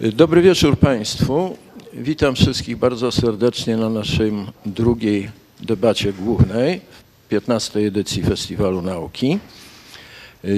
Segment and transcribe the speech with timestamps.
[0.00, 1.56] Dobry wieczór Państwu.
[1.92, 4.32] Witam wszystkich bardzo serdecznie na naszej
[4.66, 5.30] drugiej
[5.60, 6.80] debacie głównej,
[7.28, 7.80] 15.
[7.80, 9.38] edycji Festiwalu Nauki.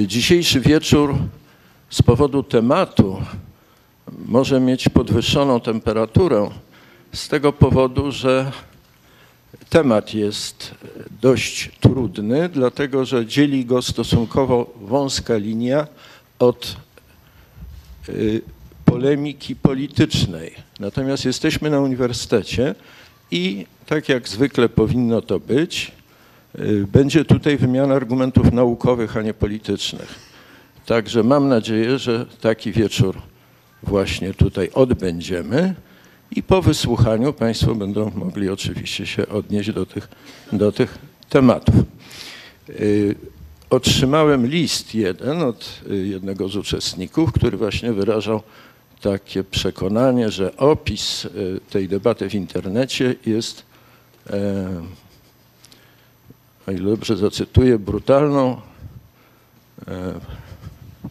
[0.06, 1.14] Dzisiejszy wieczór
[1.90, 3.22] z powodu tematu
[4.26, 6.50] może mieć podwyższoną temperaturę
[7.12, 8.52] z tego powodu, że
[9.68, 10.74] temat jest
[11.20, 15.86] dość trudny, dlatego że dzieli go stosunkowo wąska linia
[16.38, 16.76] od
[18.08, 18.42] y,
[18.92, 20.54] polemiki politycznej.
[20.80, 22.74] Natomiast jesteśmy na uniwersytecie
[23.30, 25.92] i tak jak zwykle powinno to być,
[26.58, 30.14] y, będzie tutaj wymiana argumentów naukowych, a nie politycznych.
[30.86, 33.16] Także mam nadzieję, że taki wieczór
[33.82, 35.74] właśnie tutaj odbędziemy
[36.30, 40.08] i po wysłuchaniu Państwo będą mogli oczywiście się odnieść do tych,
[40.52, 40.98] do tych
[41.28, 41.74] tematów.
[42.70, 43.14] Y,
[43.70, 48.42] otrzymałem list jeden od y, jednego z uczestników, który właśnie wyrażał
[49.02, 53.62] takie przekonanie, że opis y, tej debaty w internecie jest,
[54.30, 54.82] e,
[56.66, 58.60] o ile dobrze zacytuję, brutalną,
[59.88, 60.14] e,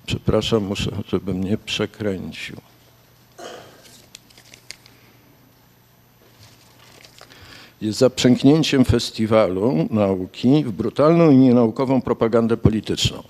[0.06, 2.58] przepraszam, muszę, żebym nie przekręcił.
[7.82, 13.24] jest zaprzęgnięciem festiwalu nauki w brutalną i nienaukową propagandę polityczną.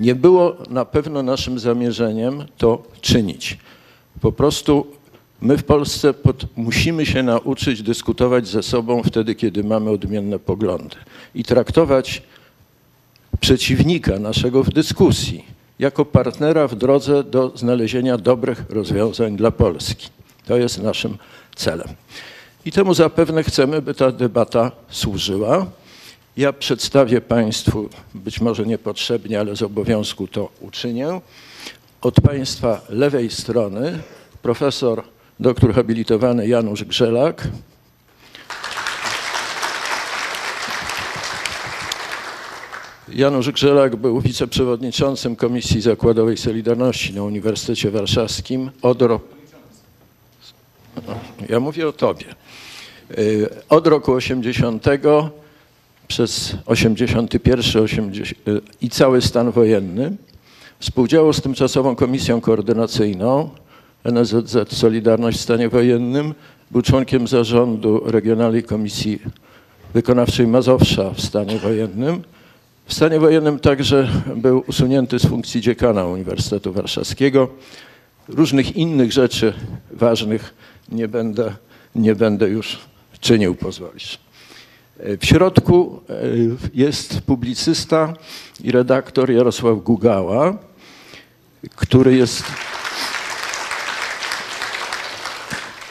[0.00, 3.58] Nie było na pewno naszym zamierzeniem to czynić.
[4.22, 4.86] Po prostu
[5.40, 10.96] my w Polsce pod, musimy się nauczyć dyskutować ze sobą wtedy, kiedy mamy odmienne poglądy
[11.34, 12.22] i traktować
[13.40, 15.44] przeciwnika naszego w dyskusji
[15.78, 20.08] jako partnera w drodze do znalezienia dobrych rozwiązań dla Polski.
[20.46, 21.18] To jest naszym
[21.56, 21.88] celem.
[22.64, 25.66] I temu zapewne chcemy, by ta debata służyła.
[26.36, 31.20] Ja przedstawię Państwu, być może niepotrzebnie, ale z obowiązku to uczynię.
[32.02, 33.98] Od Państwa lewej strony
[34.42, 35.02] profesor
[35.40, 37.48] doktor habilitowany Janusz Grzelak.
[43.08, 49.26] Janusz Grzelak był wiceprzewodniczącym Komisji Zakładowej Solidarności na Uniwersytecie Warszawskim od roku.
[51.48, 52.26] Ja mówię o tobie.
[53.18, 54.86] Y, od roku 80
[56.08, 60.16] przez 81 80, y, i cały stan wojenny
[60.78, 63.50] współdziałał z tymczasową komisją koordynacyjną
[64.04, 66.34] NSZZ Solidarność w stanie wojennym.
[66.70, 69.22] Był członkiem zarządu Regionalnej Komisji
[69.94, 72.22] Wykonawczej Mazowsza w stanie wojennym.
[72.86, 77.48] W stanie wojennym także był usunięty z funkcji dziekana Uniwersytetu Warszawskiego.
[78.28, 79.52] Różnych innych rzeczy
[79.90, 80.54] ważnych
[80.88, 81.54] nie będę,
[81.94, 82.78] nie będę już
[83.20, 84.18] czynił, pozwolisz.
[85.20, 86.14] W środku e,
[86.74, 88.14] jest publicysta
[88.64, 90.58] i redaktor Jarosław Gugała,
[91.76, 92.44] który jest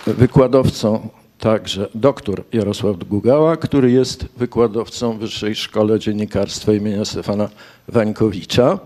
[0.08, 7.50] wykładowcą także doktor Jarosław Gugała, który jest wykładowcą w Wyższej Szkole Dziennikarstwa imienia Stefana
[7.88, 8.80] Wańkowicza.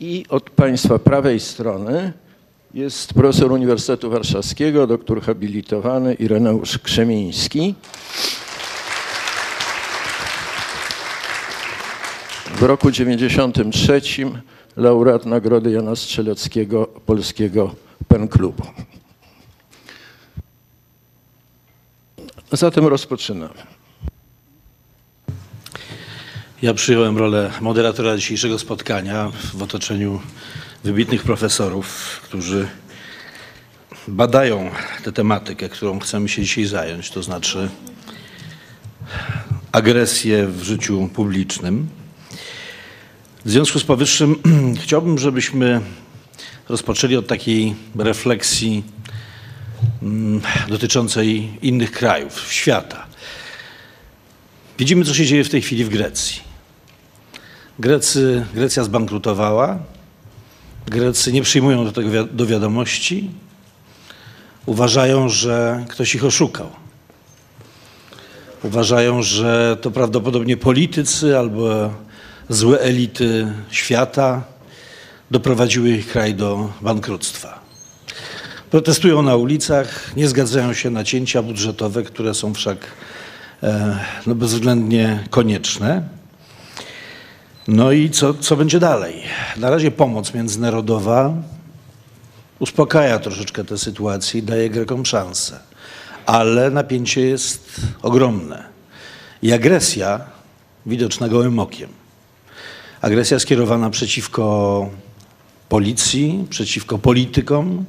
[0.00, 2.12] I od państwa prawej strony
[2.74, 7.74] jest profesor Uniwersytetu Warszawskiego, doktor habilitowany Ireneusz Krzemiński.
[12.56, 14.00] W roku 93
[14.76, 17.74] laureat Nagrody Jana Strzeleckiego Polskiego
[18.08, 18.62] Pen Klubu.
[22.52, 23.54] Zatem rozpoczynamy.
[26.62, 30.20] Ja przyjąłem rolę moderatora dzisiejszego spotkania w otoczeniu
[30.84, 32.68] wybitnych profesorów, którzy
[34.08, 34.70] badają
[35.04, 37.68] tę tematykę, którą chcemy się dzisiaj zająć, to znaczy
[39.72, 41.88] agresję w życiu publicznym.
[43.44, 44.36] W związku z powyższym
[44.84, 45.80] chciałbym, żebyśmy
[46.68, 48.84] rozpoczęli od takiej refleksji
[50.68, 53.06] dotyczącej innych krajów, świata.
[54.78, 56.40] Widzimy, co się dzieje w tej chwili w Grecji.
[57.78, 59.78] Grecy, Grecja zbankrutowała,
[60.86, 63.30] Grecy nie przyjmują do tego do wiadomości.
[64.66, 66.70] Uważają, że ktoś ich oszukał.
[68.62, 71.94] Uważają, że to prawdopodobnie politycy albo
[72.48, 74.42] złe elity świata
[75.30, 77.61] doprowadziły ich kraj do bankructwa.
[78.72, 82.78] Protestują na ulicach, nie zgadzają się na cięcia budżetowe, które są wszak
[83.62, 86.02] e, no, bezwzględnie konieczne.
[87.68, 89.22] No i co, co będzie dalej?
[89.56, 91.34] Na razie pomoc międzynarodowa
[92.58, 95.60] uspokaja troszeczkę tę sytuację i daje Grekom szansę.
[96.26, 98.64] Ale napięcie jest ogromne.
[99.42, 100.20] I agresja
[100.86, 101.88] widoczna gołym okiem.
[103.00, 104.90] Agresja skierowana przeciwko
[105.68, 107.84] policji, przeciwko politykom,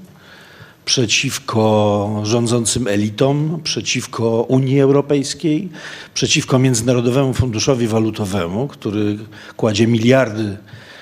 [0.85, 5.69] przeciwko rządzącym elitom, przeciwko Unii Europejskiej,
[6.13, 9.17] przeciwko Międzynarodowemu Funduszowi Walutowemu, który
[9.57, 10.57] kładzie miliardy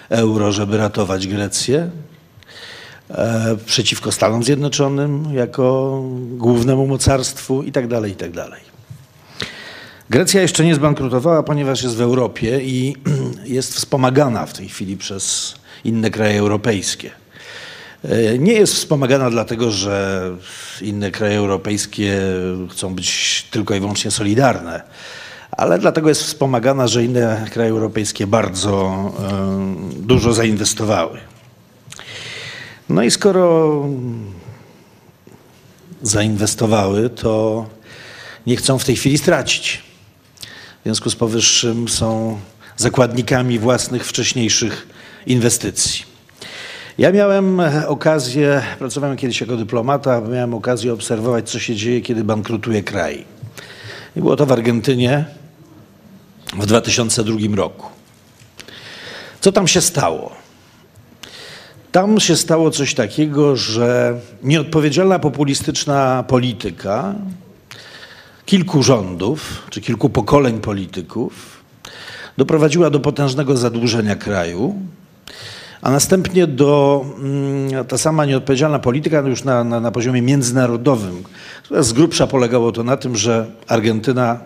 [0.10, 1.90] euro, żeby ratować Grecję,
[3.10, 6.00] e, przeciwko Stanom Zjednoczonym jako
[6.38, 8.10] głównemu mocarstwu itd.
[8.10, 8.46] itd.
[10.10, 12.96] Grecja jeszcze nie zbankrutowała, ponieważ jest w Europie i
[13.58, 17.21] jest wspomagana w tej chwili przez inne kraje europejskie.
[18.04, 20.24] E, nie jest wspomagana dlatego, że
[20.82, 22.22] inne kraje europejskie
[22.72, 24.82] chcą być tylko i wyłącznie solidarne,
[25.52, 31.20] ale dlatego jest wspomagana, że inne kraje europejskie bardzo e, dużo zainwestowały.
[32.90, 33.86] No i skoro
[36.02, 37.66] zainwestowały, to
[38.48, 39.84] nie chcą w tej chwili stracić.
[40.80, 42.40] W związku z powyższym są
[42.78, 44.88] zakładnikami własnych wcześniejszych
[45.26, 46.11] inwestycji.
[47.02, 52.84] Ja miałem okazję, pracowałem kiedyś jako dyplomata, miałem okazję obserwować, co się dzieje, kiedy bankrutuje
[52.84, 53.26] kraj.
[54.16, 55.26] I było to w Argentynie
[56.54, 57.88] w 2002 roku.
[59.40, 60.32] Co tam się stało?
[61.92, 67.16] Tam się stało coś takiego, że nieodpowiedzialna populistyczna polityka
[68.46, 71.64] kilku rządów czy kilku pokoleń polityków
[72.38, 74.76] doprowadziła do potężnego zadłużenia kraju,
[75.82, 81.24] a następnie do mm, ta sama nieodpowiedzialna polityka już na, na, na poziomie międzynarodowym,
[81.80, 84.40] z grubsza polegało to na tym, że Argentyna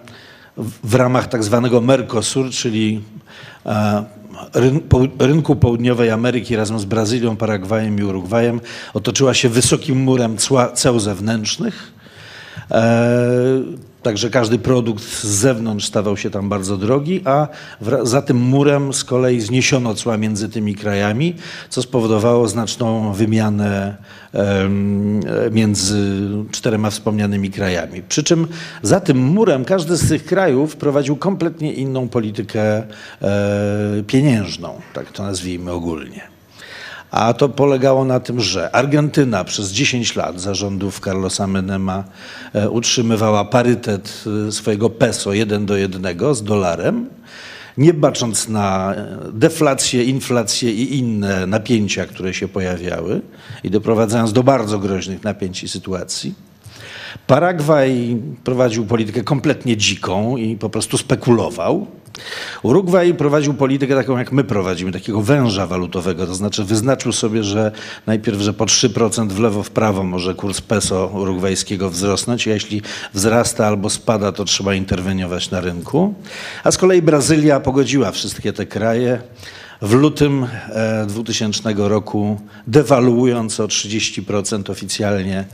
[0.83, 3.01] w, ramach tak zwanego Mercosur, czyli
[3.65, 4.03] e,
[5.19, 8.61] rynku południowej Ameryki razem z Brazylią, Paragwajem i Urugwajem
[8.93, 11.93] otoczyła się wysokim murem cła, ceł zewnętrznych.
[14.05, 17.47] Także każdy produkt z zewnątrz stawał się tam bardzo drogi, a
[18.03, 21.35] za tym murem z kolei zniesiono cła między tymi krajami,
[21.69, 23.97] co spowodowało znaczną wymianę
[25.51, 28.01] między czterema wspomnianymi krajami.
[28.09, 28.47] Przy czym
[28.81, 32.83] za tym murem każdy z tych krajów prowadził kompletnie inną politykę
[33.21, 36.34] e, pieniężną, tak to nazwijmy ogólnie.
[37.15, 42.03] A to polegało na tym, że Argentyna przez 10 lat zarządów Carlosa Menema
[42.53, 47.09] e, utrzymywała parytet e, swojego peso 1 do 1 z dolarem,
[47.77, 53.21] nie bacząc na e, deflację, inflację i inne napięcia, które się pojawiały
[53.63, 56.33] i doprowadzając do bardzo groźnych napięć i sytuacji.
[57.27, 61.87] Paragwaj prowadził politykę kompletnie dziką i po prostu spekulował.
[62.63, 67.71] Urugwaj prowadził politykę taką, jak my prowadzimy, takiego węża walutowego, to znaczy wyznaczył sobie, że
[68.05, 72.81] najpierw, że po 3% w lewo, w prawo może kurs peso urugwajskiego wzrosnąć, a jeśli
[73.13, 76.13] wzrasta albo spada, to trzeba interweniować na rynku.
[76.63, 79.21] A z kolei Brazylia pogodziła wszystkie te kraje
[79.81, 80.47] w lutym
[81.07, 85.45] 2000 e, roku dewaluując o 30% oficjalnie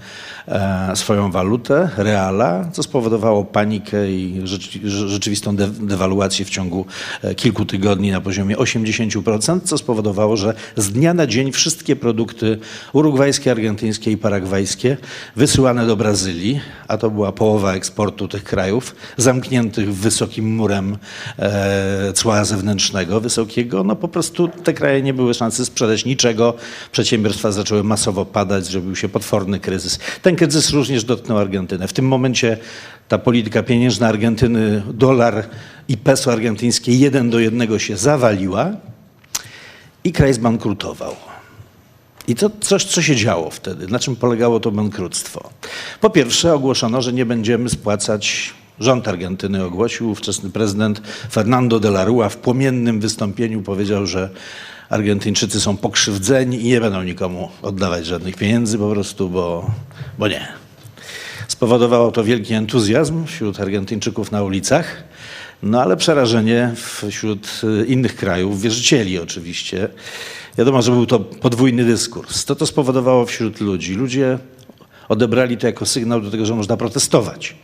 [0.47, 4.41] e, swoją walutę, reala, co spowodowało panikę i
[4.85, 6.85] rzeczywistą dewaluację w ciągu
[7.21, 12.59] e, kilku tygodni na poziomie 80%, co spowodowało, że z dnia na dzień wszystkie produkty
[12.93, 14.97] urugwajskie, argentyńskie i paragwajskie
[15.35, 20.97] wysyłane do Brazylii, a to była połowa eksportu tych krajów, zamkniętych wysokim murem
[22.13, 26.53] cła zewnętrznego wysokiego, no po prostu te kraje nie były szansy sprzedać niczego.
[26.91, 29.99] Przedsiębiorstwa zaczęły masowo padać, zrobił się potworny kryzys.
[30.21, 31.87] Ten kryzys również dotknął Argentynę.
[31.87, 32.57] W tym momencie
[33.07, 35.43] ta polityka pieniężna Argentyny, dolar
[35.87, 38.71] i peso argentyńskie jeden do jednego się zawaliła
[40.03, 41.15] i kraj zbankrutował.
[42.27, 45.49] I to coś, co się działo wtedy, na czym polegało to bankructwo.
[46.01, 52.05] Po pierwsze ogłoszono, że nie będziemy spłacać Rząd Argentyny ogłosił, ówczesny prezydent Fernando de la
[52.05, 54.29] Rua w płomiennym wystąpieniu powiedział, że
[54.89, 59.71] Argentyńczycy są pokrzywdzeni i nie będą nikomu oddawać żadnych pieniędzy po prostu, bo,
[60.19, 60.47] bo nie.
[61.47, 65.03] Spowodowało to wielki entuzjazm wśród Argentyńczyków na ulicach,
[65.63, 66.71] no ale przerażenie
[67.09, 69.87] wśród innych krajów, wierzycieli oczywiście.
[70.57, 72.45] Wiadomo, że był to podwójny dyskurs.
[72.45, 73.93] To to spowodowało wśród ludzi.
[73.93, 74.39] Ludzie
[75.09, 77.55] odebrali to jako sygnał do tego, że można protestować.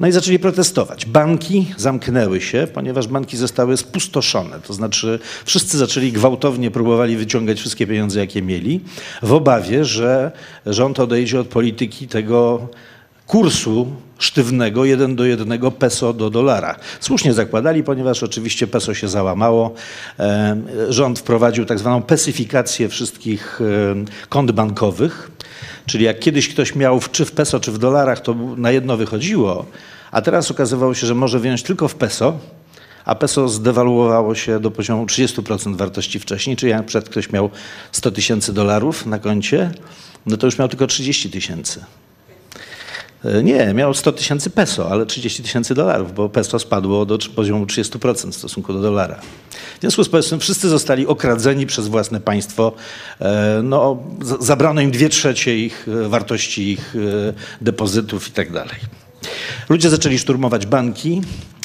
[0.00, 1.06] No i zaczęli protestować.
[1.06, 4.60] Banki zamknęły się, ponieważ banki zostały spustoszone.
[4.60, 8.80] To znaczy wszyscy zaczęli gwałtownie, próbowali wyciągać wszystkie pieniądze, jakie mieli,
[9.22, 10.32] w obawie, że
[10.66, 12.68] rząd odejdzie od polityki tego
[13.26, 13.86] kursu
[14.18, 16.76] sztywnego 1 do 1 peso do dolara.
[17.00, 19.74] Słusznie zakładali, ponieważ oczywiście peso się załamało.
[20.88, 23.60] Rząd wprowadził tak zwaną pesyfikację wszystkich
[24.28, 25.30] kont bankowych,
[25.86, 29.66] czyli jak kiedyś ktoś miał czy w peso, czy w dolarach, to na jedno wychodziło,
[30.10, 32.38] a teraz okazywało się, że może wyjąć tylko w peso,
[33.04, 37.50] a peso zdewaluowało się do poziomu 30% wartości wcześniej, czyli jak przed ktoś miał
[37.92, 39.70] 100 tysięcy dolarów na koncie,
[40.26, 41.84] no to już miał tylko 30 tysięcy.
[43.34, 47.64] E, Nie, miał 100 tysięcy peso, ale 30 tysięcy dolarów, bo peso spadło do poziomu
[47.66, 49.20] 30% w stosunku do dolara.
[49.76, 52.72] W związku z powyższym wszyscy zostali okradzeni przez własne państwo.
[53.20, 54.02] E, No,
[54.40, 56.94] zabrano im dwie trzecie ich e, wartości ich
[57.60, 58.76] depozytów i tak dalej.
[59.68, 61.22] Ludzie zaczęli szturmować banki,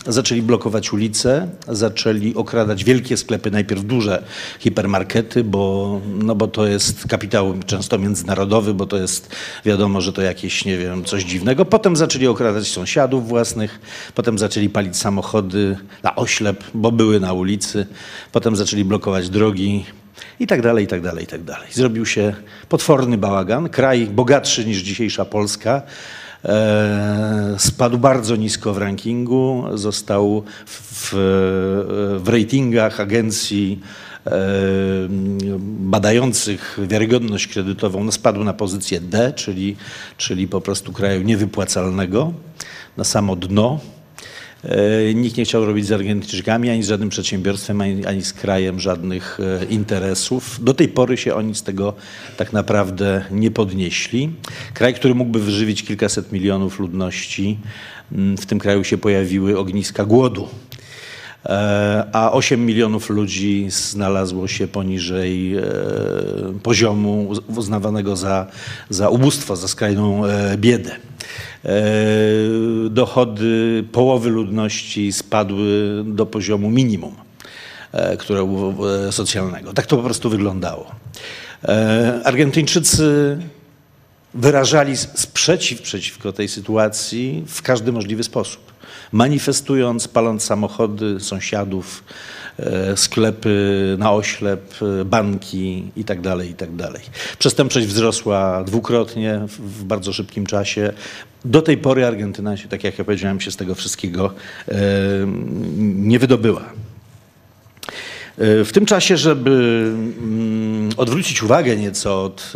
[0.08, 4.24] zaczęli blokować ulice, zaczęli okradać wielkie sklepy, najpierw duże
[4.60, 10.22] hipermarkety, bo, no bo to jest kapitał często międzynarodowy, bo to jest wiadomo, że to
[10.22, 11.66] jakieś, nie wiem, coś dziwnego.
[11.66, 13.80] Potem zaczęli okradać sąsiadów własnych,
[14.16, 17.88] potem zaczęli palić samochody na oślep, bo były na ulicy,
[18.32, 19.86] potem zaczęli blokować drogi,
[20.40, 21.68] i tak dalej, i tak dalej, i tak dalej.
[21.72, 22.34] Zrobił się
[22.70, 23.70] potworny bałagan.
[23.70, 25.82] Kraj bogatszy niż dzisiejsza Polska
[27.58, 31.14] spadł bardzo nisko w rankingu, został w, w,
[32.24, 33.80] w ratingach agencji
[34.26, 34.32] e,
[35.80, 39.76] badających wiarygodność kredytową, no spadł na pozycję D, czyli,
[40.18, 42.34] czyli po prostu kraju niewypłacalnego,
[42.98, 43.80] na samo dno.
[44.64, 48.80] E, Nikt nie chciał robić z Argentyńczykami, ani z żadnym przedsiębiorstwem, ani, ani z krajem
[48.80, 50.60] żadnych e, interesów.
[50.64, 51.94] Do tej pory się oni z tego
[52.38, 54.30] tak naprawdę nie podnieśli.
[54.74, 57.58] Kraj, który mógłby wyżywić kilkaset milionów ludności,
[58.38, 60.48] w tym kraju się pojawiły ogniska głodu.
[61.46, 65.56] E, A 8 milionów ludzi znalazło się poniżej
[66.64, 68.48] poziomu uz- uznawanego za,
[68.90, 70.22] za ubóstwo, za skrajną
[70.58, 70.92] biedę.
[71.66, 71.72] E,
[72.90, 77.16] Dochody połowy ludności spadły do poziomu minimum
[77.92, 78.48] e, które,
[79.08, 79.74] e, socjalnego.
[79.74, 80.92] Tak to po prostu wyglądało.
[82.24, 83.38] Argentyńczycy
[84.34, 88.71] wyrażali sprzeciw przeciwko tej sytuacji w każdy możliwy sposób.
[89.12, 92.04] Manifestując, paląc samochody sąsiadów,
[92.60, 96.38] e, sklepy na oślep, e, banki itd.
[96.48, 96.92] itd.
[97.40, 100.94] Przestępczość wzrosła dwukrotnie w, bardzo szybkim czasie.
[101.46, 104.34] Do tej pory Argentyna się, tak jak ja powiedziałem, się z tego wszystkiego
[104.68, 104.76] e,
[105.78, 106.62] nie wydobyła.
[108.38, 109.52] W tym czasie, żeby
[110.20, 112.54] mm, odwrócić uwagę nieco od,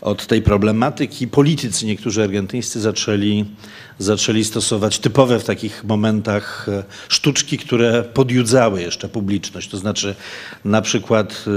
[0.00, 3.44] od tej problematyki, politycy niektórzy argentyńscy zaczęli,
[3.98, 9.68] zaczęli stosować typowe w takich momentach e, sztuczki, które podjudzały jeszcze publiczność.
[9.68, 10.14] To znaczy
[10.64, 11.50] na przykład e,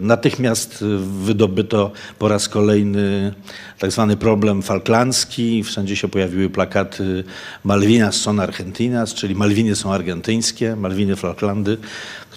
[0.00, 0.84] natychmiast
[1.22, 3.34] wydobyto po raz kolejny
[3.78, 5.64] tak zwany problem falklandzki.
[5.64, 7.24] Wszędzie się pojawiły plakaty
[7.64, 11.78] Malvinas son Argentinas, czyli Malwiny są argentyńskie, Malwiny Falklandy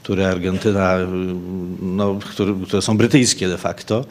[0.01, 0.98] które Argentyna,
[1.82, 4.06] no, które, które są brytyjskie de facto,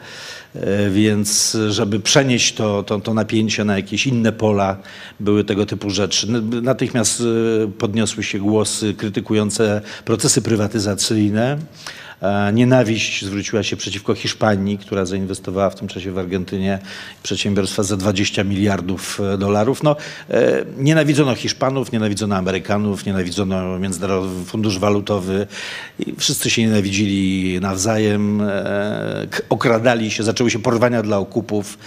[0.55, 4.77] E, więc żeby przenieść to, to, to napięcie na jakieś inne pola,
[5.19, 6.27] były tego typu rzeczy.
[6.61, 7.23] Natychmiast e,
[7.67, 11.57] podniosły się głosy krytykujące procesy prywatyzacyjne.
[12.21, 16.79] E, Nienawiść zwróciła się przeciwko Hiszpanii, która zainwestowała w tym czasie w Argentynie
[17.23, 19.83] przedsiębiorstwa za 20 miliardów e, dolarów.
[19.83, 19.95] No,
[20.29, 25.47] e, nienawidzono Hiszpanów, nienawidzono Amerykanów, nienawidzono Międzynarodowy Fundusz Walutowy
[26.17, 28.41] wszyscy się nienawidzili nawzajem,
[29.49, 31.77] okradali się, zaczęły się porwania dla okupów.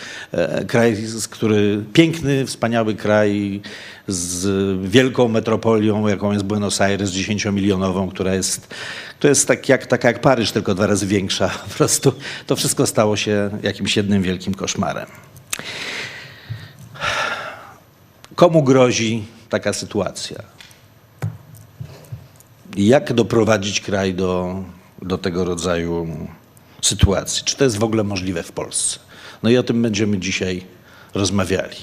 [0.66, 0.96] Kraj,
[1.30, 3.60] który piękny, wspaniały kraj
[4.08, 4.46] z
[4.88, 8.74] wielką metropolią, jaką jest Buenos Aires, 10-milionową, która jest,
[9.20, 11.48] to jest tak jak, taka jak Paryż, tylko dwa razy większa.
[11.68, 12.12] Po prostu
[12.46, 15.06] to wszystko stało się jakimś jednym wielkim koszmarem.
[18.34, 20.42] Komu grozi taka sytuacja?
[22.76, 24.62] Jak doprowadzić kraj do,
[25.02, 26.06] do tego rodzaju
[26.82, 27.44] sytuacji?
[27.44, 28.98] Czy to jest w ogóle możliwe w Polsce?
[29.42, 30.64] No i o tym będziemy dzisiaj
[31.14, 31.76] rozmawiali.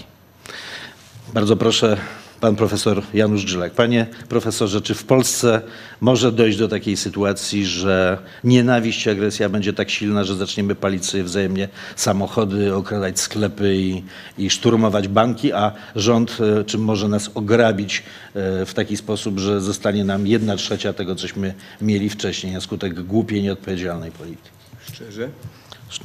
[1.34, 1.98] Bardzo proszę,
[2.42, 3.74] pan profesor Janusz Grzylak.
[3.74, 5.62] Panie profesorze, czy w Polsce
[6.02, 11.06] może dojść do takiej sytuacji, że nienawiść i agresja będzie tak silna, że zaczniemy palić
[11.06, 14.04] sobie wzajemnie samochody, okradać sklepy i,
[14.38, 19.62] i szturmować banki, a rząd e, czy może nas ograbić e, w taki sposób, że
[19.62, 24.50] zostanie nam jedna trzecia tego, cośmy mieli wcześniej na skutek głupiej, nieodpowiedzialnej polityki?
[24.94, 25.30] Szczerze?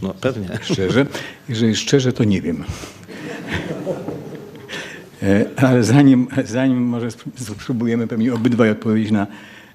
[0.03, 0.49] No pewnie.
[0.63, 1.07] Szczerze?
[1.49, 2.65] Jeżeli szczerze, to nie wiem.
[5.25, 9.27] E, Ale zanim, zanim może spró- spróbujemy pewnie obydwaj odpowiedzieć na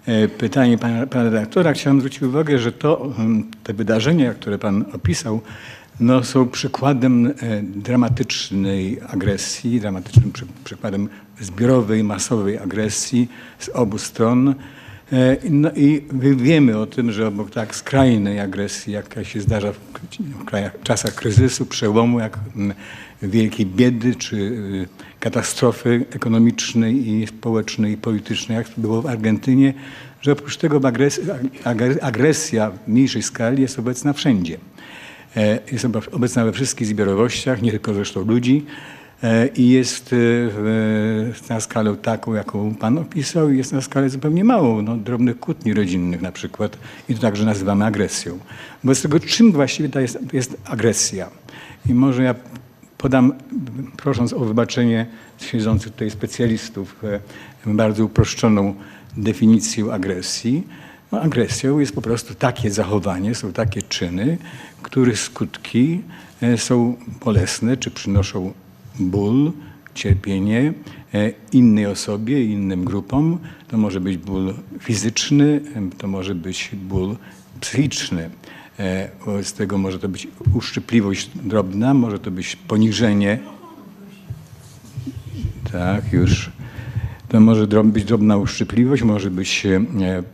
[0.06, 4.86] e, pytanie pana, pana redaktora, chciałem zwrócić uwagę, że to, mm, te wydarzenia, które pan
[4.94, 5.42] opisał,
[6.00, 7.32] no, są przykładem e,
[7.64, 11.10] dramatycznej agresji, dramatycznym przy, przykładem
[11.42, 13.28] zbiorowej, masowej agresji
[13.60, 14.48] z obu stron.
[15.12, 16.02] E, No i
[16.36, 20.02] wiemy o tym, że obok tak skrajnej agresji, jaka się zdarza w, k-
[20.42, 22.40] w krajach, czasach kryzysu, przełomu, jak,
[23.22, 24.88] wielkiej biedy czy y,
[25.20, 29.74] katastrofy ekonomicznej i społecznej i politycznej, jak było w Argentynie,
[30.22, 31.22] że oprócz tego agres
[31.64, 34.58] agres agresja w mniejszej skali jest obecna wszędzie.
[35.38, 38.66] E, Jest obecna we wszystkich zbiorowościach, nie tylko zresztą ludzi
[39.24, 44.44] e, i jest e, na skalę taką, jaką Pan opisał, i jest na skalę zupełnie
[44.44, 46.78] małą, no, drobnych kłótni rodzinnych na przykład
[47.10, 48.40] i to także nazywamy agresją.
[48.84, 51.30] Wobec tego czym właściwie to jest, jest agresja?
[51.90, 52.36] I może ja
[53.00, 53.34] podam,
[53.98, 55.06] prosząc o wybaczenie
[55.40, 58.76] siedzących tutaj specjalistów, e, bardzo uproszczoną
[59.18, 60.64] definicję agresji.
[61.12, 64.38] No, agresją jest po prostu takie zachowanie, są takie czyny,
[64.82, 66.02] których skutki
[66.42, 68.54] e, są bolesne, czy przynoszą
[69.00, 69.52] ból,
[69.96, 70.74] cierpienie
[71.14, 73.40] e, innej osobie, innym grupom.
[73.68, 75.62] To może być ból fizyczny,
[75.98, 77.16] to może być ból
[77.62, 78.30] psychiczny.
[78.80, 83.40] E, Wobec tego może to być uszczypliwość drobna, może to być poniżenie.
[85.72, 86.52] Tak, już.
[87.28, 89.80] To może być drobna uszczypliwość, może być e,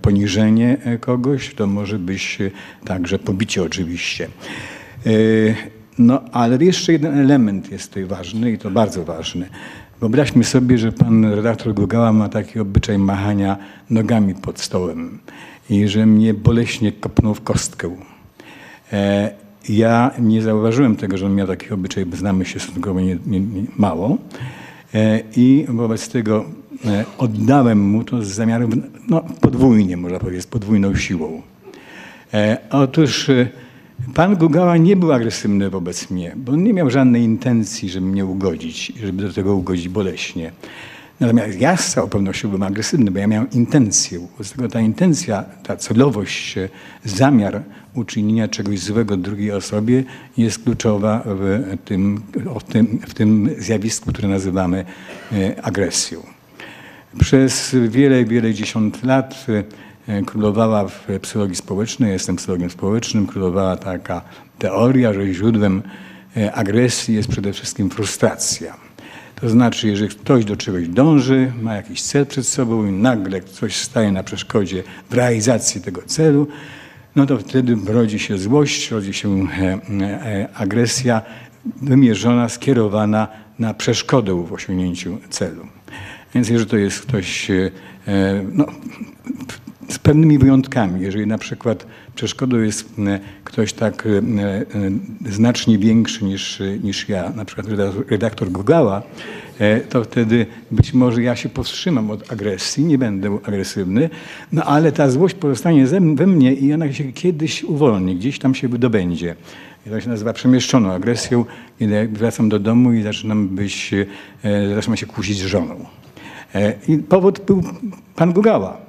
[0.01, 2.39] poniżenie e, kogoś, to może być
[2.85, 4.27] także pobicie oczywiście.
[5.97, 9.49] No ale jeszcze jeden element jest tutaj ważny i to bardzo ważny.
[9.99, 13.57] Wyobraźmy sobie, że pan redaktor Gugała ma taki obyczaj machania
[13.89, 15.19] nogami pod stołem
[15.69, 17.95] i że mnie boleśnie kopnął w kostkę.
[18.93, 19.31] E,
[19.69, 23.39] Ja nie zauważyłem tego, że on miał taki obyczaj, bo znamy się stosunkowo nie, nie,
[23.39, 24.17] nie, mało.
[24.93, 26.45] E, I wobec tego
[26.85, 31.41] e, oddałem mu to z zamiarem, no podwójnie można powiedzieć, z podwójną siłą.
[32.69, 33.31] Otóż
[34.13, 38.25] pan Gugała nie był agresywny wobec mnie, bo on nie miał żadnej intencji, żeby mnie
[38.25, 40.51] ugodzić, żeby do tego ugodzić boleśnie.
[41.19, 44.27] Natomiast ja z całą pewnością byłem agresywny, bo ja miałem intencję.
[44.43, 46.69] Z tego ta intencja, ta celowość, e,
[47.05, 47.61] zamiar
[47.93, 50.03] uczynienia czegoś złego drugiej osobie
[50.37, 52.21] jest kluczowa w tym,
[52.59, 54.85] w tym, w tym zjawisku, które nazywamy
[55.31, 56.23] e, agresją.
[57.19, 59.45] Przez wiele, wiele dziesiąt lat
[60.07, 64.21] e, królowała w psychologii społecznej, jestem psychologiem społecznym, królowała taka
[64.59, 65.81] teoria, że źródłem
[66.53, 68.84] agresji jest przede wszystkim frustracja.
[69.35, 73.75] To znaczy, jeżeli ktoś do czegoś dąży, ma jakiś cel przed sobą i nagle coś
[73.75, 76.47] staje na przeszkodzie w realizacji tego celu,
[77.15, 81.21] no to wtedy rodzi się złość, rodzi się e, e, agresja
[81.81, 83.27] wymierzona, skierowana
[83.59, 85.67] na przeszkodę w osiągnięciu celu.
[86.33, 87.71] Więc jeżeli to jest ktoś, e,
[88.51, 88.65] no,
[89.89, 96.25] z pewnymi wyjątkami, jeżeli na przykład przeszkodą jest e, ktoś tak e, e, znacznie większy
[96.25, 97.67] niż, niż ja, na przykład
[98.09, 98.47] redaktor,
[99.59, 104.09] e, to wtedy być może ja się powstrzymam od agresji, nie będę agresywny,
[104.51, 108.67] no ale ta złość pozostanie we mnie i ona się kiedyś uwolni, gdzieś tam się
[108.67, 109.35] wydobędzie.
[109.87, 111.45] I to się nazywa przemieszczoną agresją,
[111.79, 113.91] kiedy wracam do domu i zaczynam być,
[114.75, 115.85] zaczynam się kłócić z żoną.
[116.87, 117.63] I powód był
[118.15, 118.85] pan Gugała.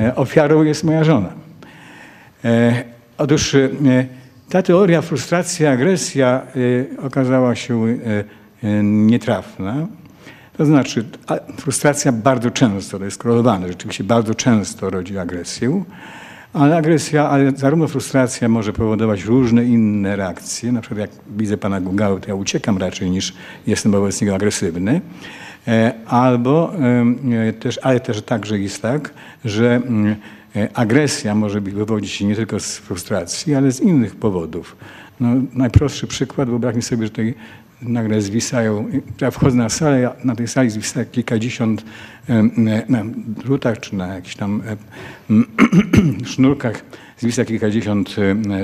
[0.00, 1.28] E, Ofiarą jest moja żona.
[2.44, 2.84] E,
[3.18, 3.68] Otóż e,
[4.48, 6.42] ta teoria frustracja, agresja
[7.02, 7.98] okazała się
[8.82, 9.86] nietrafna.
[10.56, 11.04] To znaczy,
[11.58, 15.84] frustracja bardzo często, to jest korelowane, rzeczywiście bardzo często rodzi agresję,
[16.52, 20.72] ale agresja, ale zarówno frustracja może powodować różne inne reakcje.
[20.72, 23.34] Na przykład jak widzę pana Gugały, to ja uciekam raczej niż
[23.66, 25.00] jestem wobec niego agresywny.
[25.68, 30.16] E, Albo e, też, ale też także jest tak, że mm,
[30.56, 34.76] e, agresja może wywodzić się nie tylko z frustracji, ale z innych powodów.
[35.20, 37.34] No, najprostszy przykład, wyobraźmy sobie, że tutaj
[37.82, 41.84] nagle zwisają, ja wchodzę na salę, na tej sali zwisa kilkadziesiąt
[42.88, 44.62] na drutach czy na jakichś tam
[46.24, 46.84] sznurkach
[47.18, 48.16] zwisa kilkadziesiąt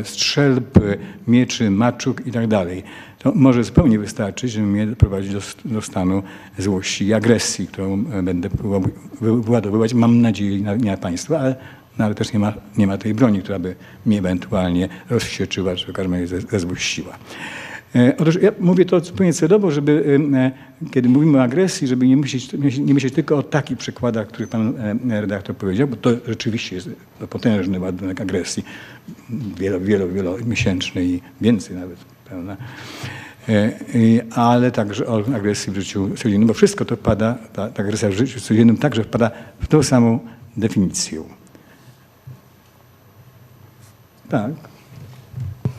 [0.02, 0.78] strzelb,
[1.26, 2.82] mieczy, maczug i tak dalej.
[3.22, 6.22] To może zupełnie wystarczyć, żeby mnie doprowadzić do, do stanu
[6.58, 8.48] złości i agresji, którą e, będę
[9.20, 11.56] wyładowywać, mam nadzieję, na, na państwa, ale,
[11.98, 13.74] no, ale też nie ma, nie ma tej broni, która by
[14.06, 17.18] mnie ewentualnie rozwścieczyła, czy w każdym razie ze- zezłościła.
[17.96, 20.50] E, Otóż ja mówię to zupełnie celowo, żeby e,
[20.90, 24.74] kiedy mówimy o agresji, żeby nie myśleć, nie myśleć tylko o takich przykładach, których pan
[25.10, 26.90] redaktor powiedział, bo to rzeczywiście jest
[27.30, 28.64] potężny ładunek agresji,
[29.58, 32.56] wielo, wielo, wielomiesięczny i więcej nawet, prawda?
[33.48, 33.72] E,
[34.34, 38.12] Ale także o agresji w życiu codziennym, bo wszystko to pada, ta, ta agresja w
[38.12, 40.18] życiu codziennym także wpada w tą samą
[40.56, 41.22] definicję.
[44.28, 44.50] Tak.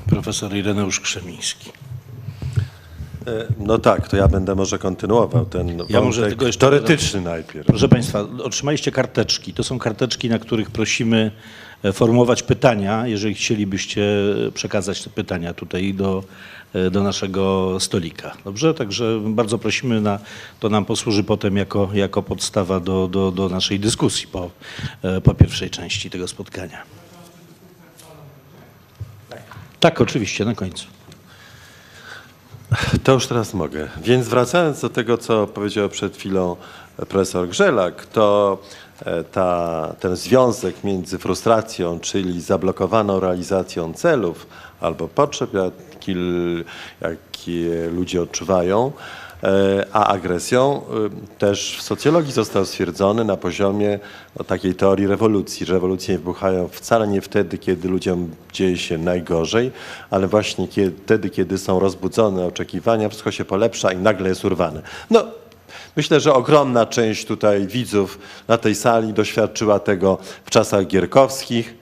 [0.07, 1.71] Profesor Ireneusz Krzemiński.
[3.27, 7.67] E, No tak, to ja będę może kontynuował ten Ja może tylko jeszcze teoretyczny najpierw.
[7.67, 9.53] Proszę Państwa, otrzymaliście karteczki.
[9.53, 11.31] To są karteczki, na których prosimy
[11.93, 14.05] formułować pytania, jeżeli chcielibyście
[14.53, 16.23] przekazać te pytania tutaj do,
[16.73, 18.33] e, do naszego stolika.
[18.45, 18.73] Dobrze?
[18.73, 20.19] Także bardzo prosimy, na,
[20.59, 24.49] to nam posłuży potem jako, jako podstawa do, do, do naszej dyskusji po,
[25.01, 26.83] e, po pierwszej części tego spotkania.
[29.79, 30.85] Tak, oczywiście, na końcu.
[33.03, 33.87] To już teraz mogę.
[34.03, 36.55] Więc wracając do tego, co powiedział przed chwilą
[36.97, 38.57] profesor Grzelak, to
[39.31, 44.47] ta, ten związek między frustracją, czyli zablokowaną realizacją celów
[44.81, 45.49] albo potrzeb,
[47.01, 48.91] jakie, ludzie odczuwają,
[49.43, 53.99] e, a agresją e, też w socjologii został stwierdzony na poziomie
[54.39, 55.65] no, takiej teorii rewolucji.
[55.65, 59.71] Rewolucje wybuchają wcale nie wtedy, kiedy ludziom dzieje się najgorzej,
[60.09, 64.81] ale właśnie kiedy, wtedy, kiedy są rozbudzone oczekiwania, wszystko się polepsza i nagle jest urwane.
[65.09, 65.23] No,
[65.95, 71.75] Myślę, że ogromna część tutaj widzów na tej sali doświadczyła tego w czasach gierkowskich,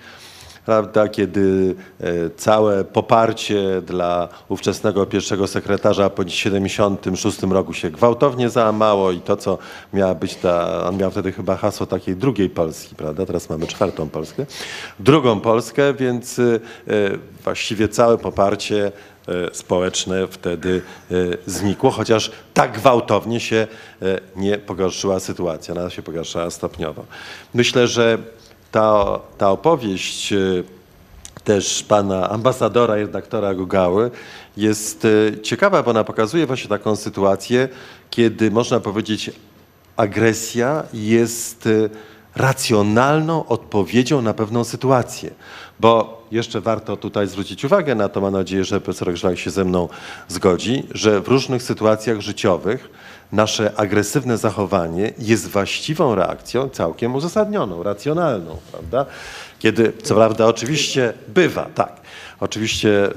[0.65, 9.11] prawda, kiedy e, całe poparcie dla ówczesnego pierwszego sekretarza po 1976 roku się gwałtownie załamało
[9.11, 9.57] i to, co
[9.93, 14.09] miała być ta, on miał wtedy chyba hasło takiej drugiej Polski, prawda, teraz mamy czwartą
[14.09, 14.45] Polskę,
[14.99, 16.59] drugą Polskę, więc e,
[17.43, 18.91] właściwie całe poparcie E,
[19.53, 20.81] społeczne wtedy
[21.11, 23.67] e, znikło, chociaż tak gwałtownie się
[24.01, 27.05] e, nie pogorszyła sytuacja, ona się pogarszała stopniowo.
[27.53, 28.17] Myślę, że
[28.71, 30.33] ta, ta opowieść
[31.43, 34.11] też pana ambasadora i redaktora Gugały
[34.57, 35.07] jest
[35.43, 37.69] ciekawa, bo ona pokazuje właśnie taką sytuację,
[38.09, 39.31] kiedy można powiedzieć
[39.97, 41.69] agresja jest
[42.35, 45.31] racjonalną odpowiedzią na pewną sytuację.
[45.79, 49.65] Bo jeszcze warto tutaj zwrócić uwagę na to, mam nadzieję, że profesor Grzelak się ze
[49.65, 49.89] mną
[50.27, 52.89] zgodzi, że w różnych sytuacjach życiowych
[53.31, 59.05] nasze agresywne zachowanie jest właściwą reakcją, całkiem uzasadnioną, racjonalną, prawda?
[59.59, 62.00] Kiedy, co prawda, oczywiście bywa, tak.
[62.41, 63.11] Oczywiście e,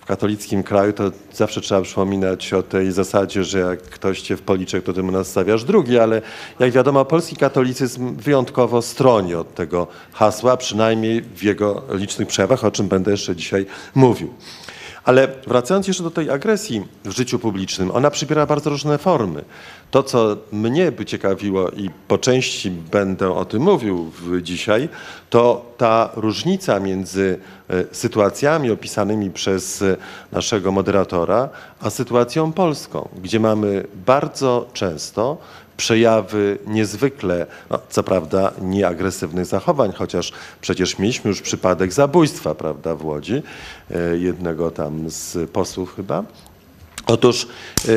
[0.00, 4.42] w katolickim kraju to zawsze trzeba przypominać o tej zasadzie, że jak ktoś cię w
[4.42, 6.22] policzek, to ty mu nastawiasz drugi, ale
[6.58, 12.70] jak wiadomo, polski katolicyzm wyjątkowo stroni od tego hasła, przynajmniej w jego licznych przejawach, o
[12.70, 14.34] czym będę jeszcze dzisiaj mówił.
[15.06, 19.44] Ale wracając jeszcze do tej agresji w życiu publicznym, ona przybiera bardzo różne formy.
[19.90, 24.88] To, co mnie by ciekawiło i po części będę o tym mówił dzisiaj,
[25.30, 27.38] to ta różnica między
[27.70, 29.96] e, sytuacjami opisanymi przez e,
[30.32, 31.48] naszego moderatora,
[31.80, 35.36] a sytuacją polską, gdzie mamy bardzo często
[35.76, 43.04] przejawy niezwykle, no, co prawda nieagresywnych zachowań, chociaż przecież mieliśmy już przypadek zabójstwa, prawda, w
[43.04, 43.42] Łodzi,
[43.90, 46.24] e, jednego tam z posłów chyba.
[47.06, 47.48] Otóż
[47.88, 47.90] e,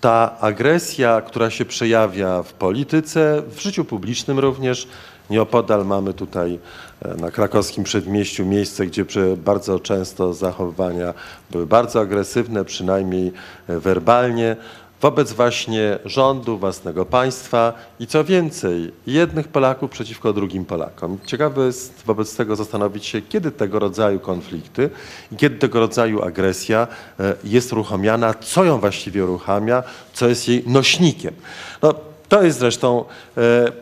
[0.00, 4.88] ta agresja, która się przejawia w polityce, w życiu publicznym również,
[5.30, 6.58] Nieopodal mamy tutaj
[7.02, 9.04] e, na krakowskim przedmieściu miejsce, gdzie
[9.36, 11.14] bardzo często zachowania
[11.50, 13.32] były bardzo agresywne, przynajmniej
[13.68, 14.56] werbalnie
[15.00, 21.18] wobec właśnie rządu, własnego państwa i co więcej, jednych Polaków przeciwko drugim Polakom.
[21.26, 24.90] Ciekawe jest wobec tego zastanowić się, kiedy tego rodzaju konflikty
[25.32, 26.86] i kiedy tego rodzaju agresja
[27.20, 29.82] e, jest uruchamiana, co ją właściwie uruchamia,
[30.12, 31.34] co jest jej nośnikiem.
[31.82, 31.94] No,
[32.28, 33.04] to jest zresztą
[33.36, 33.72] e,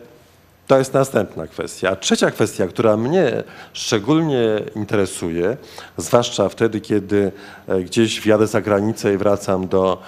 [0.66, 1.90] to jest następna kwestia.
[1.90, 5.56] A trzecia kwestia, która mnie szczególnie interesuje,
[5.96, 7.32] zwłaszcza wtedy, kiedy
[7.68, 10.02] e, gdzieś wjadę za granicę i wracam do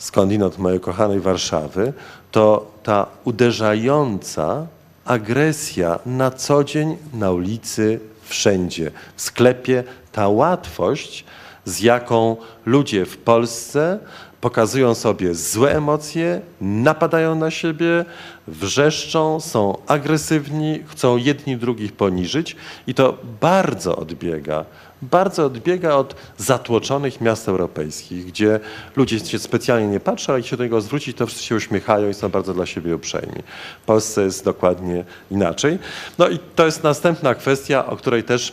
[0.00, 1.92] skądinąd mojej kochanej Warszawy,
[2.30, 4.66] to ta uderzająca
[5.04, 11.24] agresja na co dzień, na ulicy, wszędzie, w sklepie, ta łatwość,
[11.64, 12.36] z jaką
[12.66, 13.98] ludzie w Polsce
[14.40, 18.04] pokazują sobie złe emocje, napadają na siebie,
[18.48, 24.64] wrzeszczą, są agresywni, chcą jedni drugich poniżyć i to bardzo odbiega
[25.02, 28.60] bardzo odbiega od zatłoczonych miast europejskich, gdzie
[28.96, 32.08] ludzie się specjalnie nie patrzą, ale jak się do niego zwrócić, to wszyscy się uśmiechają
[32.08, 33.42] i są bardzo dla siebie uprzejmi.
[33.82, 35.78] W Polsce jest dokładnie inaczej.
[36.18, 38.52] No i to jest następna kwestia, o której też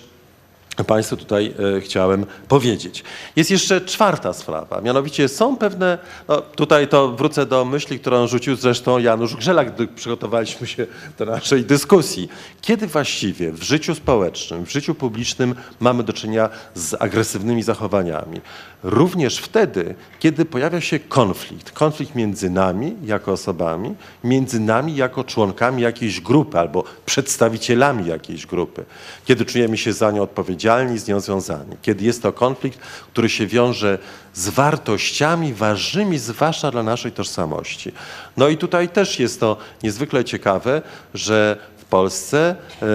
[0.83, 3.03] Państwu tutaj e, chciałem powiedzieć.
[3.35, 8.55] Jest jeszcze czwarta sprawa, mianowicie są pewne, no tutaj to wrócę do myśli, którą rzucił
[8.55, 10.87] zresztą Janusz Grzelak, gdy przygotowaliśmy się
[11.17, 12.29] do naszej dyskusji.
[12.61, 18.41] Kiedy właściwie w życiu społecznym, w życiu publicznym mamy do czynienia z agresywnymi zachowaniami?
[18.83, 21.71] Również wtedy, kiedy pojawia się konflikt.
[21.71, 28.85] Konflikt między nami jako osobami, między nami jako członkami jakiejś grupy albo przedstawicielami jakiejś grupy.
[29.25, 31.77] Kiedy czujemy się za nią odpowiedzialni, z nią związani.
[31.81, 32.79] Kiedy jest to konflikt,
[33.11, 33.97] który się wiąże
[34.33, 37.91] z wartościami ważnymi, zwłaszcza dla naszej tożsamości.
[38.37, 40.81] No i tutaj też jest to niezwykle ciekawe,
[41.13, 41.57] że
[41.89, 42.85] Polsce e,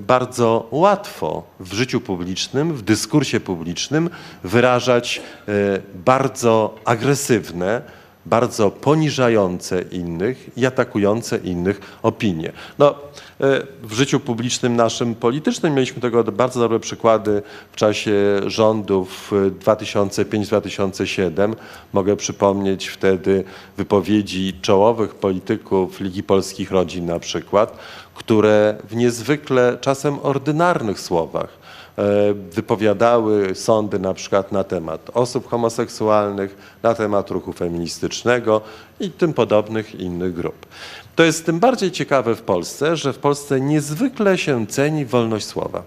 [0.00, 4.10] bardzo łatwo w życiu publicznym, w dyskursie publicznym
[4.44, 5.52] wyrażać e,
[5.94, 7.82] bardzo agresywne,
[8.26, 12.52] bardzo poniżające innych i atakujące innych opinie.
[12.78, 12.94] No, e,
[13.82, 18.12] w życiu publicznym naszym politycznym mieliśmy tego bardzo dobre przykłady w czasie
[18.46, 21.54] rządów e, 2005-2007.
[21.92, 23.44] Mogę przypomnieć wtedy
[23.76, 27.78] wypowiedzi czołowych polityków Ligi Polskich Rodzin na przykład,
[28.14, 31.61] które w niezwykle czasem ordynarnych słowach e,
[32.50, 38.60] wypowiadały sądy na przykład na temat osób homoseksualnych, na temat ruchu feministycznego
[39.00, 40.66] i tym podobnych innych grup.
[41.16, 45.82] To jest tym bardziej ciekawe w Polsce, że w Polsce niezwykle się ceni wolność słowa.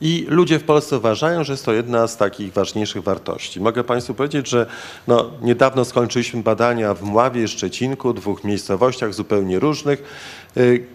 [0.00, 3.60] I ludzie w Polsce uważają, że jest to jedna z takich ważniejszych wartości.
[3.60, 4.66] Mogę Państwu powiedzieć, że
[5.06, 10.02] no, niedawno skończyliśmy badania w Mławie Szczecinku, dwóch miejscowościach zupełnie różnych,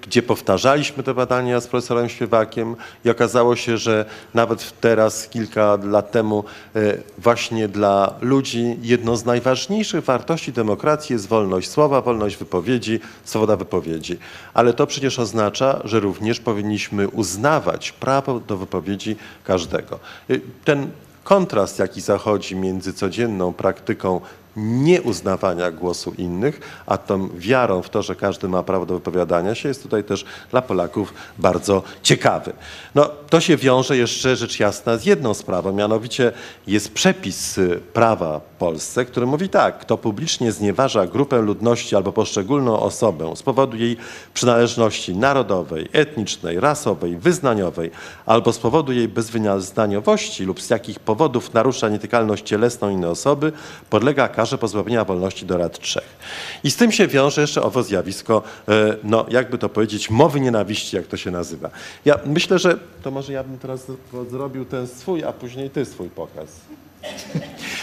[0.02, 6.12] gdzie powtarzaliśmy te badania z profesorem Śpiewakiem i okazało się, że nawet teraz, kilka lat
[6.12, 6.44] temu,
[6.76, 13.56] y, właśnie dla ludzi jedną z najważniejszych wartości demokracji jest wolność słowa, wolność wypowiedzi, swoboda
[13.56, 14.18] wypowiedzi.
[14.54, 20.00] Ale to przecież oznacza, że również powinniśmy uznawać prawo do wypowiedzi każdego.
[20.30, 20.92] Y, Ten
[21.24, 24.22] kontrast, jaki zachodzi między codzienną praktyką
[24.56, 29.70] nieuznawania głosu innych, a tą wiarą w to, że każdy ma prawo do wypowiadania się,
[29.70, 32.54] jest tutaj też dla Polaków bardzo ciekawy.
[32.96, 36.32] No, to się wiąże jeszcze rzecz jasna z jedną sprawą, mianowicie
[36.68, 42.12] jest przepis y, prawa w Polsce, który mówi tak, kto publicznie znieważa grupę ludności albo
[42.12, 43.98] poszczególną osobę z powodu jej
[44.34, 47.92] przynależności narodowej, etnicznej, rasowej, wyznaniowej
[48.26, 53.52] albo z powodu jej bezwyznaniowości lub z jakich powodów narusza nietykalność cielesną innej osoby,
[53.90, 56.18] podlega karze pozbawienia wolności do lat trzech.
[56.64, 60.96] I z tym się wiąże jeszcze owo zjawisko, e, no jakby to powiedzieć, mowy nienawiści,
[60.96, 61.70] jak to się nazywa.
[62.06, 63.88] Ja myślę, że to może ja bym teraz
[64.30, 66.48] zrobił ten swój, a później ty swój pokaz.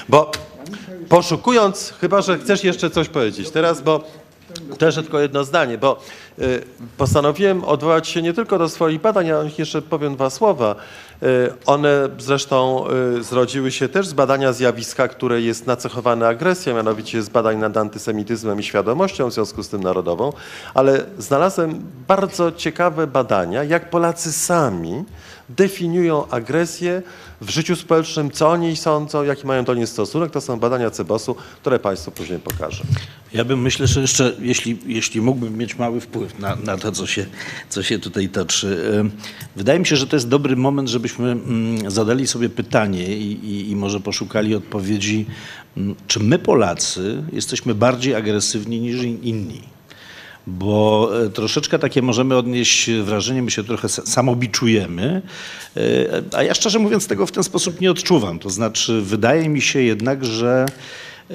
[0.08, 0.30] Bo
[1.08, 4.04] poszukując, chyba że chcesz jeszcze coś powiedzieć teraz, bo
[4.78, 6.00] też tylko jedno zdanie, bo
[6.38, 6.62] y,
[6.96, 10.74] postanowiłem odwołać się nie tylko do swoich badań, nich jeszcze powiem dwa słowa.
[11.22, 12.84] Y, One zresztą
[13.18, 17.76] y, zrodziły się też z badania zjawiska, które jest nacechowane agresją, mianowicie z badań nad
[17.76, 20.32] antysemityzmem i świadomością w związku z tym narodową,
[20.74, 25.04] ale znalazłem bardzo ciekawe badania, jak Polacy sami
[25.48, 27.02] definiują agresję
[27.40, 30.30] w życiu społecznym, co o niej sądzą, jaki mają do niej stosunek.
[30.30, 32.84] To są badania Cebosu, które Państwu później pokażę.
[33.32, 37.06] Ja bym myślę, że jeszcze, jeśli, jeśli mógłbym mieć mały wpływ na, na to, co
[37.06, 37.26] się,
[37.68, 39.02] co się tutaj toczy.
[39.56, 43.70] Wydaje mi się, że to jest dobry moment, żebyśmy mm, zadali sobie pytanie i, i,
[43.70, 45.26] i może poszukali odpowiedzi,
[45.76, 49.62] mm, czy my Polacy jesteśmy bardziej agresywni niż in- inni.
[50.48, 55.22] Bo e, troszeczkę takie możemy odnieść wrażenie, my się trochę sa- samobiczujemy,
[55.76, 55.80] e,
[56.32, 58.38] a ja szczerze mówiąc tego w ten sposób nie odczuwam.
[58.38, 60.66] To znaczy, wydaje mi się jednak, że
[61.30, 61.34] e,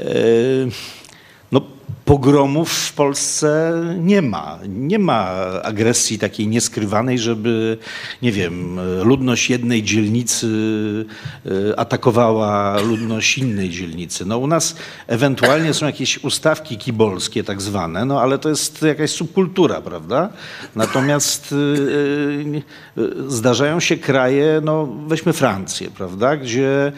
[1.52, 1.62] no,
[2.06, 4.60] pogromów w Polsce nie ma.
[4.68, 5.30] Nie ma
[5.64, 7.78] agresji takiej nieskrywanej, żeby,
[8.22, 10.48] nie wiem, ludność jednej dzielnicy
[11.46, 14.26] e, atakowała ludność innej dzielnicy.
[14.26, 14.76] No, u nas
[15.08, 20.30] ewentualnie są jakieś ustawki kibolskie tak zwane, no ale to jest jakaś subkultura, prawda?
[20.76, 21.56] Natomiast
[22.98, 26.92] e, e, zdarzają się kraje, no weźmy Francję, prawda, gdzie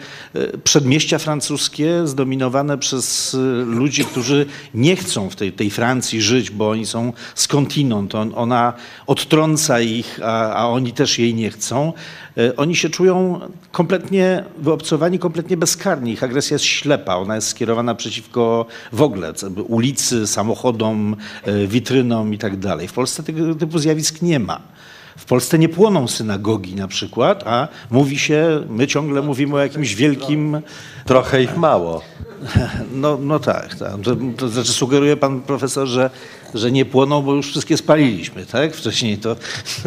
[0.64, 4.46] przedmieścia francuskie zdominowane przez ludzi, którzy
[4.76, 8.72] nie chcą w tej, tej Francji żyć, bo oni są skądinąd, on, ona
[9.06, 11.92] odtrąca ich, a, a oni też jej nie chcą.
[12.36, 13.40] E, Oni się czują
[13.72, 16.12] kompletnie wyobcowani, kompletnie bezkarni.
[16.12, 19.32] Ich agresja jest ślepa, ona jest skierowana przeciwko w ogóle
[19.68, 22.52] ulicy, samochodom, e, witrynom i tak.
[22.88, 24.75] W Polsce tego typu zjawisk nie ma.
[25.16, 29.94] W Polsce nie płoną synagogi na przykład, a mówi się, my ciągle mówimy o jakimś
[29.94, 30.62] wielkim
[31.06, 32.02] Trochę ich mało.
[33.02, 33.92] no, no tak, tak.
[34.02, 36.10] To, to znaczy sugeruje pan profesor, że,
[36.56, 38.74] że nie płoną, bo już wszystkie spaliliśmy, tak?
[38.74, 39.36] Wcześniej to,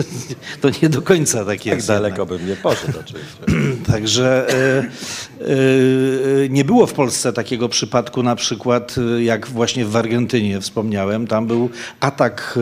[0.61, 1.87] to nie do końca tak Tak jest.
[1.87, 3.37] daleko bym nie poszedł oczywiście.
[3.91, 9.95] Także e, e, nie było w Polsce takiego przypadku na przykład e, jak właśnie w
[9.95, 11.27] Argentynie wspomniałem.
[11.27, 12.59] Tam był atak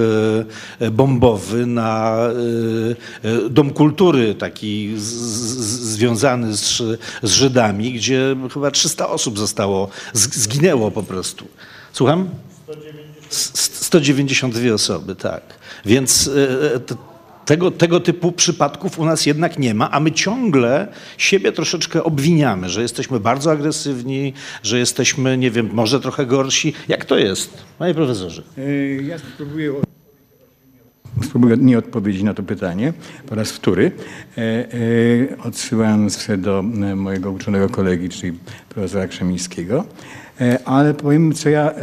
[0.82, 2.17] e, bombowy na
[3.24, 6.78] e, e, dom kultury taki z, z, związany z,
[7.24, 11.46] z Żydami, gdzie chyba 300 osób zostało, z- zginęło po prostu.
[11.93, 12.30] Słucham?
[13.30, 15.42] 192 osoby, tak.
[15.86, 16.30] Więc
[16.76, 16.96] e, t-
[17.46, 20.88] tego, tego typu przypadków u nas jednak nie ma, a my ciągle
[21.18, 26.74] siebie troszeczkę obwiniamy, że jesteśmy bardzo agresywni, że jesteśmy, nie wiem, może trochę gorsi.
[26.88, 28.44] Jak to jest, panie profesorze?
[28.58, 29.74] E, Ja spróbuję
[31.24, 32.94] spróbuję nie odpowiedzieć na to pytanie
[33.30, 33.92] po raz wtóry,
[34.38, 34.68] e, e,
[35.44, 36.63] odsyłając się do e,
[36.96, 38.38] mojego uczonego kolegi, czyli
[38.70, 39.86] profesora Krzemińskiego.
[40.41, 41.76] E, Ale powiem, co ja e,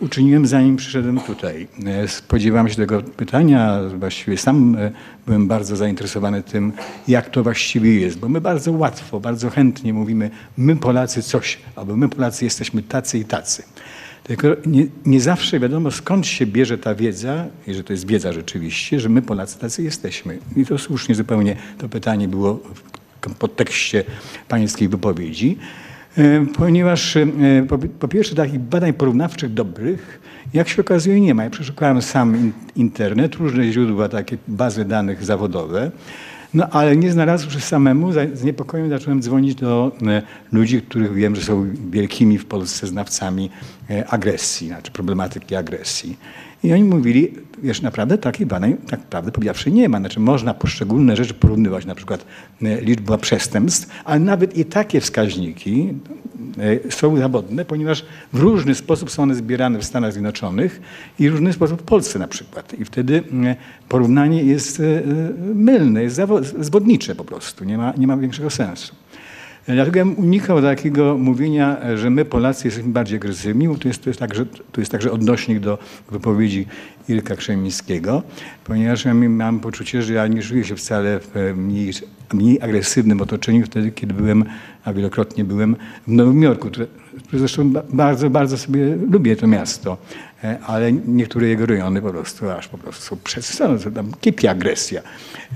[0.00, 1.68] uczyniłem, zanim przyszedłem tutaj.
[1.86, 4.76] E, Spodziewałem się tego pytania, właściwie sam
[5.26, 6.72] byłem bardzo zainteresowany tym,
[7.08, 11.96] jak to właściwie jest, bo my bardzo łatwo, bardzo chętnie mówimy, my Polacy coś, albo
[11.96, 13.62] my Polacy jesteśmy tacy i tacy.
[14.24, 18.32] Tylko nie, nie zawsze wiadomo, skąd się bierze ta wiedza, i że to jest wiedza
[18.32, 20.38] rzeczywiście, że my Polacy tacy jesteśmy.
[20.56, 22.60] I to słusznie zupełnie to pytanie było
[23.20, 24.04] w podtekście
[24.48, 25.58] pańskiej wypowiedzi.
[26.18, 27.26] E, Ponieważ e,
[27.68, 30.20] po, po pierwsze takich badań porównawczych dobrych,
[30.54, 31.44] jak się okazuje nie ma.
[31.44, 35.90] Ja przeszukałem sam in- internet, różne źródła, takie bazy danych zawodowe,
[36.54, 40.22] no ale nie znalazłem się samemu, z niepokojem zacząłem dzwonić do e,
[40.52, 43.50] ludzi, których wiem, że są wielkimi w Polsce znawcami
[44.08, 46.16] agresji, znaczy problematyki agresji.
[46.64, 49.98] I oni mówili, wiesz, naprawdę takich badań, tak naprawdę powiedziawszy, nie ma.
[49.98, 52.24] Znaczy można poszczególne rzeczy porównywać, na przykład
[52.62, 55.88] e, liczba przestępstw, ale nawet i takie wskaźniki
[56.58, 60.80] e, są zawodne, ponieważ w różny sposób są one zbierane w Stanach Zjednoczonych
[61.18, 62.74] i w różny sposób w Polsce na przykład.
[62.78, 63.56] I wtedy e,
[63.88, 65.02] porównanie jest e,
[65.54, 66.20] mylne, jest
[66.60, 69.01] zwodnicze po prostu, nie ma, nie ma większego sensu.
[69.66, 74.10] Dlatego ja unikał takiego mówienia, że my Polacy jesteśmy bardziej agresywni, bo to jest, to
[74.10, 75.78] jest, także, to jest także odnośnik do
[76.10, 76.66] wypowiedzi
[77.08, 78.22] Irka Krzemińskiego,
[78.64, 81.92] ponieważ ja mam poczucie, że ja nie czuję się wcale w mniej,
[82.32, 84.44] mniej agresywnym otoczeniu wtedy, kiedy byłem,
[84.84, 86.86] a wielokrotnie byłem w Nowym Jorku, które,
[87.24, 89.98] które zresztą ba- bardzo, bardzo sobie lubię to miasto,
[90.66, 95.02] ale niektóre jego rejony po prostu aż po prostu są przesadzone, to tam kipi agresja.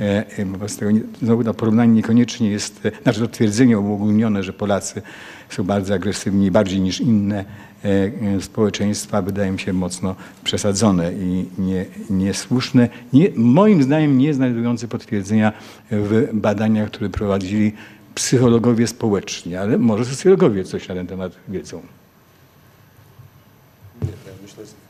[0.00, 0.90] E, e, Wobec tego
[1.22, 5.02] znowu to porównanie niekoniecznie jest, e, znaczy to twierdzenie uogólnione, że Polacy
[5.48, 7.44] są bardzo agresywni, bardziej niż inne
[7.84, 7.88] e,
[8.36, 14.88] e, społeczeństwa, wydaje mi się mocno przesadzone i nie, niesłuszne, nie, moim zdaniem nie znajdujące
[14.88, 15.52] potwierdzenia
[15.90, 17.72] w badaniach, które prowadzili
[18.14, 21.82] psychologowie społeczni, ale może socjologowie coś na ten temat wiedzą.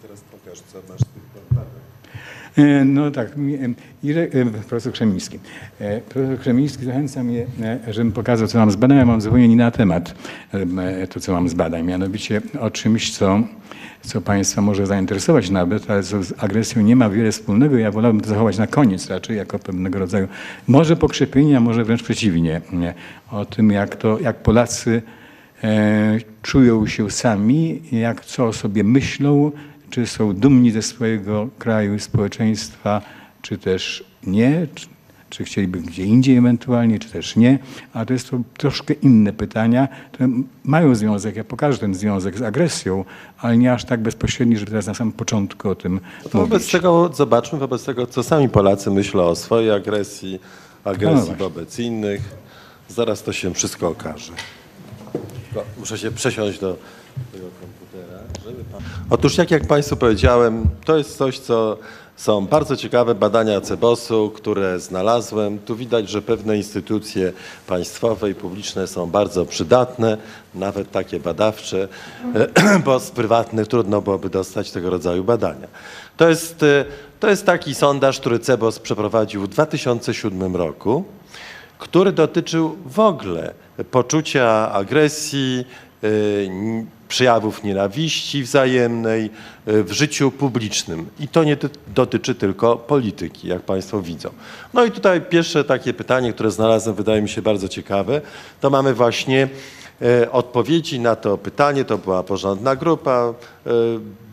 [0.02, 1.66] Teraz pokaż, co masz tych badań.
[2.58, 3.28] E, No tak,
[4.02, 5.38] Irek, e, profesor Krzemiński.
[5.80, 7.46] E, Profesor Krzemiński zachęca mnie,
[7.88, 8.98] żebym pokazał, co mam z badań.
[8.98, 10.14] Ja mam zupełnie inny temat,
[10.52, 11.84] em, e, to co mam z badań.
[11.84, 13.40] Mianowicie o czymś, co,
[14.02, 17.78] co Państwa może zainteresować nawet, ale co z agresją nie ma wiele wspólnego.
[17.78, 20.28] Ja wolałbym to zachować na koniec raczej, jako pewnego rodzaju,
[20.66, 22.60] może pokrzepienie, a może wręcz przeciwnie.
[22.72, 22.94] Nie?
[23.30, 25.02] O tym, jak, to, jak Polacy
[26.42, 29.52] czują się sami, jak co o sobie myślą,
[29.90, 33.02] czy są dumni ze swojego kraju i społeczeństwa,
[33.42, 34.86] czy też nie, czy,
[35.30, 37.58] czy chcieliby gdzie indziej ewentualnie, czy też nie.
[37.92, 40.28] A to jest to troszkę inne pytania, które
[40.64, 43.04] mają związek, ja pokażę ten związek z agresją,
[43.38, 46.72] ale nie aż tak bezpośredni, żeby teraz na samym początku o tym To wobec mówić.
[46.72, 50.40] tego zobaczmy, wobec tego, co sami Polacy myślą o swojej agresji,
[50.84, 51.36] No agresji właśnie.
[51.36, 52.20] wobec innych.
[52.88, 54.32] Zaraz to się wszystko okaże.
[55.78, 56.76] Muszę się przesiąść do
[57.32, 58.18] tego komputera.
[58.44, 58.82] Żeby pan...
[59.10, 61.78] Otóż, jak, jak Państwu powiedziałem, to jest coś, co
[62.16, 65.58] są bardzo ciekawe badania CEBOS-u, które znalazłem.
[65.58, 67.32] Tu widać, że pewne instytucje
[67.66, 70.16] państwowe i publiczne są bardzo przydatne,
[70.54, 71.88] nawet takie badawcze,
[72.84, 75.68] bo z prywatnych trudno byłoby dostać tego rodzaju badania.
[76.16, 76.84] To jest, e,
[77.20, 81.04] to jest taki sondaż, który CEBOS przeprowadził w 2007 roku
[81.78, 83.54] który dotyczył w ogóle
[83.90, 85.64] poczucia agresji,
[86.02, 89.30] n- przejawów nienawiści wzajemnej
[89.68, 91.06] y, w życiu publicznym.
[91.20, 94.30] I to nie ty- dotyczy tylko polityki, jak Państwo widzą.
[94.74, 98.20] No i tutaj pierwsze takie pytanie, które znalazłem, wydaje mi się bardzo ciekawe,
[98.60, 99.48] to mamy właśnie
[100.02, 101.84] e, odpowiedzi na to pytanie.
[101.84, 103.34] To była porządna grupa,
[103.66, 103.70] e,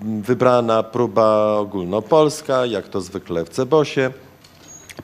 [0.01, 4.11] wybrana próba ogólnopolska, jak to zwykle w Cebosie.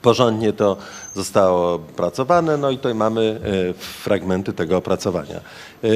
[0.01, 0.77] Porządnie to
[1.15, 5.35] zostało opracowane, no i tutaj mamy e, fragmenty tego opracowania.
[5.83, 5.88] E,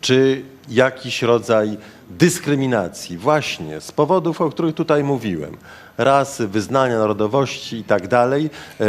[0.00, 1.76] Czy jakiś rodzaj
[2.10, 5.56] dyskryminacji właśnie z powodów, o których tutaj mówiłem,
[5.98, 8.84] rasy, wyznania, narodowości i tak dalej, e,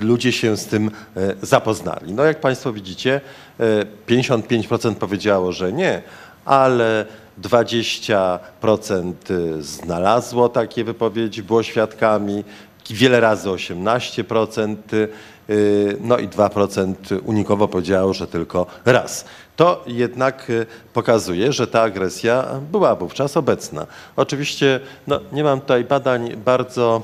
[0.00, 0.90] ludzie się z tym
[1.42, 2.12] zapoznali.
[2.12, 3.20] No jak Państwo widzicie,
[3.60, 6.02] e, 55% powiedziało, że nie,
[6.44, 7.06] ale
[7.38, 9.14] 20%
[9.60, 12.44] znalazło takie wypowiedzi, było świadkami,
[12.90, 14.76] wiele razy 18%,
[15.50, 19.24] y, no i 2% unikowo powiedziało, że tylko raz.
[19.56, 23.86] To jednak y, pokazuje, że ta agresja była wówczas obecna.
[24.16, 27.02] Oczywiście no, nie mam tutaj badań bardzo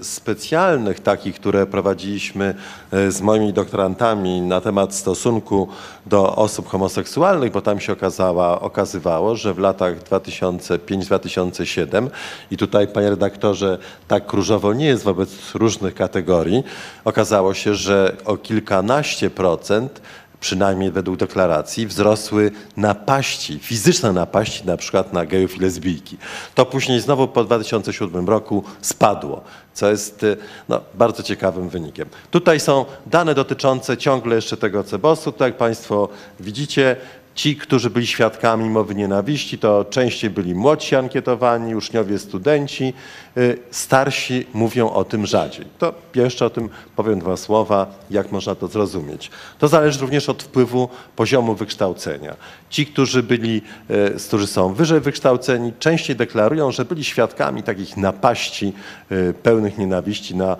[0.00, 2.54] y, specjalnych, takich, które prowadziliśmy
[2.94, 5.68] y, z moimi doktorantami na temat stosunku
[6.06, 12.10] do osób homoseksualnych, bo tam się okazała, okazywało, że w latach 2005-2007
[12.50, 13.78] i tutaj panie redaktorze
[14.08, 16.62] tak różowo nie jest wobec różnych kategorii,
[17.04, 20.00] okazało się, że o kilkanaście procent
[20.40, 26.18] przynajmniej według deklaracji, wzrosły napaści, fizyczne napaści na przykład na gejów i lesbijki.
[26.54, 29.40] To później znowu po 2007 roku spadło,
[29.74, 30.36] co jest y,
[30.68, 32.08] no, bardzo ciekawym wynikiem.
[32.30, 35.32] Tutaj są dane dotyczące ciągle jeszcze tego CEBOS-u.
[35.32, 36.08] Tak jak Państwo
[36.40, 36.96] widzicie,
[37.34, 42.94] Ci, którzy byli świadkami mowy nienawiści, to częściej byli młodsi ankietowani, uczniowie, studenci.
[43.36, 45.66] Y, starsi mówią o tym rzadziej.
[45.78, 49.30] To jeszcze o tym powiem dwa słowa, jak można to zrozumieć.
[49.58, 52.36] To zależy również od wpływu poziomu wykształcenia.
[52.70, 58.72] Ci, którzy byli, y, którzy są wyżej wykształceni, częściej deklarują, że byli świadkami takich napaści
[59.12, 60.56] y, pełnych nienawiści na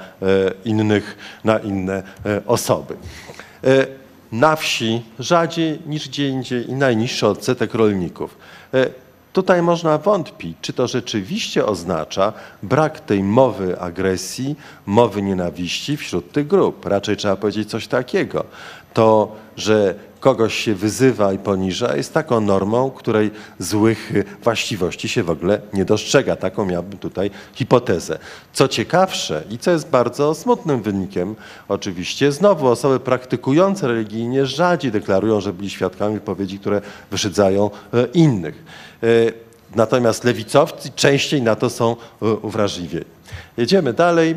[0.64, 2.03] innych, na inne
[2.47, 2.97] osoby
[4.35, 8.39] na wsi rzadziej niż gdzie indziej i najniższy odsetek rolników.
[8.74, 8.87] E,
[9.32, 12.32] tutaj można wątpić, czy to rzeczywiście oznacza
[12.62, 14.57] brak tej mowy agresji,
[14.87, 16.87] mowy nienawiści wśród tych grup.
[16.87, 18.45] Raczej trzeba powiedzieć coś takiego.
[18.95, 19.95] To, że
[20.25, 24.12] kogoś się wyzywa i poniża, jest taką normą, której złych
[24.43, 26.37] właściwości się w ogóle nie dostrzega.
[26.37, 28.18] Taką miałbym tutaj hipotezę.
[28.53, 31.37] Co ciekawsze i co jest bardzo smutnym wynikiem,
[31.68, 38.64] oczywiście, znowu osoby praktykujące religijnie rzadziej deklarują, że byli świadkami wypowiedzi, które wyszydzają e, innych.
[39.03, 39.07] E,
[39.77, 43.05] natomiast lewicowcy częściej na to są e, uwrażliwieni.
[43.57, 44.35] Jedziemy dalej,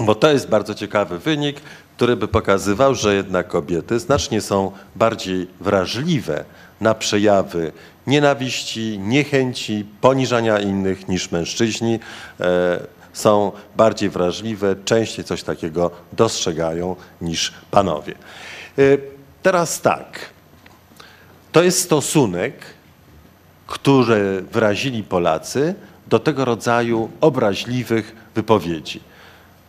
[0.00, 1.60] bo to jest bardzo ciekawy wynik
[1.96, 6.44] który by pokazywał, że jednak kobiety znacznie są bardziej wrażliwe
[6.80, 7.72] na przejawy
[8.06, 11.98] nienawiści, niechęci, poniżania innych niż mężczyźni.
[12.40, 12.80] E,
[13.12, 18.14] są bardziej wrażliwe, częściej coś takiego dostrzegają niż panowie.
[18.78, 18.82] E,
[19.42, 20.18] teraz tak.
[21.52, 22.54] To jest stosunek,
[23.66, 25.74] który wyrazili Polacy
[26.06, 29.00] do tego rodzaju obraźliwych wypowiedzi.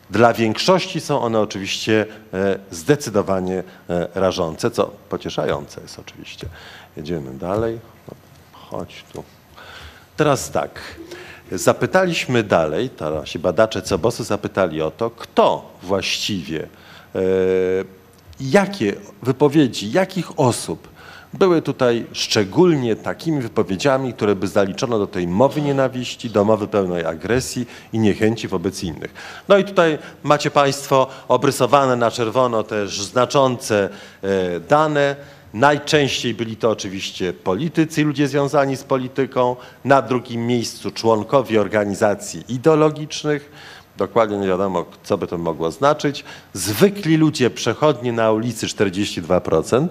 [0.10, 6.47] Dla większości są one oczywiście e, zdecydowanie e, rażące, co pocieszające jest oczywiście.
[6.97, 7.80] Jedziemy dalej.
[8.08, 8.16] No,
[8.60, 9.24] chodź tu.
[10.18, 10.80] Teraz tak.
[11.51, 17.20] Zapytaliśmy dalej, nasi badacze CEBOS-u zapytali o to, kto właściwie, e,
[18.39, 20.88] jakie wypowiedzi, jakich osób
[21.40, 27.06] były tutaj szczególnie takimi wypowiedziami, które by zaliczono do tej mowy nienawiści, do mowy pełnej
[27.06, 29.14] agresji i niechęci wobec innych.
[29.48, 33.90] No i tutaj macie Państwo obrysowane na czerwono też znaczące
[34.24, 35.16] e, dane.
[35.54, 39.56] Najczęściej byli to oczywiście politycy, ludzie związani z polityką.
[39.86, 43.52] Na drugim miejscu członkowie organizacji ideologicznych.
[43.98, 46.24] Dokładnie nie wiadomo, co by to mogło znaczyć.
[46.54, 49.88] Zwykli ludzie przechodni na ulicy 42%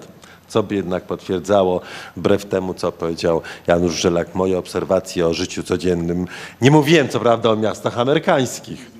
[0.47, 1.81] co by jednak potwierdzało,
[2.17, 6.27] wbrew temu, co powiedział Janusz Żelak, moje obserwacje o życiu codziennym.
[6.61, 8.91] Nie mówiłem, co prawda, o miastach amerykańskich.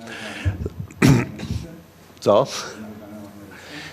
[2.19, 2.47] Co?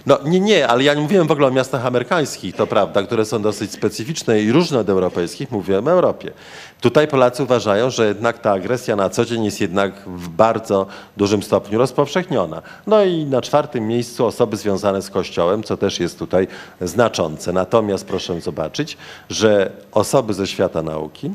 [0.07, 3.25] No nie, nie, ale ja nie mówiłem w ogóle o miastach amerykańskich, to prawda, które
[3.25, 6.33] są dosyć specyficzne i różne od europejskich, mówiłem o Europie.
[6.81, 10.87] Tutaj Polacy uważają, że jednak ta agresja na co dzień jest jednak w bardzo
[11.17, 12.63] dużym stopniu rozpowszechniona.
[12.87, 16.49] No i na czwartym miejscu osoby związane z Kościołem, co też jest tutaj
[16.81, 17.53] znaczące.
[17.53, 18.97] Natomiast proszę zobaczyć,
[19.31, 21.31] że osoby ze świata nauki,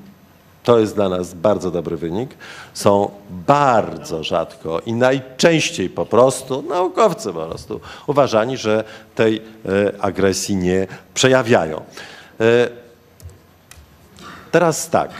[0.63, 2.37] to jest dla nas bardzo dobry wynik,
[2.73, 8.83] są bardzo rzadko i najczęściej po prostu, naukowcy po prostu, uważani, że
[9.15, 9.41] tej e,
[10.01, 11.77] agresji nie przejawiają.
[11.77, 12.69] E,
[14.51, 15.11] teraz tak.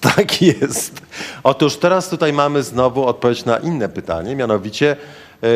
[0.00, 1.02] Tak jest.
[1.42, 4.96] Otóż teraz tutaj mamy znowu odpowiedź na inne pytanie, mianowicie,
[5.42, 5.46] e,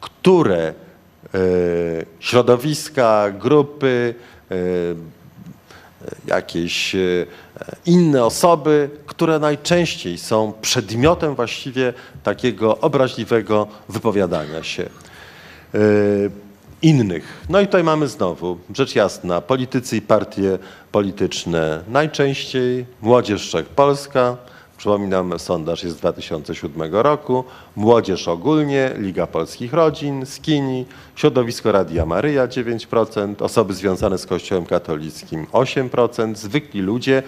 [0.00, 0.74] które
[2.20, 4.14] środowiska, grupy,
[4.50, 4.54] e,
[6.26, 6.96] jakieś
[7.86, 14.88] inne osoby, które najczęściej są przedmiotem właściwie takiego obraźliwego wypowiadania się
[16.82, 17.46] innych.
[17.48, 20.58] No i tutaj mamy znowu, rzecz jasna, politycy i partie
[20.92, 24.36] polityczne najczęściej, Młodzież Czech Polska,
[24.76, 27.44] przypominam, sondaż jest z 2007 roku,
[27.76, 35.46] Młodzież ogólnie, Liga Polskich Rodzin, Skini, Środowisko Radia Maryja 9%, osoby związane z Kościołem katolickim
[35.52, 37.22] 8%, zwykli ludzie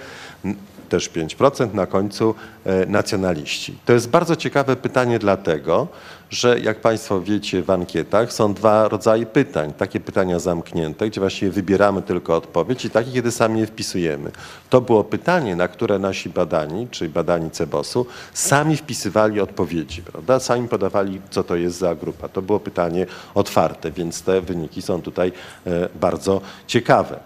[0.89, 2.35] też 5%, na końcu
[2.65, 3.79] e, nacjonaliści.
[3.85, 5.89] To jest bardzo ciekawe pytanie dlatego,
[6.31, 9.73] że jak Państwo wiecie w ankietach są dwa rodzaje pytań.
[9.73, 14.31] Takie pytania zamknięte, gdzie właściwie wybieramy tylko odpowiedź i takie, kiedy sami je wpisujemy.
[14.71, 20.41] To było pytanie, na które nasi badani, czyli badani CEBOS-u, sami wpisywali odpowiedzi, prawda?
[20.41, 22.29] Sami podawali, co to jest za grupa.
[22.29, 25.33] To było pytanie otwarte, więc te wyniki są tutaj
[25.67, 27.21] e, bardzo ciekawe.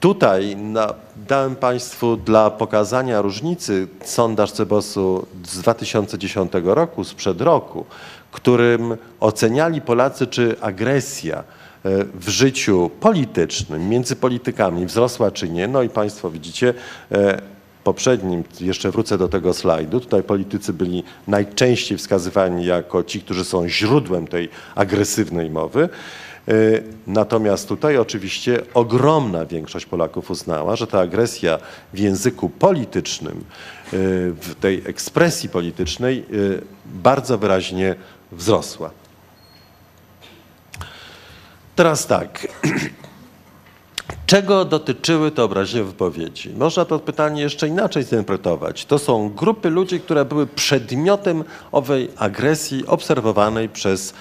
[0.00, 0.94] Tutaj na,
[1.28, 7.84] dałem Państwu dla pokazania różnicy sondaż Cebosu z 2010 roku, sprzed roku,
[8.32, 11.44] którym oceniali Polacy, czy agresja e,
[12.14, 15.68] w życiu politycznym, między politykami wzrosła czy nie.
[15.68, 16.74] No i Państwo widzicie,
[17.12, 17.40] e,
[17.84, 23.68] poprzednim, jeszcze wrócę do tego slajdu, tutaj politycy byli najczęściej wskazywani jako ci, którzy są
[23.68, 25.88] źródłem tej agresywnej mowy.
[26.50, 26.52] E,
[27.06, 31.58] natomiast tutaj oczywiście ogromna większość Polaków uznała, że ta agresja
[31.94, 33.96] w języku politycznym, e,
[34.32, 36.24] w tej ekspresji politycznej e,
[36.86, 37.94] bardzo wyraźnie
[38.32, 38.90] wzrosła.
[41.76, 42.48] Teraz tak.
[44.26, 46.50] Czego dotyczyły te obraźliwe wypowiedzi?
[46.50, 48.84] Można to pytanie jeszcze inaczej zinterpretować.
[48.84, 54.14] To są grupy ludzi, które były przedmiotem owej agresji obserwowanej przez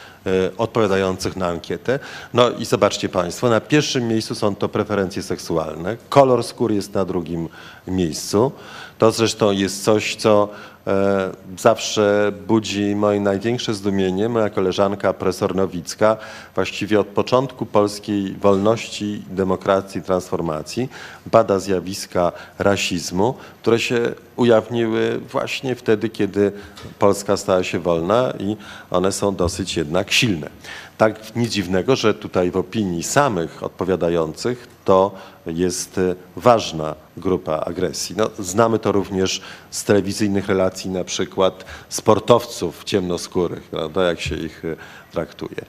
[0.58, 2.00] odpowiadających na ankietę.
[2.34, 7.06] No i zobaczcie Państwo, na pierwszym miejscu są to preferencje seksualne, kolor skóry jest na
[7.06, 7.50] drugim
[7.88, 8.52] miejscu.
[8.98, 10.50] To zresztą jest coś, co
[10.88, 14.30] e, zawsze budzi moje największe zdumienie.
[14.30, 16.18] Moja koleżanka profesor Nowicka
[16.56, 20.90] właściwie od początku polskiej wolności, demokracji, transformacji
[21.32, 26.52] bada zjawiska rasizmu, które się ujawniły właśnie wtedy, kiedy
[27.00, 28.58] Polska stała się wolna i
[28.92, 30.50] one są dosyć jednak silne.
[30.98, 35.12] Tak nic dziwnego, że tutaj w opinii samych odpowiadających to
[35.46, 36.00] jest
[36.36, 38.16] ważna grupa agresji.
[38.18, 44.66] No, znamy to również z telewizyjnych relacji na przykład sportowców ciemnoskórych, prawda, jak się ich
[44.66, 44.76] e,
[45.12, 45.62] traktuje.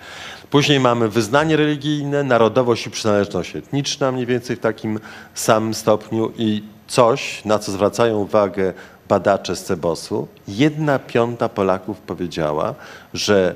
[0.50, 5.00] Później mamy wyznanie religijne, narodowość i przynależność etniczna mniej więcej w takim
[5.34, 8.72] samym stopniu i coś, na co zwracają uwagę
[9.08, 12.74] badacze z Cebosu, jedna piąta Polaków powiedziała,
[13.14, 13.54] że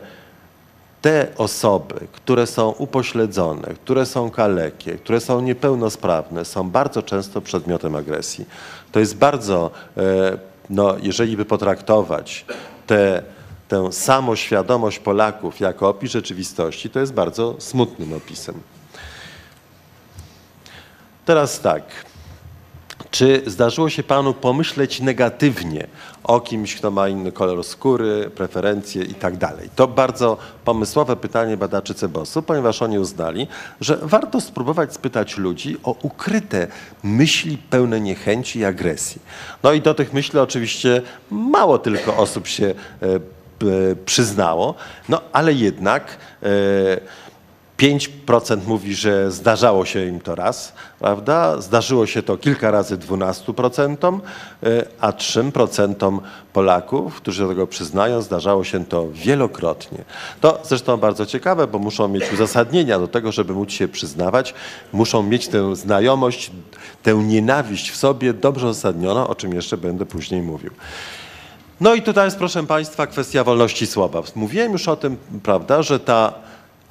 [1.02, 7.96] te osoby, które są upośledzone, które są kalekie, które są niepełnosprawne, są bardzo często przedmiotem
[7.96, 8.46] agresji.
[8.92, 10.38] To jest bardzo, e,
[10.70, 12.44] no, jeżeli by potraktować
[12.86, 13.22] te,
[13.68, 18.54] tę samoświadomość Polaków jako opis rzeczywistości, to jest bardzo smutnym opisem.
[21.24, 21.82] Teraz tak.
[23.14, 25.86] Czy zdarzyło się panu pomyśleć negatywnie
[26.24, 29.68] o kimś, kto ma inny kolor skóry, preferencje i tak dalej?
[29.76, 33.46] To bardzo pomysłowe pytanie badaczy Cebosu, ponieważ oni uznali,
[33.80, 36.66] że warto spróbować spytać ludzi o ukryte
[37.02, 39.22] myśli pełne niechęci i agresji.
[39.62, 43.06] No i do tych myśli oczywiście mało tylko osób się e,
[44.04, 44.74] przyznało,
[45.08, 46.46] no ale jednak e,
[47.78, 51.60] 5% mówi, że zdarzało się im to raz, prawda?
[51.60, 54.20] Zdarzyło się to kilka razy 12%,
[54.64, 56.20] y, a 3%
[56.52, 60.04] Polaków, którzy do tego przyznają, zdarzało się to wielokrotnie.
[60.40, 64.54] To zresztą bardzo ciekawe, bo muszą mieć uzasadnienia do tego, żeby móc się przyznawać.
[64.92, 66.50] Muszą mieć tę znajomość,
[67.02, 70.70] tę nienawiść w sobie dobrze uzasadnioną, o czym jeszcze będę później mówił.
[71.80, 74.22] No i tutaj jest, proszę Państwa, kwestia wolności słowa.
[74.34, 76.32] Mówiłem już o tym, prawda, że ta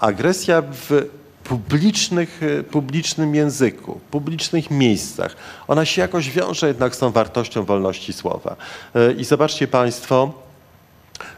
[0.04, 1.06] agresja w
[1.44, 5.36] publicznych, e, publicznym języku, publicznych miejscach,
[5.68, 8.56] ona się jakoś wiąże jednak z tą wartością wolności słowa.
[8.96, 10.34] E, I zobaczcie Państwo,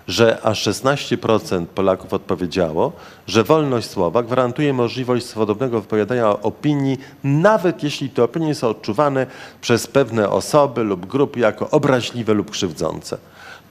[0.07, 2.91] że aż 16% Polaków odpowiedziało,
[3.27, 9.27] że wolność słowa gwarantuje możliwość swobodnego wypowiadania opinii, nawet jeśli te opinie są odczuwane
[9.61, 13.17] przez pewne osoby lub grupy jako obraźliwe lub krzywdzące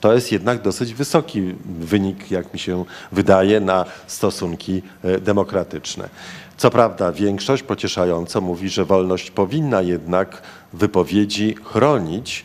[0.05, 6.09] to jest jednak dosyć wysoki wynik, jak mi się wydaje, na stosunki e, demokratyczne.
[6.57, 10.43] Co prawda większość pocieszająco mówi, że wolność powinna jednak
[10.73, 12.45] wypowiedzi chronić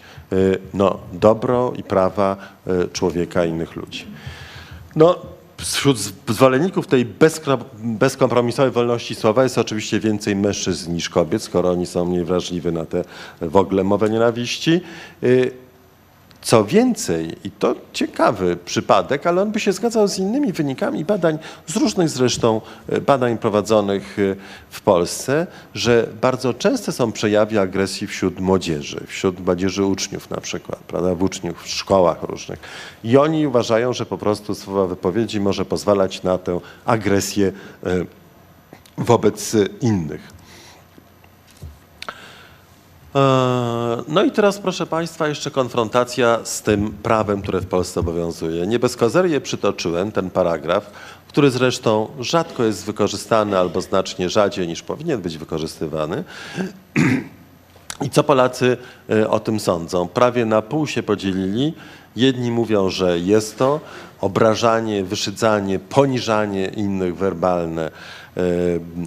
[0.74, 4.08] no, dobro i prawa e, człowieka i innych ludzi.
[4.96, 5.16] No,
[5.58, 7.06] wśród zwolenników tej
[7.84, 12.86] bezkompromisowej wolności słowa jest oczywiście więcej mężczyzn niż kobiet, skoro oni są mniej wrażliwi na
[12.86, 13.04] tę
[13.42, 14.82] w ogóle mowę nienawiści.
[16.42, 21.40] Co więcej, i to ciekawy przypadek, ale on by się zgadzał z innymi wynikami badań,
[21.68, 24.36] z różnych zresztą e, badań prowadzonych e,
[24.70, 30.80] w Polsce, że bardzo częste są przejawy agresji wśród młodzieży, wśród młodzieży uczniów na przykład,
[30.80, 32.60] prawda, w uczniów, w szkołach różnych.
[33.04, 37.52] I oni uważają, że po prostu słowa wypowiedzi może pozwalać na tę agresję
[37.86, 38.06] e,
[38.98, 40.39] wobec innych.
[43.16, 48.68] E, No i teraz, proszę Państwa, jeszcze konfrontacja z tym prawem, które w Polsce obowiązuje.
[48.68, 50.91] Nie bez kozery przytoczyłem ten paragraf,
[51.28, 56.24] który zresztą rzadko jest wykorzystany albo znacznie rzadziej niż powinien być wykorzystywany.
[58.05, 58.78] I co Polacy
[59.10, 60.07] e, o tym sądzą?
[60.07, 61.74] Prawie na pół się podzielili.
[62.16, 63.80] Jedni mówią, że jest to
[64.22, 67.91] obrażanie, wyszydzanie, poniżanie innych werbalne,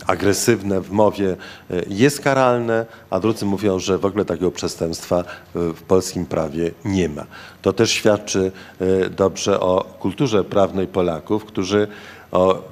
[0.06, 5.24] agresywne w mowie e, jest karalne, a drudzy mówią, że w ogóle takiego przestępstwa e,
[5.54, 7.26] w polskim prawie nie ma.
[7.62, 11.88] To też świadczy e, dobrze o kulturze prawnej Polaków, którzy
[12.32, 12.62] o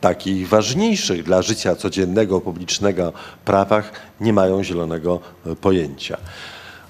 [0.00, 3.12] takich ważniejszych dla życia codziennego, publicznego
[3.44, 6.16] prawach nie mają zielonego e, pojęcia.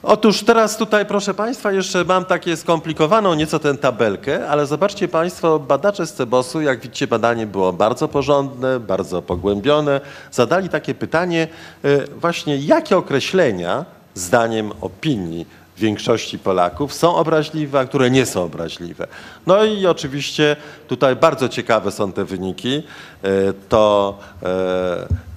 [0.02, 5.58] Otóż teraz tutaj, proszę Państwa, jeszcze mam takie skomplikowaną nieco tę tabelkę, ale zobaczcie Państwo,
[5.58, 10.00] badacze z Cebosu, jak widzicie, badanie było bardzo porządne, bardzo pogłębione.
[10.30, 11.48] Zadali takie pytanie,
[11.84, 13.84] e, właśnie jakie określenia,
[14.14, 15.46] zdaniem opinii
[15.80, 19.06] większości Polaków są obraźliwe, a które nie są obraźliwe.
[19.46, 20.56] No i oczywiście
[20.88, 22.82] tutaj bardzo ciekawe są te wyniki.
[23.22, 24.46] E, To e,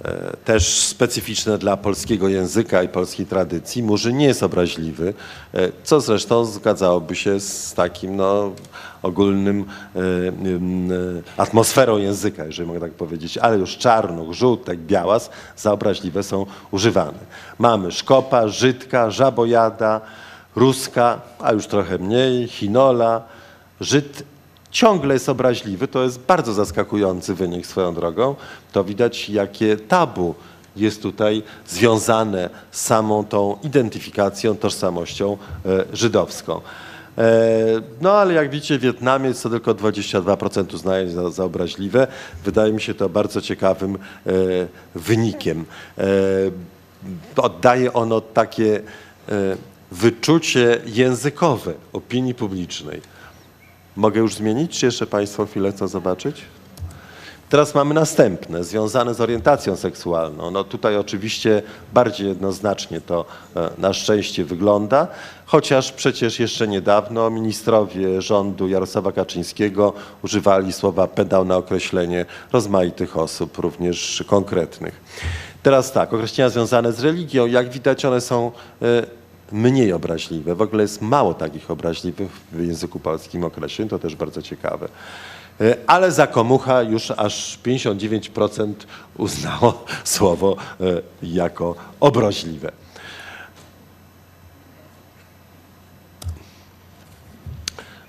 [0.04, 3.82] e, też specyficzne dla polskiego języka i polskiej tradycji.
[3.82, 5.14] Murzyn nie jest obraźliwy,
[5.84, 8.52] co zresztą zgadzałoby się z takim no,
[9.02, 9.64] ogólnym
[11.36, 17.18] atmosferą języka, jeżeli mogę tak powiedzieć, ale już czarnuch, żółtek, białas za obraźliwe są używane.
[17.58, 20.00] Mamy szkopa, żydka, żabojada,
[20.56, 23.22] ruska, a już trochę mniej, chinola.
[23.80, 24.22] Żyd
[24.70, 28.34] ciągle jest obraźliwy, to jest bardzo zaskakujący wynik swoją drogą.
[28.72, 30.34] To widać, jakie tabu
[30.76, 35.36] jest tutaj związane z samą tą identyfikacją, tożsamością
[35.66, 36.60] e, żydowską.
[37.18, 37.24] E,
[38.00, 42.06] No ale jak widzicie w Wietnamie jest to tylko 22% uznaje za, za obraźliwe.
[42.44, 44.30] Wydaje mi się to bardzo ciekawym e,
[44.94, 45.64] wynikiem.
[47.36, 48.82] Oddaje ono takie
[49.92, 53.00] wyczucie językowe opinii publicznej.
[53.96, 56.42] Mogę już zmienić, czy jeszcze Państwo chwilę chcą zobaczyć?
[57.48, 60.50] Teraz mamy następne, związane z orientacją seksualną.
[60.50, 61.62] No tutaj oczywiście
[61.92, 63.24] bardziej jednoznacznie to
[63.56, 65.06] e, na szczęście wygląda,
[65.46, 69.92] chociaż przecież jeszcze niedawno ministrowie rządu Jarosława Kaczyńskiego
[70.24, 75.00] używali słowa pedał na określenie rozmaitych osób, również konkretnych.
[75.62, 80.54] Teraz tak, określenia związane z religią, jak widać one są e, mniej obraźliwe.
[80.54, 84.88] W ogóle jest mało takich obraźliwych w języku polskim określeń, to też bardzo ciekawe.
[85.60, 88.72] E, Ale za komucha już aż 59%
[89.16, 90.84] uznało słowo e,
[91.22, 92.72] jako obraźliwe.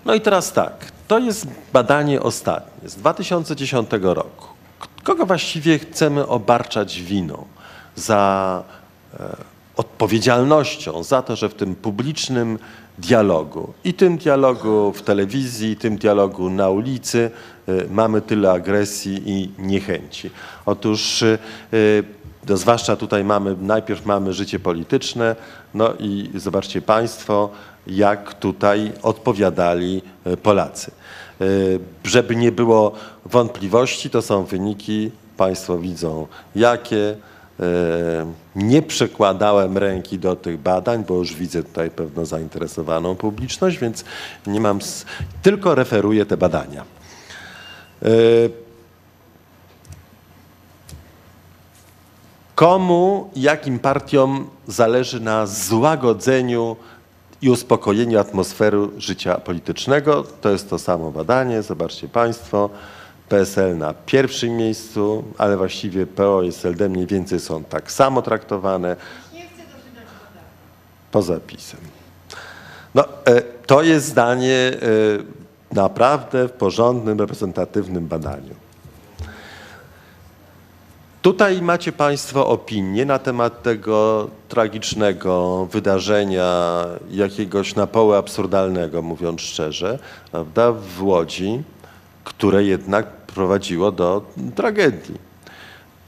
[0.06, 4.48] No i teraz tak, to jest badanie ostatnie z 2010 roku.
[5.04, 7.46] Kogo właściwie chcemy obarczać winą
[7.96, 8.64] za
[9.20, 12.60] e, odpowiedzialnością za to, że w tym publicznym
[12.98, 17.32] dialogu i tym dialogu w telewizji, i tym dialogu na ulicy
[17.70, 20.30] y, mamy tyle agresji i niechęci.
[20.66, 21.38] Otóż y,
[21.74, 22.04] y,
[22.50, 25.36] no zwłaszcza tutaj mamy, najpierw mamy życie polityczne,
[25.74, 27.50] no i zobaczcie Państwo,
[27.88, 30.02] jak tutaj odpowiadali
[30.44, 30.92] Polacy.
[32.04, 32.92] Żeby nie było
[33.26, 37.16] wątpliwości, to są wyniki, Państwo widzą jakie.
[37.60, 37.66] E,
[38.56, 44.06] Nie przekładałem ręki do tych badań, bo już widzę tutaj pewną zainteresowaną publiczność, więc
[44.48, 44.80] nie mam,
[45.42, 46.84] tylko referuję te badania.
[48.02, 48.08] E,
[52.56, 56.76] Komu, jakim partiom zależy na złagodzeniu
[57.42, 60.24] i uspokojeniu atmosfery życia politycznego?
[60.42, 62.70] To jest to samo badanie, zobaczcie Państwo.
[63.30, 68.96] PSL na pierwszym miejscu, ale właściwie PO i SLD mniej więcej są tak samo traktowane.
[71.12, 71.80] Poza zapisem.
[72.96, 74.76] No, e, to jest zdanie e,
[75.76, 78.56] naprawdę w porządnym, reprezentatywnym badaniu.
[81.22, 90.00] Tutaj macie Państwo opinię na temat tego tragicznego wydarzenia, jakiegoś na poły absurdalnego, mówiąc szczerze,
[90.32, 91.64] prawda, w Łodzi,
[92.24, 94.22] które jednak prowadziło do
[94.56, 95.16] tragedii.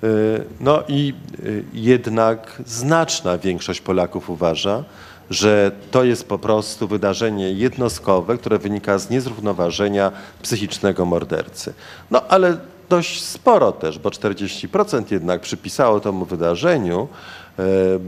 [0.04, 1.14] Y, No i
[1.46, 4.84] y, jednak znaczna większość Polaków uważa,
[5.30, 10.12] że to jest po prostu wydarzenie jednostkowe, które wynika z niezrównoważenia
[10.42, 11.74] psychicznego mordercy.
[12.12, 12.58] No ale
[12.90, 17.08] dość sporo też, bo 40% jednak przypisało temu wydarzeniu
[17.60, 17.64] e,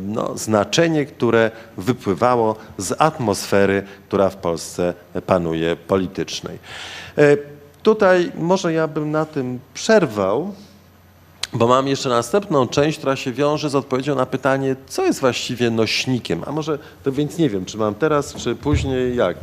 [0.08, 4.94] no, znaczenie, które wypływało z atmosfery, która w Polsce
[5.26, 6.60] panuje politycznej.
[7.90, 10.54] Tutaj może ja bym na tym przerwał.
[11.54, 15.72] Bo mam jeszcze następną część, która się wiąże z odpowiedzią na pytanie, co jest właściwie
[15.72, 16.44] nośnikiem.
[16.48, 19.38] A może, to więc nie wiem, czy mam teraz, czy później, jak.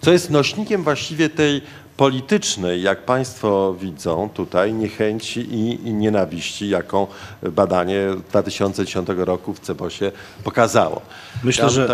[0.00, 1.62] Co jest nośnikiem właściwie tej
[1.96, 7.06] politycznej, jak Państwo widzą tutaj, niechęci i, i nienawiści, jaką
[7.42, 10.12] badanie 2010 roku w Cebosie
[10.44, 11.02] pokazało.
[11.44, 11.88] Myślę, Ja że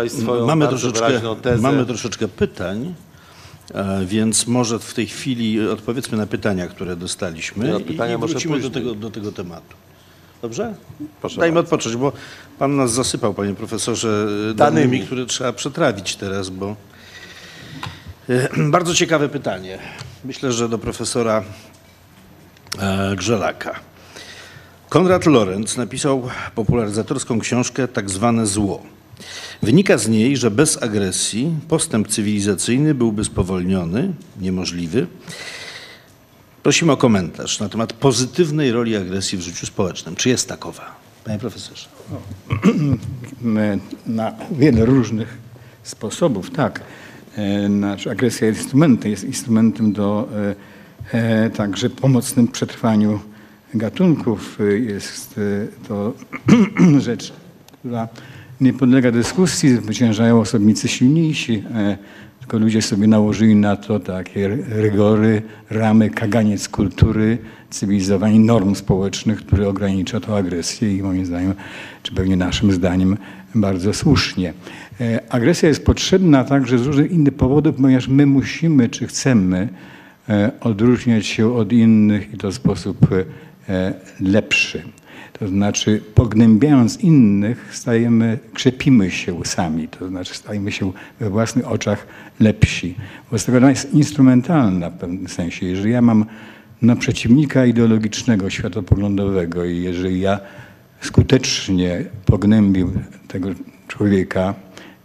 [0.45, 1.09] mamy troszeczkę,
[1.59, 2.93] mamy troszeczkę pytań,
[4.05, 8.69] więc może w tej chwili odpowiedzmy na pytania, które dostaliśmy No, pytania i wrócimy do
[8.69, 9.75] tego, do tego tematu.
[10.41, 10.73] Dobrze?
[11.21, 11.65] Proszę Dajmy bardzo.
[11.75, 12.11] odpocząć, bo
[12.59, 14.55] pan nas zasypał, panie profesorze, Danymi.
[14.55, 16.75] danymi, które trzeba przetrawić teraz, bo
[18.29, 19.79] e, bardzo ciekawe pytanie.
[20.25, 21.43] Myślę, że do profesora
[22.79, 23.79] e, Grzelaka.
[24.89, 28.83] Konrad Lorenz napisał popularyzatorską książkę Tak zwane zło.
[29.61, 35.07] Wynika z niej, że bez agresji postęp cywilizacyjny byłby spowolniony, niemożliwy.
[36.63, 40.15] Prosimy o komentarz na temat pozytywnej roli agresji w życiu społecznym.
[40.15, 40.95] Czy jest takowa?
[41.23, 41.87] Panie profesorze.
[44.05, 45.37] na wiele różnych
[45.83, 46.81] sposobów, tak.
[47.37, 50.29] E, agresja jest instrumentem, jest instrumentem do
[51.13, 53.19] e, e, także pomocnym przetrwaniu
[53.73, 54.57] gatunków.
[54.87, 55.39] Jest
[55.87, 56.13] to
[56.99, 57.33] rzecz,
[57.79, 58.07] która
[58.61, 61.63] nie podlega dyskusji, zwyciężają osobnicy silniejsi.
[61.75, 61.97] e,
[62.39, 67.37] Tylko ludzie sobie nałożyli na to takie rygory, ramy, kaganiec kultury,
[67.69, 71.53] cywilizowanie norm społecznych, które ogranicza tą agresję i moim zdaniem,
[72.03, 73.17] czy pewnie naszym zdaniem,
[73.55, 74.53] bardzo słusznie.
[75.01, 79.69] E, Agresja jest potrzebna także z różnych innych powodów, ponieważ my musimy, czy chcemy
[80.29, 83.07] e, odróżniać się od innych i to w sposób
[84.19, 84.83] lepszy.
[85.43, 92.07] To znaczy, pognębiając innych, stajemy, krzepimy się sami, to znaczy stajemy się we własnych oczach
[92.39, 92.95] lepsi.
[93.25, 95.65] Wobec tego ona jest instrumentalna w pewnym sensie.
[95.65, 96.25] Jeżeli ja mam
[96.81, 100.39] na przeciwnika ideologicznego, światopoglądowego i jeżeli ja
[101.01, 102.91] skutecznie pognębił
[103.27, 103.49] tego
[103.87, 104.53] człowieka,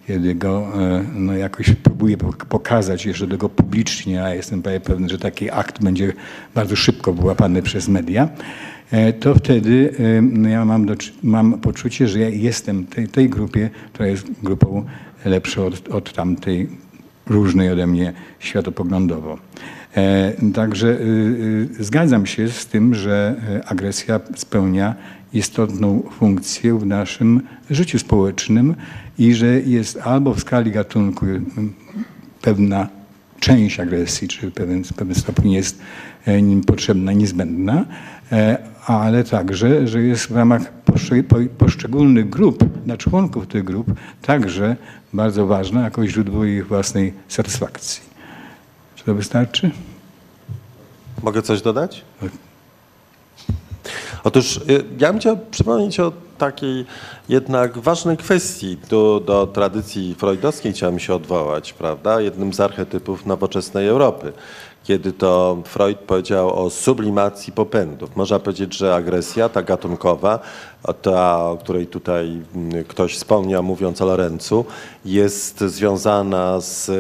[0.07, 5.09] kiedy go e, no, jakoś próbuję pok- pokazać jeszcze tego publicznie, a jestem prawie pewny,
[5.09, 6.13] że taki akt będzie
[6.55, 8.29] bardzo szybko wyłapany przez media,
[9.21, 9.95] to wtedy
[10.45, 14.85] e, ja mam, do, mam poczucie, że ja jestem tej, tej grupie, która jest grupą
[15.25, 16.69] lepszą od, od tamtej
[17.27, 19.39] różnej ode mnie światopoglądowo.
[19.97, 24.95] E, Także y, y, zgadzam się z tym, że e, agresja spełnia
[25.33, 28.75] istotną funkcję w naszym życiu społecznym
[29.19, 31.41] i że jest albo w skali gatunku y,
[32.43, 32.89] pewna
[33.41, 35.79] część agresji, czy pewien, pewien stopniu jest
[36.27, 37.87] e, potrzebna, niezbędna, e,
[38.87, 43.87] ale także, że jest w ramach poszcze- po- poszczególnych grup, dla członków tych grup,
[44.23, 44.77] także
[45.13, 48.03] bardzo ważna jako źródło ich własnej satysfakcji.
[48.97, 49.71] Czy to wystarczy?
[51.23, 52.05] Mogę coś dodać?
[54.25, 56.85] Otóż y, ja bym chciał przypomnieć o takiej
[57.29, 58.77] jednak ważnej kwestii.
[58.89, 62.21] Tu do tradycji freudowskiej chciałem się odwołać, prawda?
[62.21, 64.33] Jednym z archetypów nowoczesnej Europy.
[64.89, 68.17] Kiedy to Freud powiedział o sublimacji popędów.
[68.17, 70.39] Można powiedzieć, że agresja, ta gatunkowa,
[71.03, 74.65] ta, o której tutaj mm, ktoś wspomniał, mówiąc o Lorencu,
[75.05, 76.91] jest związana z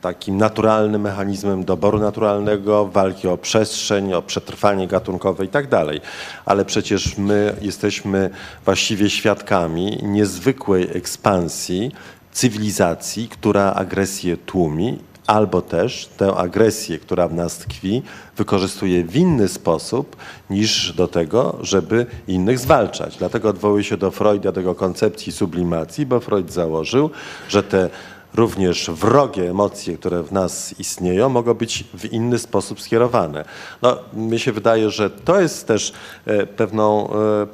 [0.00, 6.00] takim naturalnym mechanizmem doboru naturalnego, walki o przestrzeń, o przetrwanie gatunkowe i tak dalej.
[6.44, 8.30] Ale przecież my jesteśmy
[8.64, 11.92] właściwie świadkami niezwykłej ekspansji
[12.32, 18.02] cywilizacji, która agresję tłumi, albo też tę agresję, która w nas tkwi,
[18.36, 20.16] wykorzystuje w inny sposób
[20.50, 23.16] niż do tego, żeby innych zwalczać.
[23.16, 27.10] Dlatego odwołuję się do Freuda, do jego koncepcji sublimacji, bo Freud założył,
[27.48, 27.90] że te
[28.34, 33.44] również wrogie emocje, które w nas istnieją, mogą być w inny sposób skierowane.
[33.82, 35.92] No, mi się wydaje, że to jest też
[36.26, 37.46] e, pewną e,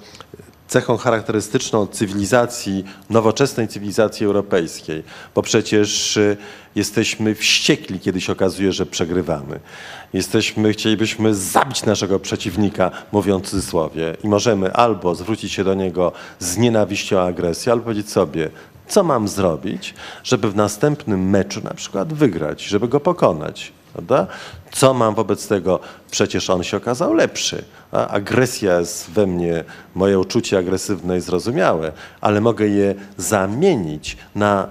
[0.70, 5.02] cechą charakterystyczną cywilizacji, nowoczesnej cywilizacji europejskiej,
[5.34, 6.36] bo przecież e,
[6.74, 9.60] jesteśmy wściekli, kiedy się okazuje, że przegrywamy.
[10.12, 16.12] Jesteśmy, chcielibyśmy zabić naszego przeciwnika, mówiąc w cudzysłowie, i możemy albo zwrócić się do niego
[16.38, 18.50] z nienawiścią, agresją, albo powiedzieć sobie,
[18.88, 19.94] co mam zrobić,
[20.24, 23.72] żeby w następnym meczu na przykład wygrać, żeby go pokonać.
[23.92, 24.26] Prawda?
[24.72, 25.80] Co mam wobec tego?
[26.10, 27.64] Przecież on się okazał lepszy.
[27.92, 29.64] A agresja jest we mnie,
[29.94, 34.68] moje uczucie agresywne jest zrozumiałe, ale mogę je zamienić na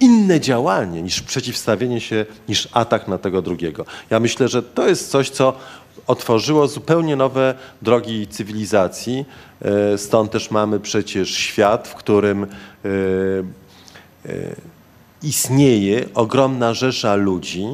[0.00, 3.84] inne działanie niż przeciwstawienie się, niż atak na tego drugiego.
[4.10, 5.52] Ja myślę, że to jest coś, co
[6.06, 9.24] otworzyło zupełnie nowe drogi cywilizacji.
[9.62, 12.48] E, Stąd też mamy przecież świat, w którym e,
[14.26, 14.56] e,
[15.22, 17.66] istnieje ogromna rzesza ludzi,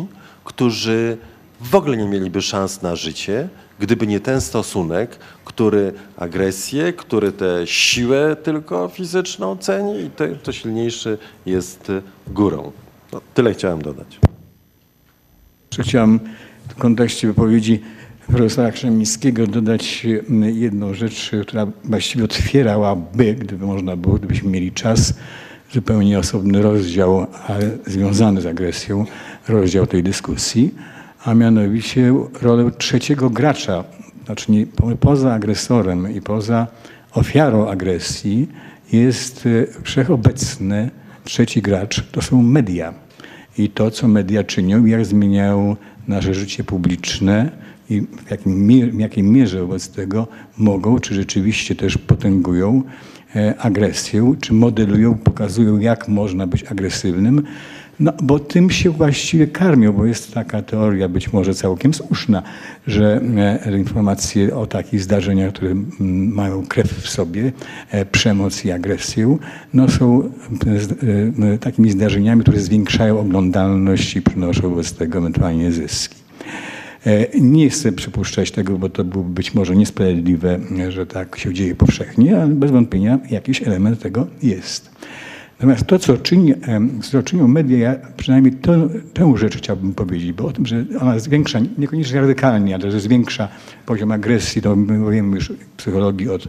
[0.49, 1.18] którzy
[1.61, 3.49] w ogóle nie mieliby szans na życie,
[3.80, 10.53] gdyby nie ten stosunek, który agresję, który tę siłę tylko fizyczną ceni i te, to
[10.53, 11.92] silniejszy jest
[12.26, 12.72] górą.
[13.12, 14.20] No, tyle chciałem dodać.
[15.80, 16.20] Chciałem
[16.68, 17.82] w kontekście wypowiedzi
[18.26, 25.14] profesora Krzemińskiego dodać mm, jedną rzecz, która właściwie otwierałaby, gdyby można było, gdybyśmy mieli czas,
[25.72, 29.07] zupełnie osobny rozdział ale związany z agresją,
[29.49, 30.74] rozdział tej dyskusji,
[31.24, 33.84] a mianowicie rolę trzeciego gracza,
[34.24, 34.66] znaczy
[35.01, 36.66] poza agresorem i poza
[37.12, 38.49] ofiarą agresji
[38.92, 40.90] jest e, wszechobecny
[41.24, 42.94] trzeci gracz, to są media
[43.59, 45.76] i to, co media czynią, jak zmieniają
[46.09, 47.51] nasze życie publiczne
[47.90, 50.26] i w, jakim, w jakiej mierze wobec tego
[50.57, 52.82] mogą, czy rzeczywiście też potęgują
[53.36, 57.42] e, agresję, czy modelują, pokazują, jak można być agresywnym.
[58.01, 62.42] No, bo tym się właściwie karmią, bo jest taka teoria, być może całkiem słuszna,
[62.86, 63.20] że
[63.66, 67.53] e, informacje o takich zdarzeniach, które mają krew w sobie,
[67.90, 69.38] e, przemoc i agresję,
[69.74, 70.30] no są
[71.53, 76.18] e, takimi zdarzeniami, które zwiększają oglądalność i przynoszą wobec tego ewentualnie zyski.
[77.40, 82.42] Nie chcę przypuszczać tego, bo to byłoby być może niesprawiedliwe, że tak się dzieje powszechnie,
[82.42, 84.90] ale bez wątpienia jakiś element tego jest.
[85.59, 86.54] Natomiast to, co, czyni,
[87.02, 88.72] co czynią media, ja przynajmniej to,
[89.14, 93.48] tę rzecz chciałbym powiedzieć, bo o tym, że ona zwiększa, niekoniecznie radykalnie, ale że zwiększa
[93.86, 96.48] poziom agresji, to my już w psychologii od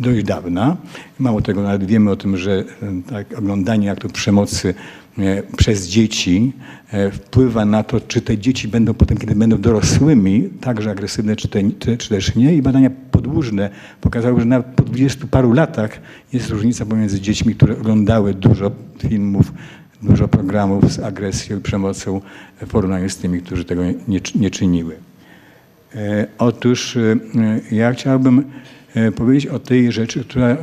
[0.00, 0.76] dość dawna.
[1.18, 2.64] Mało tego, nawet wiemy o tym, że
[3.10, 4.74] tak, oglądanie aktu przemocy
[5.56, 6.52] przez dzieci
[6.92, 11.48] e, wpływa na to, czy te dzieci będą potem, kiedy będą dorosłymi, także agresywne, czy,
[11.48, 11.62] te,
[11.98, 12.54] czy, też nie.
[12.54, 16.00] I badania podłużne pokazały, że nawet po dwudziestu paru latach
[16.32, 19.52] jest różnica pomiędzy dziećmi, które oglądały dużo filmów,
[20.02, 22.20] dużo programów z agresją i przemocą
[22.60, 24.96] w porównaniu z tymi, którzy tego nie, nie czyniły.
[25.94, 27.00] E, Otóż e,
[27.72, 28.44] e, ja chciałbym
[28.94, 30.56] e, powiedzieć o tej rzeczy, która,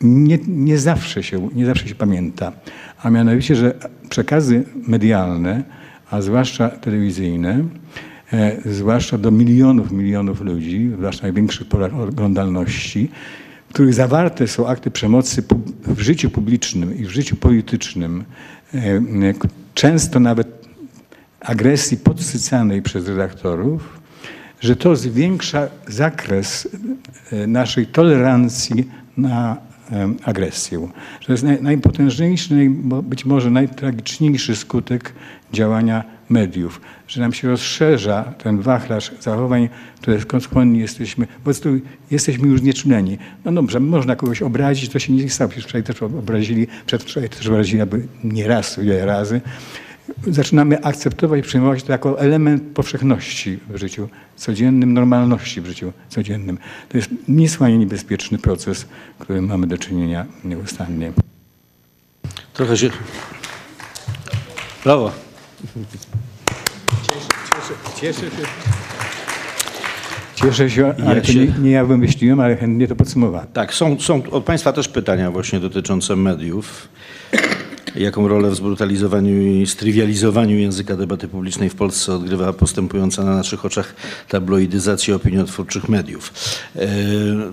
[0.00, 2.52] nie, nie, zawsze się, nie zawsze się pamięta,
[3.04, 3.74] a mianowicie, że
[4.08, 5.62] przekazy medialne,
[6.10, 7.64] a zwłaszcza telewizyjne,
[8.32, 13.10] e, zwłaszcza do milionów, milionów ludzi, zwłaszcza największych polach oglądalności,
[13.68, 15.42] w których zawarte są akty przemocy
[15.86, 18.24] w życiu publicznym i w życiu politycznym,
[18.74, 19.00] e,
[19.74, 20.68] często nawet
[21.40, 24.00] agresji podsycanej przez redaktorów,
[24.60, 26.68] że to zwiększa zakres
[27.32, 29.56] e, naszej tolerancji na
[30.24, 30.88] agresję.
[31.26, 32.70] To jest naj, najpotężniejszy,
[33.02, 35.12] być może najtragiczniejszy skutek
[35.52, 39.68] działania mediów, że nam się rozszerza ten wachlarz zachowań,
[40.00, 41.68] które skądś jesteśmy, po prostu
[42.10, 43.18] jesteśmy już nieczuleni.
[43.44, 45.50] No dobrze, można kogoś obrazić, to się nie stało.
[45.50, 49.40] Wczoraj też obrazili, przedwczoraj też obrazili, aby nie raz, wiele razy
[50.26, 56.58] zaczynamy akceptować i przyjmować to jako element powszechności w życiu codziennym, normalności w życiu codziennym.
[56.88, 58.86] To jest niesłychanie niebezpieczny proces,
[59.18, 61.12] którym mamy do czynienia nieustannie.
[62.52, 62.90] Trochę się...
[64.84, 65.12] Brawo.
[68.00, 68.26] Cieszę się.
[70.34, 73.46] Cieszę się, ale Ja się- nie, nie ja wymyśliłem, ale chętnie to podsumowałem.
[73.52, 76.88] Tak, są, są od Państwa też pytania właśnie dotyczące mediów.
[77.94, 83.64] Jaką rolę w zbrutalizowaniu i strywializowaniu języka debaty publicznej w Polsce odgrywa postępująca na naszych
[83.64, 83.94] oczach
[84.28, 86.32] tabloidyzacja opiniotwórczych mediów?
[86.76, 86.88] E,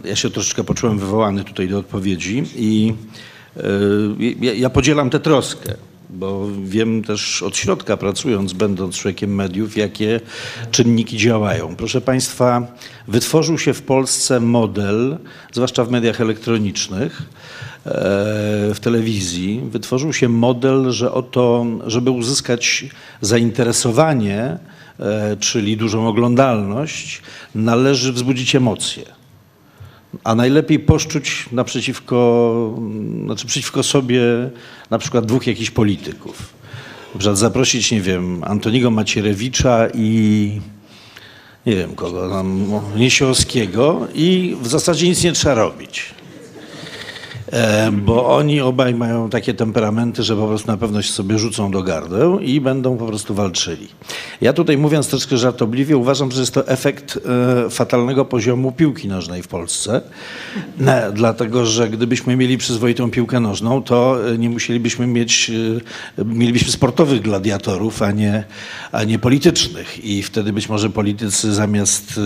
[0.06, 2.94] Ja się troszeczkę poczułem wywołany tutaj do odpowiedzi i
[3.58, 3.62] e,
[4.42, 5.76] ja, ja podzielam tę troskę.
[6.14, 10.20] Bo wiem też od środka, pracując, będąc człowiekiem mediów, jakie
[10.72, 11.76] czynniki działają.
[11.76, 12.68] Proszę Państwa,
[13.08, 15.18] wytworzył się w Polsce model,
[15.54, 17.92] zwłaszcza w mediach elektronicznych, e,
[18.74, 22.86] w telewizji, wytworzył się model, że oto, żeby uzyskać
[23.22, 24.58] zainteresowanie,
[25.00, 27.22] e, czyli dużą oglądalność,
[27.56, 29.21] należy wzbudzić emocje.
[30.24, 32.80] A najlepiej poszczuć naprzeciwko,
[33.26, 34.22] znaczy przeciwko sobie
[34.90, 36.54] na przykład dwóch jakichś polityków.
[37.14, 40.62] Na przykład zaprosić, nie wiem, Antoniego Macierewicza i
[41.66, 46.21] nie wiem kogo tam, Niesiowskiego i w zasadzie nic nie trzeba robić.
[47.52, 51.72] E, Bo oni obaj mają takie temperamenty, że po prostu na pewno się sobie rzucą
[51.72, 53.88] do gardeł i będą po prostu walczyli.
[54.42, 57.20] Ja tutaj mówiąc troszkę żartobliwie uważam, że jest to efekt
[57.66, 60.02] e, fatalnego poziomu piłki nożnej w Polsce.
[61.14, 65.52] Dlatego, że gdybyśmy mieli przyzwoitą piłkę nożną, to e, nie musielibyśmy mieć,
[66.26, 68.44] mielibyśmy sportowych gladiatorów, a nie,
[68.92, 70.06] a nie politycznych.
[70.06, 72.20] I wtedy być może politycy zamiast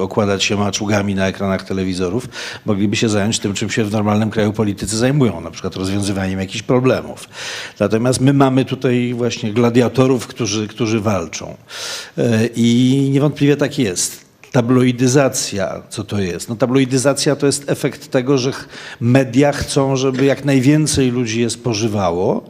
[0.00, 2.28] okładać się maczugami na ekranach telewizorów,
[2.66, 6.62] mogliby się zająć tym, czym się w normalnym kraju politycy zajmują, na przykład rozwiązywaniem jakichś
[6.62, 7.28] problemów.
[7.80, 11.56] Natomiast my mamy tutaj właśnie gladiatorów, którzy, którzy walczą.
[12.18, 14.27] E, I niewątpliwie tak jest.
[14.58, 16.48] Tabloidyzacja, co to jest?
[16.48, 18.52] No tabloidyzacja to jest efekt tego, że
[19.00, 22.44] media chcą, żeby jak najwięcej ludzi je spożywało.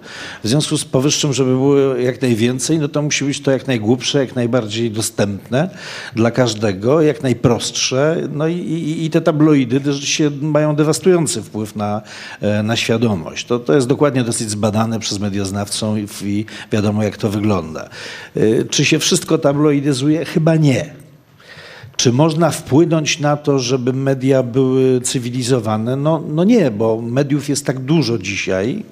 [0.45, 4.19] W związku z powyższym, żeby było jak najwięcej, no to musi być to jak najgłupsze,
[4.19, 5.71] jak najbardziej dostępne
[6.15, 8.17] dla każdego, jak najprostsze.
[8.33, 12.03] No i, i, i te tabloidy też się mają dewastujący wpływ na,
[12.41, 13.47] e, na świadomość.
[13.47, 17.89] To, to jest dokładnie dosyć zbadane przez medioznawcą i, i wiadomo, jak to wygląda.
[18.37, 20.25] E, Czy się wszystko tabloidyzuje?
[20.25, 21.08] Chyba nie.
[21.99, 25.97] Czy można wpłynąć na to, żeby media były cywilizowane?
[25.97, 28.85] No, no nie, bo mediów jest tak dużo dzisiaj,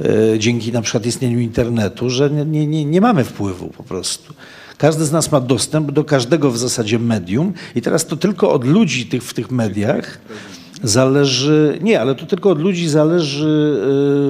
[0.00, 4.34] e, dzięki na przykład istnieniu internetu, że nie, nie, nie, mamy wpływu po prostu.
[4.78, 8.64] Każdy z nas ma dostęp do każdego w zasadzie medium i teraz to tylko od
[8.64, 10.18] ludzi tych, w tych mediach
[10.82, 13.80] zależy, nie, ale to tylko od ludzi zależy,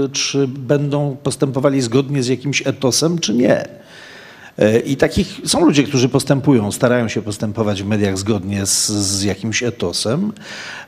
[0.05, 3.86] e, czy będą postępowali zgodnie z jakimś etosem, czy nie.
[4.87, 9.63] I takich są ludzie, którzy postępują, starają się postępować w mediach zgodnie z, z jakimś
[9.63, 10.33] etosem,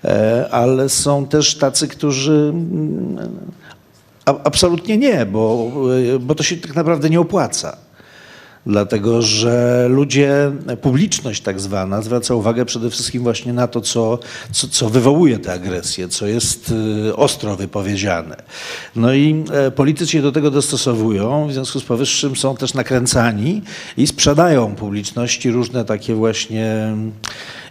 [0.05, 3.19] e, ale są też tacy, którzy mm,
[4.25, 5.73] absolutnie nie, bo,
[6.15, 7.88] e, bo to się tak naprawdę nie opłaca.
[8.67, 14.19] Dlatego, że ludzie, publiczność tak zwana, zwraca uwagę przede wszystkim właśnie na to, co,
[14.53, 16.75] co, co wywołuje tę agresję, co jest
[17.09, 18.37] y, ostro wypowiedziane.
[18.97, 23.63] No i e, politycy się do tego dostosowują, w związku z powyższym są też nakręcani
[23.97, 27.13] i sprzedają publiczności różne takie właśnie mm,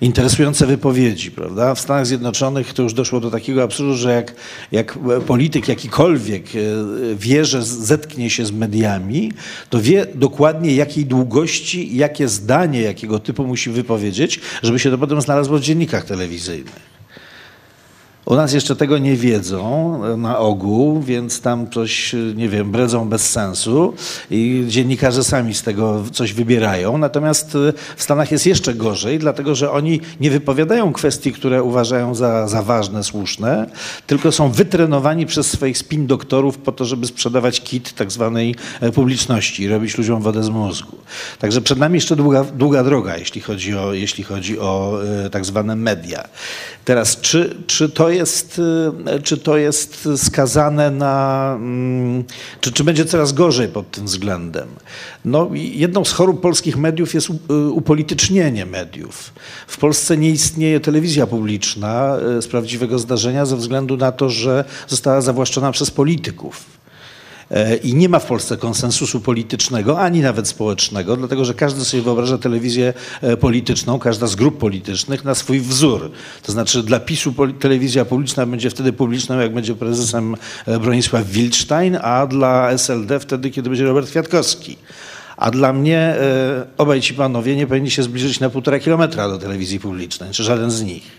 [0.02, 1.76] interesujące wypowiedzi, prawda?
[1.76, 4.36] W Stanach Zjednoczonych to już doszło do takiego absurdu, że jak,
[4.72, 6.60] jak polityk jakikolwiek e,
[7.16, 9.32] wie, że zetknie się z mediami,
[9.70, 15.22] to wie dokładnie jakiej długości, jakie zdanie, jakiego typu musi wypowiedzieć, żeby się to potem
[15.22, 16.97] znalazło w dziennikach telewizyjnych.
[18.28, 22.72] U nas jeszcze tego nie wiedzą e, na ogół, więc tam coś, e, nie wiem,
[22.72, 23.94] bredzą bez sensu
[24.32, 26.98] i dziennikarze sami z tego coś wybierają.
[26.98, 32.16] Natomiast e, w Stanach jest jeszcze gorzej, dlatego że oni nie wypowiadają kwestii, które uważają
[32.16, 33.70] za, za ważne, słuszne,
[34.08, 38.56] tylko są wytrenowani przez swoich spin doktorów po to, żeby sprzedawać kit tak zwanej
[38.96, 40.98] publiczności i robić ludziom wodę z mózgu.
[41.40, 45.00] Także przed nami jeszcze długa, długa droga, jeśli chodzi o, jeśli chodzi o
[45.32, 46.24] tak zwane media.
[46.86, 48.17] Teraz, czy, czy, to jest,
[49.16, 51.54] y, czy to jest skazane na.
[51.56, 52.24] mm,
[52.62, 54.68] Czy, czy będzie coraz gorzej pod tym względem?
[55.26, 59.34] No, jedną z chorób polskich mediów jest y, upolitycznienie mediów.
[59.68, 64.66] W Polsce nie istnieje telewizja publiczna y, z prawdziwego zdarzenia ze względu na to, że
[64.88, 66.77] została zawłaszczona przez polityków.
[67.52, 72.04] E, I nie ma w Polsce konsensusu politycznego, ani nawet społecznego, dlatego że każdy sobie
[72.04, 76.12] wyobraża telewizję e, polityczną, każda z grup politycznych na swój wzór.
[76.44, 80.36] To znaczy dla PiSu telewizja publiczna będzie wtedy publiczną, jak będzie prezesem
[80.66, 84.78] e, Bronisław Wildstein, a dla SLD wtedy, kiedy będzie Robert Kwiatkowski.
[85.38, 86.16] A dla mnie
[86.78, 90.72] obaj ci panowie nie powinni się zbliżyć na półtora kilometra do telewizji publicznej, czy żaden
[90.72, 91.17] z nich.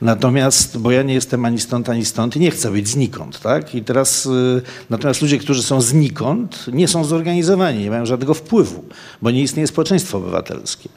[0.00, 3.74] Natomiast, bo ja nie jestem ani stąd, ani stąd i nie chcę być znikąd, tak?
[3.74, 8.84] I teraz, y, natomiast ludzie, którzy są znikąd, nie są zorganizowani, nie mają żadnego wpływu,
[9.22, 10.88] bo nie istnieje społeczeństwo obywatelskie.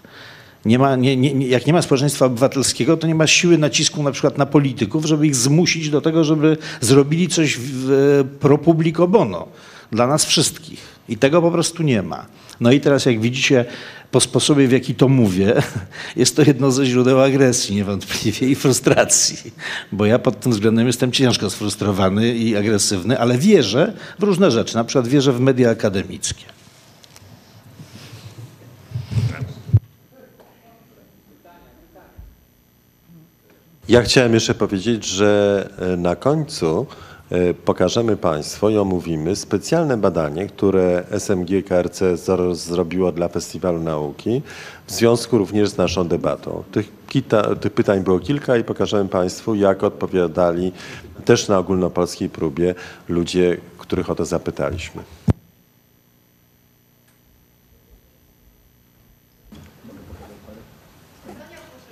[0.65, 4.11] Nie ma, nie, nie, jak nie ma społeczeństwa obywatelskiego, to nie ma siły nacisku na
[4.11, 9.47] przykład na polityków, żeby ich zmusić do tego, żeby zrobili coś w, pro publico bono
[9.91, 10.79] dla nas wszystkich.
[11.09, 12.25] I tego po prostu nie ma.
[12.59, 13.65] No i teraz jak widzicie
[14.11, 15.53] po sposobie, w jaki to mówię,
[16.15, 19.51] jest to jedno ze źródeł agresji niewątpliwie i frustracji.
[19.91, 24.75] Bo ja pod tym względem jestem ciężko sfrustrowany i agresywny, ale wierzę w różne rzeczy.
[24.75, 26.45] Na przykład wierzę w media akademickie.
[33.89, 36.87] Ja chciałem jeszcze powiedzieć, że e, na końcu
[37.65, 44.41] pokażemy Państwu i omówimy specjalne badanie, które SMG KRC zro- zrobiło dla Festiwalu Nauki
[44.87, 46.63] w związku również z naszą debatą.
[46.71, 50.71] Tych, kita, tych pytań było kilka i pokażemy Państwu, jak odpowiadali
[51.25, 52.75] też na ogólnopolskiej próbie
[53.09, 55.03] ludzie, których o to zapytaliśmy.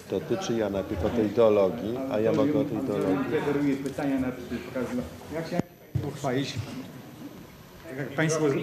[0.10, 3.26] To ty czy ja najpierw o tej ideologii, a ja mogę o tej ideologii.
[3.32, 4.28] Preferuję pytania na
[4.68, 5.06] pokazywać.
[5.34, 5.64] Ja chciałem
[6.08, 6.54] uchwalić,
[7.90, 8.56] tak jak Państwo, że-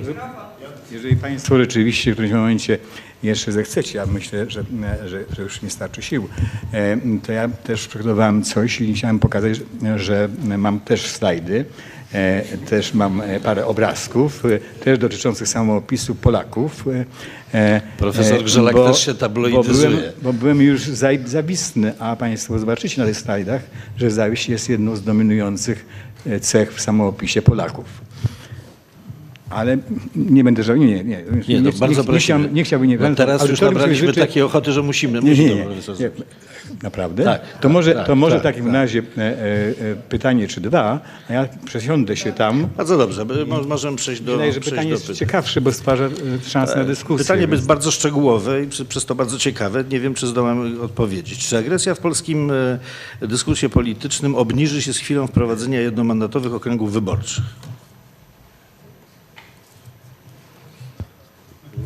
[0.93, 2.78] jeżeli Państwo rzeczywiście w którymś momencie
[3.22, 4.64] jeszcze zechcecie, ja myślę, że,
[5.07, 6.28] że, że już nie starczy sił,
[7.26, 9.61] to ja też przygotowałem coś i chciałem pokazać,
[9.97, 10.28] że,
[10.59, 11.64] mam też slajdy,
[12.71, 16.85] też mam e, parę obrazków, e, też dotyczących samoopisu Polaków.
[16.89, 17.05] e,
[17.59, 19.91] e, Profesor Grzelak też się tabloidyzuje.
[19.91, 20.83] Bo byłem, bo byłem już
[21.25, 23.63] zawistny, a Państwo zobaczycie na tych slajdach,
[23.97, 25.87] że zawiść jest jedną z dominujących
[26.27, 28.12] e, cech w samoopisie Polaków.
[29.55, 29.77] Ale
[30.17, 31.23] nie będę żał, nie, nie, nie.
[31.49, 34.43] Nie, no, bardzo nie, nie, chciałbym, nie chciałbym, nie No teraz już nabraliśmy życzy- takiej
[34.43, 35.21] ochoty, że musimy.
[35.23, 36.11] nie, nie, nie, nie.
[36.83, 37.25] Naprawdę?
[37.25, 39.35] Tak, to może, tak, to może tak, w takim razie e, e, e,
[40.09, 42.69] pytanie czy dwa, a ja przesiądę się tam.
[42.77, 45.17] Bardzo dobrze, mo- możemy przejść do, Wydaje, że pytanie jest pytań.
[45.17, 46.11] ciekawsze, bo stwarza e,
[46.49, 47.25] szansę na dyskusję.
[47.25, 49.85] Pytanie więc- jest bardzo szczegółowe i przy- przez to bardzo ciekawe.
[49.91, 51.49] Nie wiem, czy zdołam odpowiedzieć.
[51.49, 52.51] Czy agresja w polskim
[53.23, 57.45] e, dyskursie politycznym obniży się z chwilą wprowadzenia jednomandatowych okręgów wyborczych?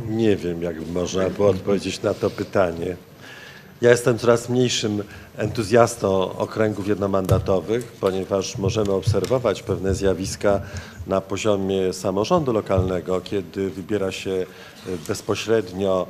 [0.08, 2.96] Nie wiem, jak można było odpowiedzieć na to pytanie.
[3.80, 5.02] Ja jestem coraz mniejszym
[5.36, 10.60] entuzjastą okręgów jednomandatowych, ponieważ możemy obserwować pewne zjawiska
[11.06, 14.46] na poziomie samorządu lokalnego, kiedy wybiera się
[15.08, 16.06] bezpośrednio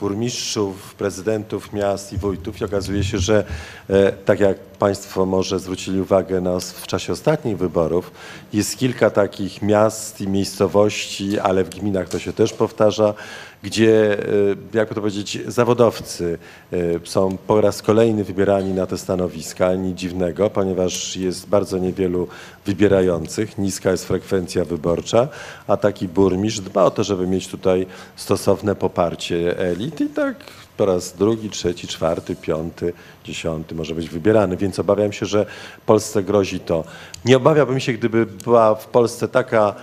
[0.00, 2.60] burmistrzów, prezydentów miast i wójtów.
[2.60, 3.44] I okazuje się, że
[3.90, 8.10] e, tak jak Państwo może zwrócili uwagę na, w czasie ostatnich wyborów,
[8.52, 13.14] jest kilka takich miast i miejscowości, ale w gminach to się też powtarza,
[13.62, 16.38] gdzie, e, jakby to powiedzieć, zawodowcy
[16.72, 22.28] e, są po raz kolejny wybierani na te stanowiska, nic dziwnego, ponieważ jest bardzo niewielu
[22.66, 25.28] wybierających, niska jest frekwencja wyborcza,
[25.66, 27.86] a taki burmistrz dba o to, żeby mieć tutaj
[28.16, 30.36] stosowne poparcie elit i tak
[30.80, 32.92] po raz drugi, trzeci, czwarty, piąty,
[33.24, 35.46] dziesiąty może być wybierany, więc obawiam się, że
[35.86, 36.84] Polsce grozi to.
[37.24, 39.74] Nie obawiałbym się, gdyby była w Polsce taka,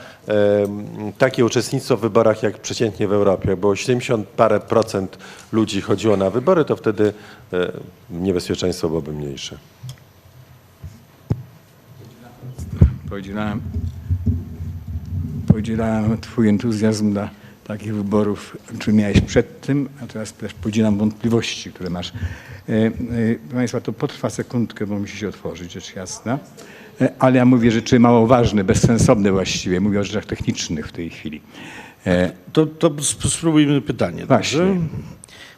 [1.18, 3.50] takie uczestnictwo w wyborach jak przeciętnie w Europie.
[3.50, 5.18] Jak było 70 parę procent
[5.52, 7.14] ludzi chodziło na wybory, to wtedy
[7.54, 7.72] e,
[8.10, 9.58] niebezpieczeństwo byłoby mniejsze.
[13.10, 13.62] Podzielałem,
[15.48, 17.30] podzielałem Twój entuzjazm dla
[17.68, 22.10] takich wyborów, czy miałeś przed tym, a teraz też podzielam wątpliwości, które masz.
[22.10, 22.12] E,
[22.74, 26.40] e, Proszę Państwa, to potrwa sekundkę, bo musi się otworzyć, rzecz jasna.
[27.02, 29.80] E, Ale ja mówię rzeczy mało ważne, bezsensowne właściwie.
[29.80, 31.42] Mówię o rzeczach technicznych w tej chwili.
[32.54, 34.26] To, to sp- spróbujmy pytanie.
[34.26, 34.60] Właśnie.
[34.60, 34.76] Dobrze?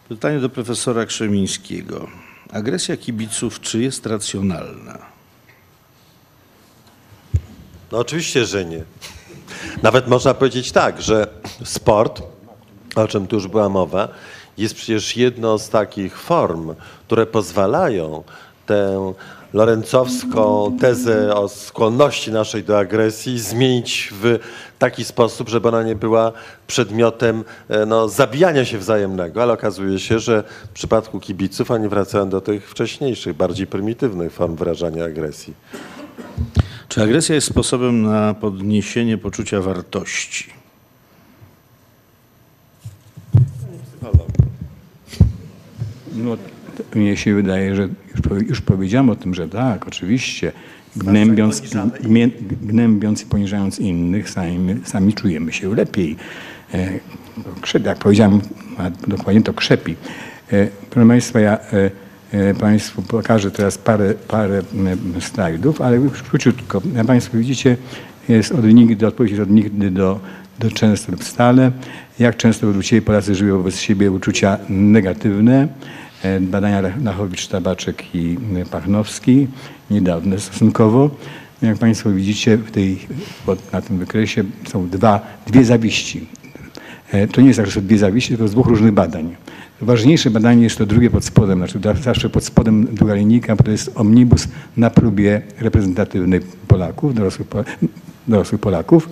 [0.10, 2.08] Pytanie do profesora Krzemińskiego.
[2.52, 4.98] Agresja kibiców, czy jest racjonalna?
[7.92, 8.84] No oczywiście, że nie.
[9.84, 11.28] Nawet można powiedzieć tak, że
[11.64, 12.22] sport,
[12.96, 14.08] o czym tu już była mowa,
[14.58, 16.76] jest przecież jedną z takich form,
[17.08, 18.24] które pozwalają
[18.66, 19.14] tę
[19.54, 24.40] lorencowską tezę o skłonności naszej do agresji zmienić w
[24.80, 26.32] taki sposób, żeby ona nie była
[26.68, 32.30] przedmiotem e, no, zabijania się wzajemnego, ale okazuje się, że w przypadku kibiców oni wracają
[32.30, 35.54] do tych wcześniejszych, bardziej prymitywnych form wyrażania agresji.
[36.90, 40.46] Czy agresja jest sposobem na podniesienie poczucia wartości?
[46.16, 46.38] No,
[46.96, 50.52] mnie się wydaje, że już, już powiedziałem o tym, że tak, oczywiście.
[50.96, 51.62] Gnębiąc,
[52.62, 56.16] gnębiąc i poniżając innych, sami, sami czujemy się lepiej.
[56.74, 57.00] E,
[57.86, 58.42] jak powiedziałem,
[59.08, 59.96] dokładnie to krzepi.
[60.52, 61.92] E, proszę Państwa, ja e,
[62.60, 66.82] Państwu pokażę teraz parę, parę m, slajdów, ale już króciutko.
[66.96, 67.78] Jak Państwo widzicie,
[68.30, 70.20] jest od nigdy, odpowiedź od nigdy do,
[70.60, 71.72] do często lub stale.
[72.20, 75.68] Jak często według Ciebie Polacy żyją wobec siebie uczucia negatywne?
[76.24, 79.48] E, Badania Lachowicz, Tabaczek i e, Pachnowski,
[79.92, 81.10] niedawne stosunkowo.
[81.62, 83.00] Jak Państwo widzicie, w tej,
[83.74, 86.28] na tym wykresie są dwa, dwie zawiści.
[87.12, 89.36] E, To nie jest tak, że są dwie zawiści, tylko z dwóch różnych badań.
[89.82, 93.72] Ważniejsze badanie jest to drugie pod spodem, znaczy zawsze pod spodem druga linijka, bo to
[93.72, 97.48] jest omnibus na próbie reprezentatywnej Polaków, dorosłych,
[98.28, 99.10] dorosłych Polaków.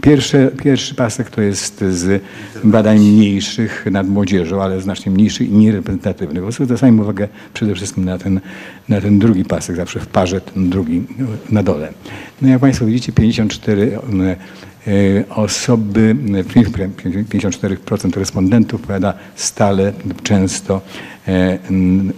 [0.00, 2.22] Pierwszy, pierwszy pasek to jest z
[2.64, 6.38] badań mniejszych nad młodzieżą, ale znacznie mniejszych i niereprezentatywnych.
[6.38, 8.40] Po prostu zwracajmy uwagę przede wszystkim na ten,
[8.88, 11.02] na ten drugi pasek, zawsze w parze ten drugi
[11.50, 11.92] na dole.
[12.42, 14.36] No jak Państwo widzicie, 54 e,
[15.30, 20.80] osoby, e, 54% respondentów powiada stale często
[21.28, 21.58] e,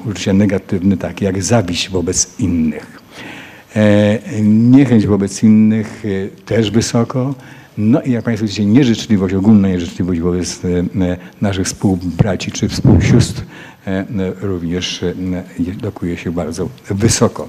[0.06, 3.00] uczucia negatywne, takie jak zawiść wobec innych.
[3.76, 7.34] E, Niechęć wobec innych e, też wysoko.
[7.78, 10.68] No i jak Państwo widzicie, nieżyczliwość, ogólna nieżyczliwość wobec e,
[11.04, 13.42] e, naszych współbraci czy współsióstr
[13.86, 14.04] e, e,
[14.40, 15.14] również e,
[15.82, 17.48] lokuje się bardzo wysoko.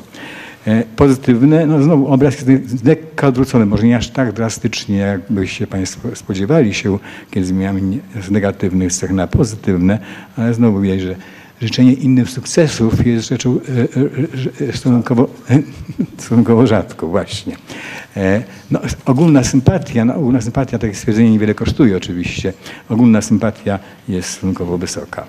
[0.68, 6.16] E, Pozytywne, no znowu obraz jest lekko odwrócony, może nie aż tak drastycznie, jakbyście Państwo
[6.16, 7.00] spodziewali się,
[7.32, 7.82] kiedy zmieniamy
[8.22, 10.00] z negatywnych cech na pozytywne,
[10.38, 11.16] ale znowu widać, że
[11.62, 13.60] życzenie innym sukcesów jest rzeczą
[14.62, 15.28] e, e, stosunkowo,
[16.18, 17.56] stosunkowo rzadko właśnie.
[18.72, 22.54] No, ogólna sympatia, no, ogólna sympatia, takie stwierdzenie niewiele kosztuje oczywiście,
[22.90, 23.80] ogólna sympatia
[24.10, 25.26] jest stosunkowo wysoka.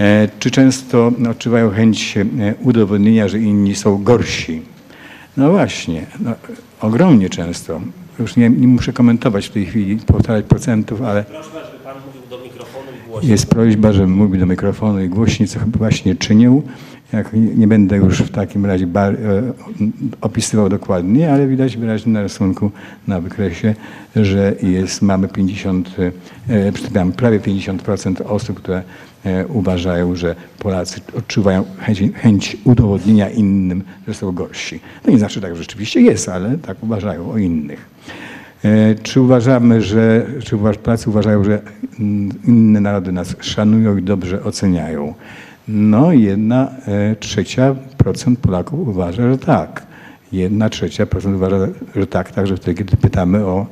[0.00, 2.24] E, Czy często odczuwają chęć e,
[2.62, 4.62] udowodnienia, że inni są gorsi?
[5.36, 6.30] No właśnie, no,
[6.80, 7.80] ogromnie często.
[8.18, 12.22] już nie, nie muszę komentować w tej chwili, powtarzać procentów, ale Prośba, żeby pan mówił
[12.30, 13.30] do mikrofonu i głośno.
[13.30, 16.62] jest prośba, żebym mówił do mikrofonu i głośniej, co chyba właśnie czynił.
[17.12, 19.42] Jak nie, będę już w takim razie bar, e,
[20.20, 22.70] opisywał dokładnie, ale widać wyraźnie na rysunku,
[23.06, 23.74] na wykresie,
[24.16, 25.96] że jest, mamy 50,
[26.48, 28.82] e, przepraszam, prawie 50% osób, które
[29.24, 34.80] e, uważają, że Polacy odczuwają chęć, chęć udowodnienia innym, że są gorsi.
[35.02, 37.86] To nie znaczy tak, że rzeczywiście jest, ale tak uważają o innych.
[38.64, 41.60] E, Czy uważamy, że, czy Polacy uważają, że
[42.00, 45.14] mm, inne narody nas szanują i dobrze oceniają?
[45.68, 49.86] No, jedna e, trzecia procent Polaków uważa, że tak.
[50.32, 51.56] Jedna trzecia procent uważa,
[51.96, 53.66] że tak, także wtedy, kiedy pytamy o,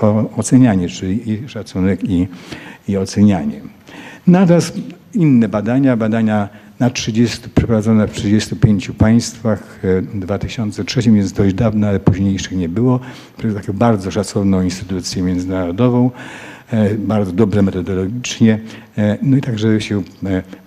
[0.00, 2.28] o ocenianie, czyli i szacunek i,
[2.88, 3.60] i ocenianie.
[4.26, 4.78] Natomiast
[5.14, 6.48] inne badania, badania
[6.80, 12.68] na 30, przeprowadzone w 35 państwach e, w 2003, więc dość dawno, ale późniejszych nie
[12.68, 13.00] było,
[13.38, 16.10] przez taką bardzo szacowną instytucję międzynarodową,
[16.70, 18.58] e, bardzo dobre metodologicznie.
[19.22, 20.02] No i tak, żeby się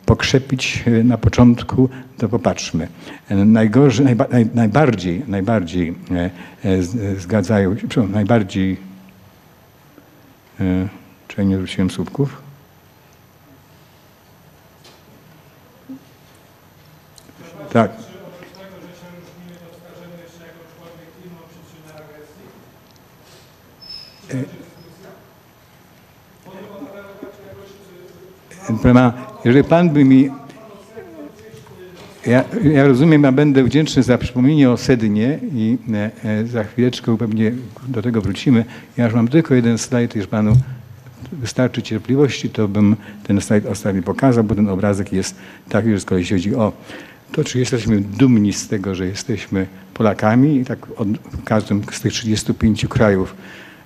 [0.05, 2.87] pokrzepić e, na początku, to popatrzmy.
[3.29, 6.29] Najgorzej, najba, naj, najbardziej, najbardziej e,
[6.63, 6.81] e,
[7.19, 8.77] zgadzają się, najbardziej,
[11.27, 12.41] czy ja nie zwróciłem słupków?
[17.73, 17.91] Tak.
[24.27, 24.64] Proszę
[29.45, 30.29] Jeżeli pan by mi.
[32.25, 37.17] Ja, ja rozumiem, ja będę wdzięczny za przypomnienie o Sednie i e, e, za chwileczkę
[37.17, 37.51] pewnie
[37.87, 38.65] do tego wrócimy.
[38.97, 40.53] Ja już mam tylko jeden slajd, już panu
[41.31, 45.35] wystarczy cierpliwości, to bym ten slajd ostatni pokazał, bo ten obrazek jest
[45.69, 46.73] taki, że z kolei chodzi o
[47.31, 52.13] to, czy jesteśmy dumni z tego, że jesteśmy Polakami tak od, w każdym z tych
[52.13, 53.35] 35 krajów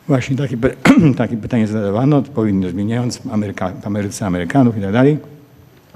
[0.10, 0.58] właśnie takie,
[1.18, 5.18] takie pytanie zadawano, powinno zmieniając Ameryka, Ameryce Amerykanów i tak dalej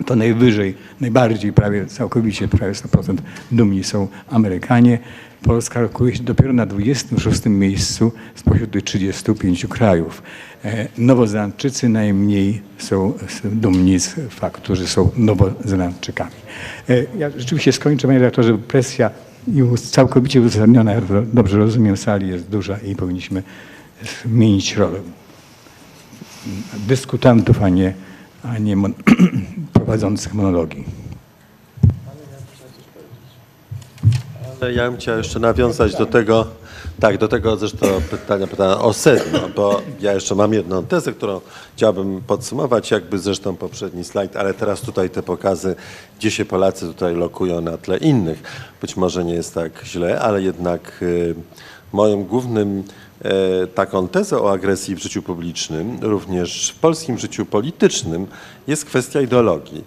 [0.05, 3.17] to najwyżej, najbardziej, prawie całkowicie, prawie 100%
[3.51, 4.99] dumni są Amerykanie.
[5.43, 10.23] Polska rokuje się dopiero na 26 miejscu spośród tych 35 krajów.
[10.65, 13.13] E, Nowozelandczycy najmniej są
[13.43, 16.31] dumni z faktu, że są Nowozelandczykami.
[16.89, 19.09] E, Ja rzeczywiście skończę, panie redaktorze, presja
[19.47, 20.91] już całkowicie uzasadniona,
[21.33, 23.43] dobrze rozumiem, sali jest duża i powinniśmy
[24.25, 24.99] zmienić rolę
[26.87, 27.93] dyskutantów, a nie,
[28.43, 28.93] a nie mon-
[29.73, 30.85] prowadzących monologii.
[34.61, 36.47] Ale Ja bym chciał jeszcze nawiązać do tego,
[36.99, 41.41] tak, do tego zresztą pytania, pytania o sedno, bo ja jeszcze mam jedną tezę, którą
[41.75, 45.75] chciałbym podsumować, jakby zresztą poprzedni slajd, ale teraz tutaj te pokazy,
[46.19, 48.43] gdzie się Polacy tutaj lokują na tle innych.
[48.81, 51.35] Być może nie jest tak źle, ale jednak y,
[51.93, 52.83] moim głównym
[53.75, 58.27] taką tezę o agresji w życiu publicznym, również w polskim życiu politycznym,
[58.67, 59.83] jest kwestia ideologii.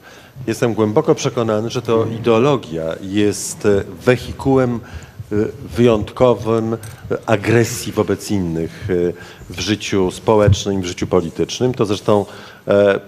[0.47, 5.37] Jestem głęboko przekonany, że to ideologia jest e, wehikułem e,
[5.77, 6.79] wyjątkowym e,
[7.27, 11.75] agresji wobec innych e, w życiu społecznym, w życiu politycznym.
[11.75, 12.27] To zresztą
[12.69, 13.01] e,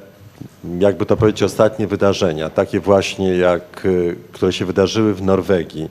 [0.79, 3.87] jakby to powiedzieć, ostatnie wydarzenia, takie właśnie jak,
[4.33, 5.89] które się wydarzyły w Norwegii,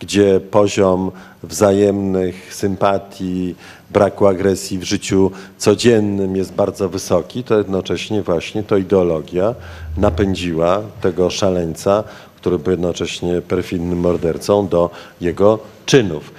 [0.00, 1.10] gdzie poziom
[1.42, 3.54] wzajemnych sympatii,
[3.90, 9.54] braku agresji w życiu codziennym jest bardzo wysoki, to jednocześnie właśnie to ideologia
[9.96, 12.04] napędziła tego szaleńca,
[12.36, 14.90] który był jednocześnie perfidnym mordercą, do
[15.20, 16.32] jego czynów.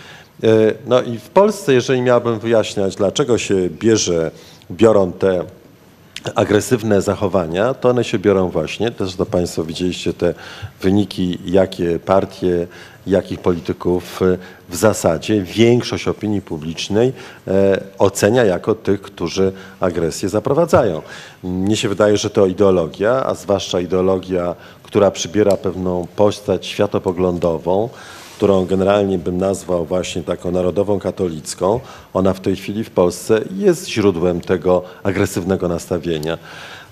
[0.43, 0.47] E,
[0.87, 4.31] No i w Polsce, jeżeli miałbym wyjaśniać, dlaczego się bierze,
[4.71, 5.43] biorą te
[6.35, 10.33] agresywne zachowania, to one się biorą właśnie, też to Państwo widzieliście te
[10.81, 12.67] wyniki, jakie partie,
[13.07, 14.37] jakich polityków e,
[14.69, 17.13] w zasadzie większość opinii publicznej
[17.47, 21.01] e, ocenia jako tych, którzy agresję zaprowadzają.
[21.43, 27.89] Mnie się wydaje, że to ideologia, a zwłaszcza ideologia, która przybiera pewną postać światopoglądową,
[28.37, 31.79] którą generalnie bym nazwał właśnie taką narodową katolicką,
[32.13, 36.37] ona w tej chwili w Polsce jest źródłem tego agresywnego nastawienia.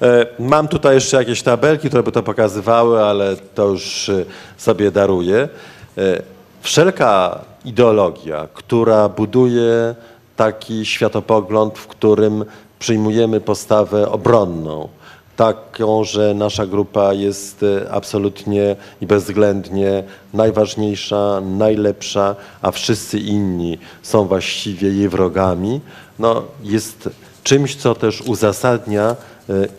[0.02, 4.12] E, Mam tutaj jeszcze jakieś tabelki, które by to pokazywały, ale to już
[4.58, 5.50] sobie daruję.
[5.98, 6.36] E,
[6.66, 9.96] Wszelka ideologia, która buduje
[10.36, 12.46] taki światopogląd, w którym
[12.80, 14.88] przyjmujemy postawę obronną,
[15.36, 20.04] taką, że nasza grupa jest e, absolutnie i bezwzględnie
[20.34, 25.82] najważniejsza, najlepsza, a wszyscy inni są właściwie jej wrogami,
[26.20, 27.10] no, jest
[27.44, 29.16] czymś, co też uzasadnia e,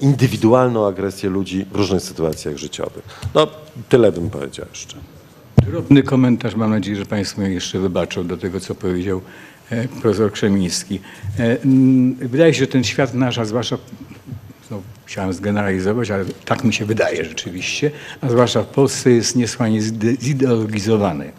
[0.01, 3.05] indywidualną agresję ludzi w różnych sytuacjach życiowych.
[3.35, 3.47] No,
[3.89, 4.97] tyle bym powiedział jeszcze.
[5.62, 9.20] Drobny komentarz, mam nadzieję, że Państwo mi jeszcze wybaczą do tego, co powiedział
[9.70, 11.01] e, profesor Krzemiński.
[11.39, 13.78] E, mm, Wydaje się, że ten świat nasz, a zwłaszcza
[14.70, 19.81] no, chciałem zgeneralizować, ale tak mi się wydaje rzeczywiście, a zwłaszcza w Polsce jest niesłychanie
[19.81, 21.33] zide- zideologizowany.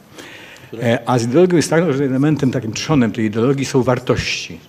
[0.83, 4.59] E, A z ideologią jest tak, że elementem takim trzonem tej ideologii są wartości.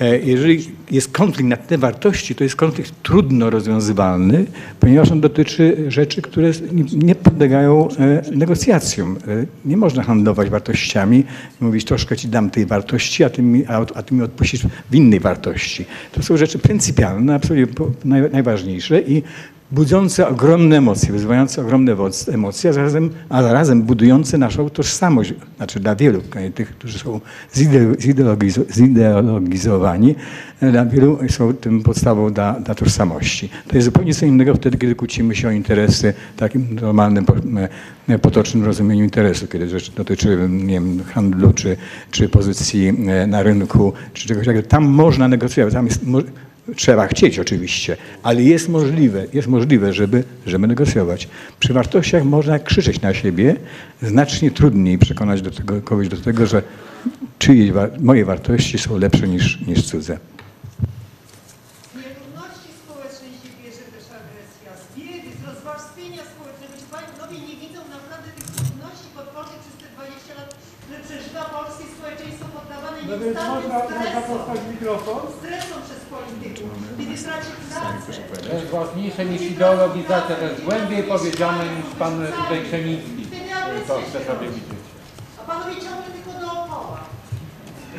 [0.00, 4.44] E, Jeżeli jest konflikt na te wartości, to jest konflikt trudno rozwiązywalny,
[4.80, 6.50] ponieważ on dotyczy rzeczy, które
[6.92, 9.16] nie- podlegają e, negocjacjom.
[9.28, 11.24] E, Nie można handlować wartościami
[11.60, 14.60] mówić troszkę ci dam tej wartości, a ty mi, a, a ty mi odpuścisz
[14.90, 15.84] w innej wartości.
[16.12, 17.66] To są rzeczy pryncypialne, absolutnie
[18.32, 19.22] najważniejsze i
[19.72, 21.96] budzące ogromne emocje, wyzywające ogromne
[22.32, 25.34] emocje, a zarazem, a zarazem budujące naszą tożsamość.
[25.56, 26.20] Znaczy dla wielu
[26.54, 27.20] tych, którzy są
[27.54, 30.14] zide- zideologizo- zideologizowani,
[30.72, 33.48] dla wielu są tym podstawą dla, dla tożsamości.
[33.68, 37.34] To jest zupełnie co innego wtedy, kiedy kłócimy się o interesy w takim normalnym, po-
[38.22, 41.76] potocznym rozumieniu interesu, kiedy rzecz dotyczy nie wiem, handlu, czy,
[42.10, 44.68] czy pozycji e, na rynku, czy czegoś takiego.
[44.68, 46.00] Tam można negocjować, tam jest,
[46.76, 51.28] Trzeba chcieć oczywiście, ale jest możliwe, jest możliwe żeby, żeby negocjować.
[51.60, 53.56] Przy wartościach można krzyczeć na siebie,
[54.02, 56.62] znacznie trudniej przekonać do tego, kogoś do tego, że
[57.38, 57.70] czyjeś,
[58.00, 60.18] moje wartości są lepsze niż, niż cudze.
[61.92, 66.72] Z nierówności społecznej się bierze też agresja, z biedy, z rozwarstwienia społecznego.
[66.80, 70.48] Czy panowie nie widzą naprawdę tych trudności podpornych przez te 20 lat,
[70.82, 75.20] które przeżywa polskie społeczeństwo poddawane nieustannym stresom, mikrofon.
[75.38, 78.12] stresom przez polityków, kiedy traci pracę.
[78.46, 78.52] To
[79.20, 83.26] ważniejsze niż ideologizacja, to jest głębiej powiedziane niż pan tutaj Krzemiński.
[83.88, 84.80] To chce sobie widzieć.
[85.38, 87.00] A panowie ciągle tylko dookoła.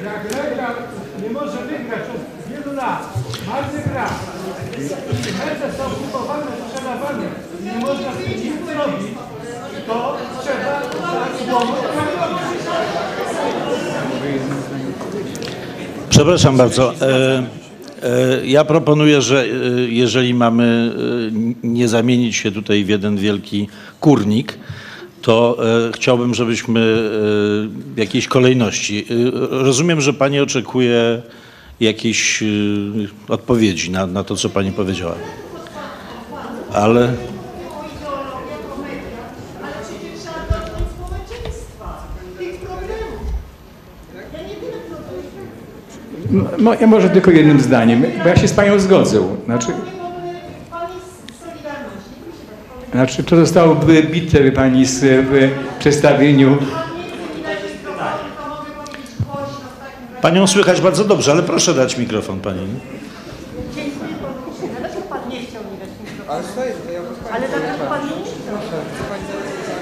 [0.06, 0.76] Jak legal
[1.23, 3.14] nie może wygrać od wielu lat,
[3.48, 4.10] marny gra.
[5.45, 7.26] Mecze są kupowane, sprzedawane.
[7.64, 9.07] Nie można z tym nic zrobić.
[9.88, 11.76] To trzeba dać słowo
[16.10, 16.93] Przepraszam bardzo.
[17.02, 17.61] E,
[18.44, 19.48] Ja proponuję, że e,
[19.90, 20.91] jeżeli mamy
[21.64, 23.68] e, nie zamienić się tutaj w jeden wielki
[23.99, 24.57] kurnik,
[25.22, 25.57] to
[25.88, 26.84] e, chciałbym, żebyśmy e,
[27.95, 29.06] w jakiejś kolejności.
[29.10, 31.22] e, Rozumiem, że Pani oczekuje
[31.80, 32.45] jakiejś e,
[33.28, 35.15] odpowiedzi na, na to, co Pani powiedziała.
[36.73, 37.03] Ale.
[37.03, 39.32] o ideologiach, o mediach,
[39.64, 42.07] ale przecież trzeba dotknąć społeczeństwa,
[42.40, 43.22] tych problemów.
[44.34, 45.32] Ja nie tyle problemów.
[46.58, 49.20] No, ja może tylko jednym zdaniem, bo ja się z Panią zgodzę.
[49.45, 49.68] Znaczy,
[52.91, 55.26] znaczy to zostało wybite Pani z,
[55.80, 56.49] przedstawieniu.
[56.49, 56.70] Głośno
[59.78, 60.22] w razie.
[60.22, 62.68] Panią słychać bardzo dobrze, ale proszę dać mikrofon Pani.
[63.76, 64.76] Dziękuję panu uprzejmie.
[64.80, 66.40] Dlaczego pan nie chciał mi dać mikrofonu?
[67.34, 68.56] Ale dlaczego pan nie chciał?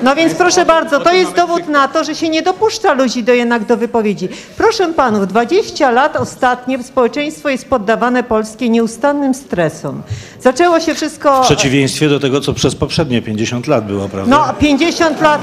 [0.04, 3.34] No więc proszę bardzo, to jest dowód na to, że się nie dopuszcza ludzi do
[3.34, 4.30] jednak do wypowiedzi.
[4.58, 10.02] Proszę panów, 20 lat ostatnie społeczeństwo jest poddawane polskie nieustannym stresom.
[10.42, 11.44] Zaczęło się wszystko...
[11.44, 14.38] W przeciwieństwie do tego, co przez poprzednie 50 lat było, prawda?
[14.38, 15.42] No, 50 lat.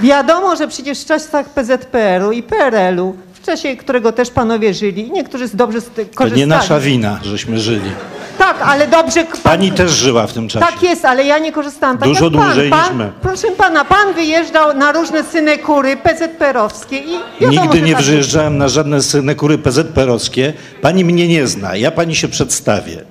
[0.00, 5.48] Wiadomo, że przecież w czasach PZPR-u i PRL-u, w czasie którego też panowie żyli, niektórzy
[5.54, 6.40] dobrze z tego To korzystali.
[6.40, 7.90] nie nasza wina, żeśmy żyli.
[8.38, 9.24] Tak, ale dobrze.
[9.24, 10.66] Pan, Pani też żyła w tym czasie.
[10.66, 11.98] tak jest, ale ja nie korzystałam.
[11.98, 12.32] Tak Dużo pan.
[12.46, 13.12] dłużej pan, niż my.
[13.22, 18.68] Proszę pana, pan wyjeżdżał na różne synekury PZPR-owskie i wiadomo, Nigdy nie tak wyjeżdżałem na
[18.68, 20.52] żadne synekury PZPR-owskie.
[20.82, 23.04] Pani mnie nie zna, ja pani się przedstawię.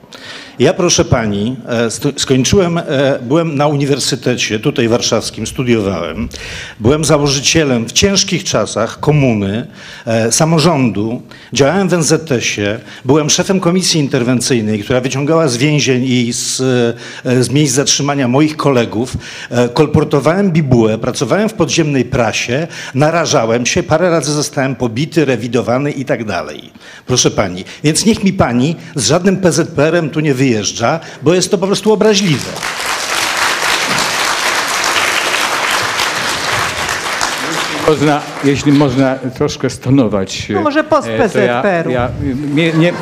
[0.60, 2.84] Ja, proszę pani, e, skończyłem, e,
[3.22, 6.30] byłem na uniwersytecie, tutaj warszawskim, studiowałem.
[6.80, 9.68] Byłem założycielem w ciężkich czasach komuny,
[10.06, 11.22] e, samorządu.
[11.54, 12.80] Działałem w NZS-ie.
[13.06, 16.58] Byłem szefem komisji interwencyjnej, która wyciągała z więzień i z,
[17.26, 19.18] z miejsc zatrzymania moich kolegów.
[19.74, 26.26] Kolportowałem bibułę, pracowałem w podziemnej prasie, narażałem się, parę razy zostałem pobity, rewidowany i tak
[26.26, 26.72] dalej.
[27.06, 31.58] Proszę pani, więc niech mi pani z żadnym PZPR-em tu nie wyjeżdża, bo jest to
[31.58, 32.52] po prostu obraźliwe.
[37.88, 40.50] Można, jeśli można troszkę stonować.
[40.50, 41.92] No może post e, to ja, PZPR-u.
[41.92, 42.10] ja,
[42.54, 42.94] mnie, nie,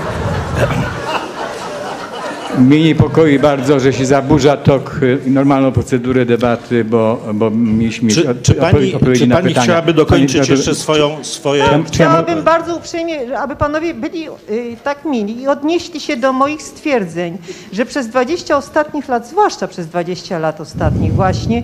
[2.59, 8.29] mnie niepokoi bardzo, że się zaburza tok, e, normalną procedurę debaty, bo, bo mieliśmy Czy,
[8.29, 9.63] od- czy pani, odpowiedzi czy na pani pytania.
[9.63, 11.63] chciałaby dokończyć Pani- jeszcze swoją, swoje...
[11.85, 16.61] Czy Chciałabym bardzo uprzejmie, aby panowie byli y, tak mili i odnieśli się do moich
[16.61, 17.37] stwierdzeń,
[17.73, 21.63] że przez 20 ostatnich lat, zwłaszcza przez 20 lat ostatnich właśnie,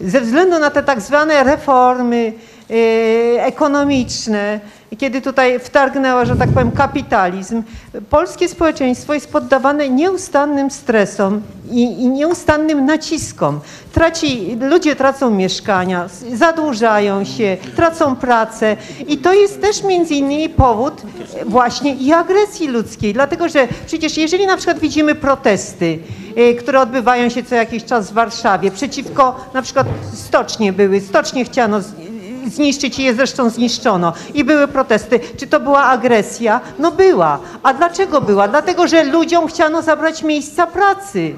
[0.00, 2.32] ze względu na te tak zwane reformy
[2.70, 2.74] y,
[3.40, 4.60] ekonomiczne,
[4.98, 7.62] kiedy tutaj wtargnęła, że tak powiem, kapitalizm,
[8.10, 13.60] polskie społeczeństwo jest poddawane nieustannym stresom i, i nieustannym naciskom.
[13.92, 18.76] Traci, ludzie tracą mieszkania, zadłużają się, tracą pracę
[19.06, 21.02] i to jest też między innymi powód
[21.46, 25.98] właśnie i agresji ludzkiej, dlatego że przecież jeżeli na przykład widzimy protesty,
[26.38, 31.44] y, które odbywają się co jakiś czas w Warszawie przeciwko na przykład stocznie były, stocznie
[31.44, 31.80] chciano
[32.50, 34.12] zniszczyć i je zresztą zniszczono.
[34.34, 35.20] I były protesty.
[35.36, 36.60] Czy to była agresja?
[36.78, 37.38] No była.
[37.62, 38.48] A dlaczego była?
[38.48, 41.34] Dlatego, że ludziom chciano zabrać miejsca pracy.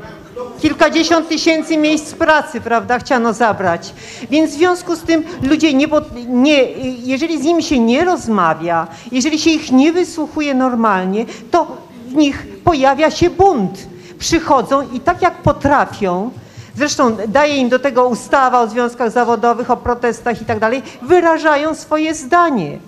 [0.61, 3.95] Kilkadziesiąt tysięcy miejsc pracy, prawda, chciano zabrać.
[4.31, 5.87] Więc w związku z tym ludzie, nie,
[6.29, 6.63] nie,
[7.05, 11.77] jeżeli z nimi się nie rozmawia, jeżeli się ich nie wysłuchuje normalnie, to
[12.09, 13.79] w nich pojawia się bunt.
[14.19, 16.31] Przychodzą i tak jak potrafią,
[16.79, 21.75] zresztą daje im do tego ustawa o związkach zawodowych, o protestach i tak dalej, wyrażają
[21.75, 22.79] swoje zdanie,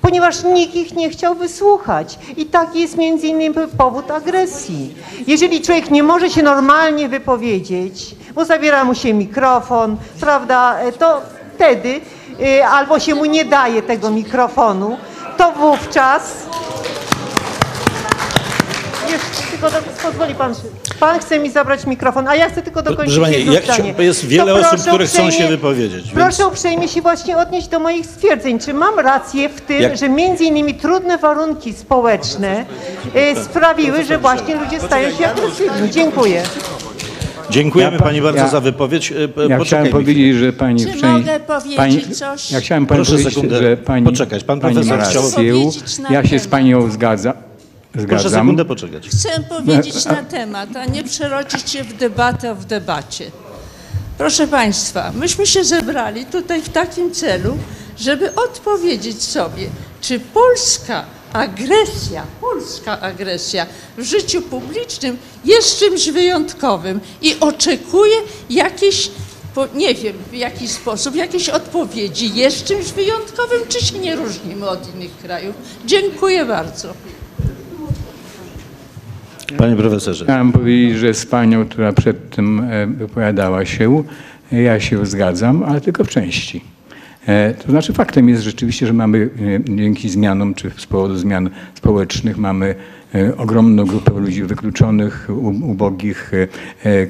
[0.00, 2.18] ponieważ nikt ich nie chciał wysłuchać.
[2.36, 4.94] I taki jest między innymi powód agresji.
[5.26, 11.20] Jeżeli człowiek nie może się normalnie wypowiedzieć, bo zabiera mu się mikrofon, prawda, to
[11.54, 12.00] wtedy
[12.40, 14.96] y, albo się mu nie daje tego mikrofonu,
[15.36, 16.46] to wówczas
[19.12, 20.54] jeszcze tylko do, pozwoli pan,
[21.00, 23.94] pan chce mi zabrać mikrofon, a ja chcę tylko dokończyć Proszę pani, jedno jak zdanie.
[23.98, 27.68] się- jest wiele To osób, które chcą się wypowiedzieć, więc- Proszę uprzejmie się właśnie odnieść
[27.68, 28.58] do moich stwierdzeń.
[28.58, 32.64] Czy mam rację w tym, Jak- że między innymi trudne warunki społeczne
[33.38, 35.90] y, sprawiły, że właśnie ludzie stają się agresywni?
[35.90, 36.42] Dziękuję.
[37.50, 39.12] Dziękujemy Ja pa- pani bardzo ja- za wypowiedź.
[39.12, 39.14] E,
[39.44, 42.50] e, Ja chciałem powiedzieć, że pani Czy w części- mogę powiedzieć pani, coś?
[42.50, 44.44] Ja chciałem pani Proszę powiedzieć, sekundę że pani, poczekać.
[44.44, 45.52] Pan pani profesor rację.
[46.10, 46.90] Ja się z panią
[48.00, 48.46] zgadza, Proszę zgadzam.
[48.46, 49.08] sekundę poczekać.
[49.08, 53.30] Chcę powiedzieć na temat, a nie przerodzić się w debatę w debacie.
[54.18, 57.58] Proszę Państwa, myśmy się zebrali tutaj w takim celu,
[57.98, 59.66] żeby odpowiedzieć sobie,
[60.00, 63.66] czy polska agresja, polska agresja
[63.98, 68.16] w życiu publicznym jest czymś wyjątkowym i oczekuje
[68.50, 69.10] jakiejś,
[69.74, 72.34] nie wiem w jaki sposób, jakiejś odpowiedzi.
[72.34, 75.54] Jest czymś wyjątkowym, czy się nie różnimy od innych krajów?
[75.86, 76.94] Dziękuję bardzo.
[79.56, 80.24] Panie profesorze.
[80.24, 84.02] Chciałem powiedzieć, że z panią, która przed tym e, wypowiadała się,
[84.52, 86.60] e, ja się zgadzam, ale tylko w części.
[87.26, 89.30] E, To znaczy faktem jest rzeczywiście, że mamy
[89.68, 92.74] dzięki zmianom, czy z powodu zmian społecznych, mamy
[93.36, 95.28] ogromną grupę ludzi wykluczonych,
[95.62, 97.06] ubogich, e, e,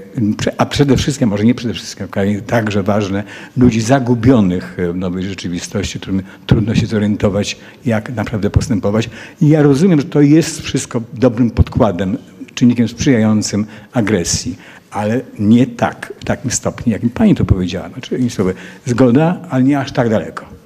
[0.59, 3.25] a przede wszystkim, może nie przede wszystkim, ale także ważne,
[3.57, 7.57] ludzi zagubionych w nowej rzeczywistości, którym trudno się zorientować,
[7.87, 9.11] jak naprawdę postępować.
[9.41, 12.17] I ja rozumiem, że to jest wszystko dobrym podkładem,
[12.55, 14.57] czynnikiem sprzyjającym agresji,
[14.91, 17.89] ale nie tak, w takim stopniu, jakim pani to powiedziała.
[17.89, 18.55] Znaczy, słowy,
[18.87, 20.58] zgoda, ale nie aż tak daleko.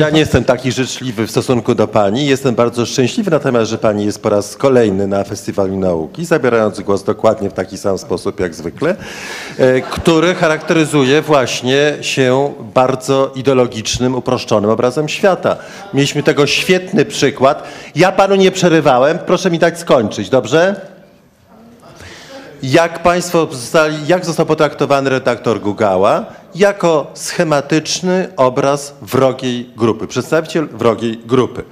[0.00, 2.26] Ja nie jestem taki życzliwy w stosunku do pani.
[2.26, 7.04] Jestem bardzo szczęśliwy natomiast, że pani jest po raz kolejny na Festiwalu Nauki, zabierając głos
[7.04, 8.96] dokładnie w taki sam sposób jak zwykle,
[9.58, 15.56] e, który charakteryzuje właśnie się bardzo ideologicznym, uproszczonym obrazem świata.
[15.94, 17.62] Mieliśmy tego świetny przykład.
[17.94, 20.97] Ja panu nie przerywałem, proszę mi dać skończyć, dobrze?
[22.62, 26.26] Jak państwo zostali, jak został potraktowany redaktor Gugała?
[26.54, 31.64] Jako schematyczny obraz wrogiej grupy, przedstawiciel wrogiej grupy.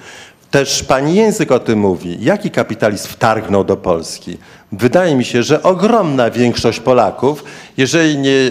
[0.51, 2.17] Też pani język o tym mówi.
[2.21, 4.39] Jaki kapitalizm wtargnął do Polski?
[4.73, 7.45] Wydaje mi się, że ogromna większość Polaków,
[7.77, 8.51] jeżeli nie,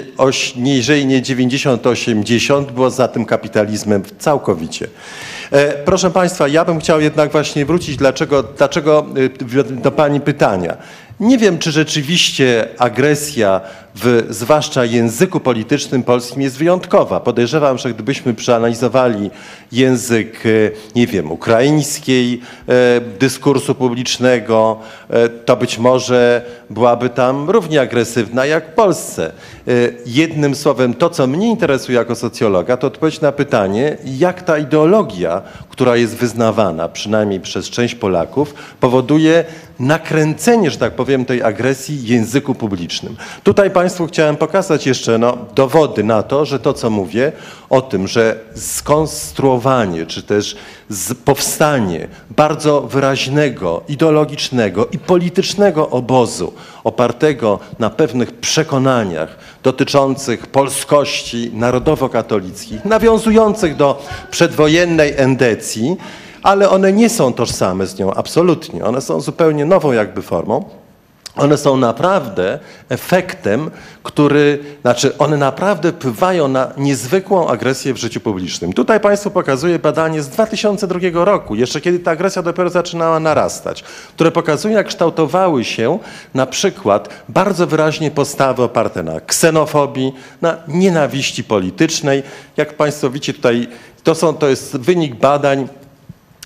[0.57, 4.87] jeżeli nie 90-80, było za tym kapitalizmem całkowicie.
[5.51, 9.05] E, proszę Państwa, ja bym chciał jednak właśnie wrócić dlaczego, dlaczego
[9.57, 10.77] y, do Pani pytania.
[11.19, 13.61] Nie wiem, czy rzeczywiście agresja
[13.95, 17.19] w zwłaszcza języku politycznym polskim jest wyjątkowa.
[17.19, 19.31] Podejrzewam, że gdybyśmy przeanalizowali
[19.71, 20.49] język, e,
[20.95, 28.71] nie wiem, ukraińskiej e, dyskursu publicznego, e, to być może byłaby tam równie agresywna jak
[28.71, 29.31] w Polsce.
[30.05, 35.41] Jednym słowem, to co mnie interesuje jako socjologa, to odpowiedź na pytanie, jak ta ideologia,
[35.69, 39.45] która jest wyznawana, przynajmniej przez część Polaków, powoduje
[39.79, 43.15] nakręcenie, że tak powiem, tej agresji języku publicznym.
[43.43, 47.31] Tutaj Państwu chciałem pokazać jeszcze no, dowody na to, że to, co mówię
[47.69, 50.55] o tym, że skonstruowanie, czy też
[51.25, 56.53] powstanie bardzo wyraźnego, ideologicznego i politycznego obozu
[56.83, 65.97] opartego na pewnych przekonaniach dotyczących polskości narodowo-katolickich, nawiązujących do przedwojennej endecji,
[66.43, 68.85] ale one nie są tożsame z nią absolutnie.
[68.85, 70.84] One są zupełnie nową jakby formą.
[71.35, 72.59] One są naprawdę
[72.89, 73.71] efektem,
[74.03, 78.73] który, znaczy one naprawdę wpływają na niezwykłą agresję w życiu publicznym.
[78.73, 83.83] Tutaj Państwu pokazuję badanie z 2002 roku, jeszcze kiedy ta agresja dopiero zaczynała narastać,
[84.15, 85.99] które pokazuje, jak kształtowały się
[86.33, 92.23] na przykład bardzo wyraźnie postawy oparte na ksenofobii, na nienawiści politycznej.
[92.57, 93.67] Jak Państwo widzicie tutaj,
[94.03, 95.67] to, są, to jest wynik badań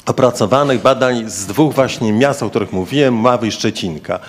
[0.05, 4.19] opracowanych badań z dwóch właśnie miast, o których mówiłem, Mławy i Szczecinka.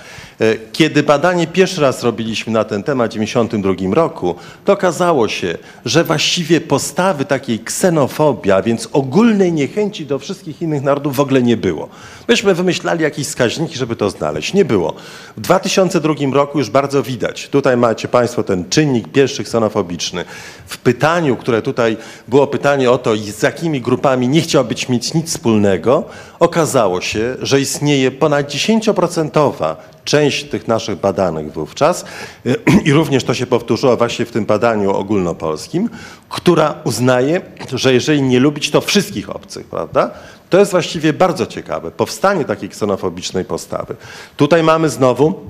[0.40, 4.34] E, Kiedy badanie pierwszy raz robiliśmy na ten temat w 1992 roku,
[4.64, 10.82] to okazało się, że właściwie postawy takiej ksenofobii, a więc ogólnej niechęci do wszystkich innych
[10.82, 11.88] narodów w ogóle nie było.
[12.28, 14.54] Myśmy wymyślali jakieś wskaźniki, żeby to znaleźć.
[14.54, 14.94] Nie było.
[15.36, 17.48] W 2002 roku już bardzo widać.
[17.48, 20.24] Tutaj macie Państwo ten czynnik pierwszy ksenofobiczny.
[20.66, 21.96] W pytaniu, które tutaj
[22.28, 26.04] było pytanie o to, z jakimi grupami nie chciałbyś mieć nic wspólnego,
[26.38, 29.76] okazało się, że istnieje ponad 10%
[30.10, 32.04] część tych naszych badanych wówczas.
[32.86, 35.90] I również to się powtórzyło właśnie w tym badaniu ogólnopolskim,
[36.28, 37.40] która uznaje,
[37.72, 40.10] że jeżeli nie lubić to wszystkich obcych, prawda,
[40.50, 43.96] to jest właściwie bardzo ciekawe, powstanie takiej ksenofobicznej postawy.
[44.36, 45.40] Tutaj mamy znowu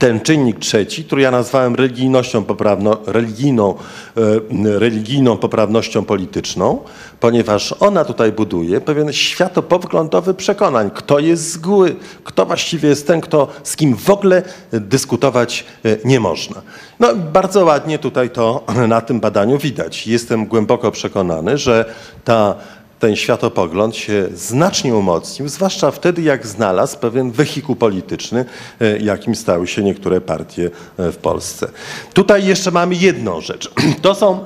[0.00, 6.78] ten czynnik trzeci, który ja nazwałem religijnością poprawno, religijną, e, religijną poprawnością polityczną,
[7.20, 13.48] ponieważ ona tutaj buduje pewien światopoglądowy przekonań, kto jest zły, kto właściwie jest ten, kto,
[13.62, 16.62] z kim w ogóle dyskutować e, nie można.
[17.00, 20.06] No bardzo ładnie tutaj to na tym badaniu widać.
[20.06, 21.84] Jestem głęboko przekonany, że
[22.24, 22.54] ta
[23.00, 28.44] ten światopogląd się znacznie umocnił, zwłaszcza wtedy, jak znalazł pewien wehikuł polityczny,
[28.80, 31.68] e, jakim stały się niektóre partie e, w Polsce.
[32.14, 33.70] Tutaj jeszcze mamy jedną rzecz.
[34.02, 34.44] To są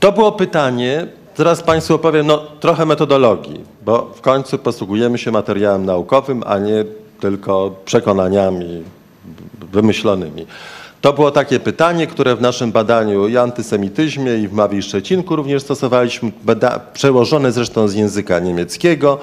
[0.00, 5.86] To było pytanie, teraz Państwu opowiem no, trochę metodologii, bo w końcu posługujemy się materiałem
[5.86, 6.84] naukowym, a nie
[7.20, 8.84] tylko przekonaniami
[9.72, 10.46] wymyślonymi.
[11.00, 15.62] To było takie pytanie, które w naszym badaniu i antysemityzmie i w Mawi Szczecinku również
[15.62, 16.32] stosowaliśmy,
[16.92, 19.18] przełożone zresztą z języka niemieckiego.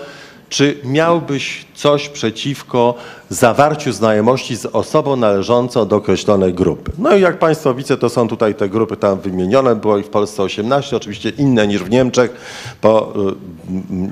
[0.49, 2.95] Czy miałbyś coś przeciwko
[3.30, 6.91] zawarciu znajomości z osobą należącą do określonej grupy?
[6.97, 10.10] No i jak Państwo widzą, to są tutaj te grupy tam wymienione, było ich w
[10.10, 12.31] Polsce 18, oczywiście inne niż w Niemczech,
[12.81, 13.14] bo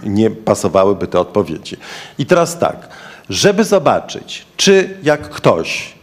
[0.06, 1.78] y, nie pasowałyby te odpowiedzi.
[2.18, 2.90] I teraz tak,
[3.30, 5.94] żeby zobaczyć, czy jak ktoś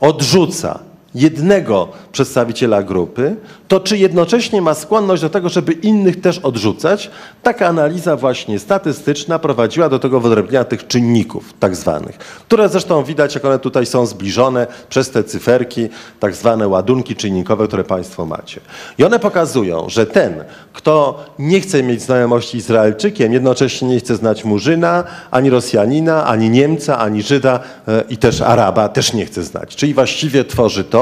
[0.00, 3.36] odrzuca jednego przedstawiciela grupy,
[3.68, 7.10] to czy jednocześnie ma skłonność do tego, żeby innych też odrzucać?
[7.42, 13.34] Taka analiza właśnie statystyczna prowadziła do tego wyodrębnienia tych czynników tak zwanych, które zresztą widać,
[13.34, 15.88] jak one tutaj są zbliżone przez te cyferki,
[16.20, 18.60] tak zwane ładunki czynnikowe, które Państwo macie.
[18.98, 24.16] I one pokazują, że ten, kto nie chce mieć znajomości z Izraelczykiem, jednocześnie nie chce
[24.16, 29.42] znać Murzyna, ani Rosjanina, ani Niemca, ani Żyda e, i też Araba też nie chce
[29.42, 29.76] znać.
[29.76, 31.01] Czyli właściwie tworzy to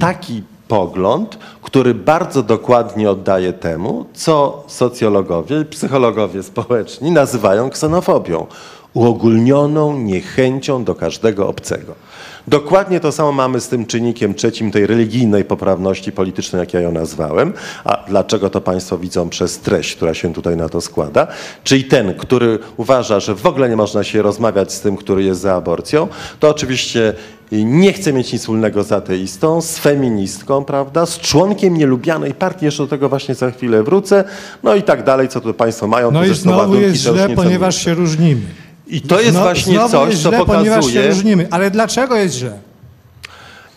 [0.00, 8.46] taki pogląd, który bardzo dokładnie oddaje temu, co socjologowie i psychologowie społeczni nazywają ksenofobią,
[8.96, 11.94] uogólnioną niechęcią do każdego obcego.
[12.48, 16.92] Dokładnie to samo mamy z tym czynnikiem trzecim tej religijnej poprawności politycznej, jak ja ją
[16.92, 17.52] nazwałem.
[17.84, 21.26] A dlaczego to Państwo widzą przez treść, która się tutaj na to składa?
[21.64, 25.40] Czyli ten, który uważa, że w ogóle nie można się rozmawiać z tym, który jest
[25.40, 26.08] za aborcją,
[26.40, 27.14] to oczywiście
[27.52, 32.82] nie chce mieć nic wspólnego z ateistą, z feministką, prawda, z członkiem nielubianej partii, jeszcze
[32.82, 34.24] do tego właśnie za chwilę wrócę,
[34.62, 36.10] no i tak dalej, co tu Państwo mają.
[36.10, 38.65] No to i znowu jest źle, nie ponieważ się różnimy.
[38.86, 41.08] I to jest Zno- właśnie coś, jest co źle, ponieważ się pokazuje...
[41.08, 41.48] różnimy.
[41.50, 42.58] Ale dlaczego jest źle?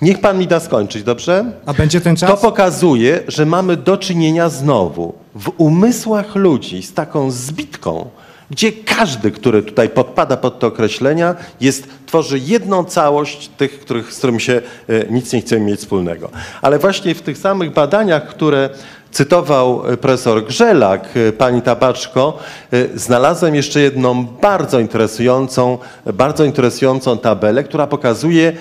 [0.01, 1.45] Niech pan mi da skończyć, dobrze?
[1.65, 2.29] A będzie ten czas?
[2.29, 8.09] To pokazuje, że mamy do czynienia znowu w umysłach ludzi z taką zbitką,
[8.51, 14.17] gdzie każdy, który tutaj podpada pod te określenia, jest, tworzy jedną całość tych, których, z
[14.17, 16.29] którym się e, nic nie chcemy mieć wspólnego.
[16.61, 18.69] Ale właśnie w tych samych badaniach, które
[19.11, 22.37] cytował e, profesor Grzelak, e, pani Tabaczko,
[22.73, 25.77] e, znalazłem jeszcze jedną bardzo interesującą,
[26.13, 28.53] bardzo interesującą tabelę, która pokazuje,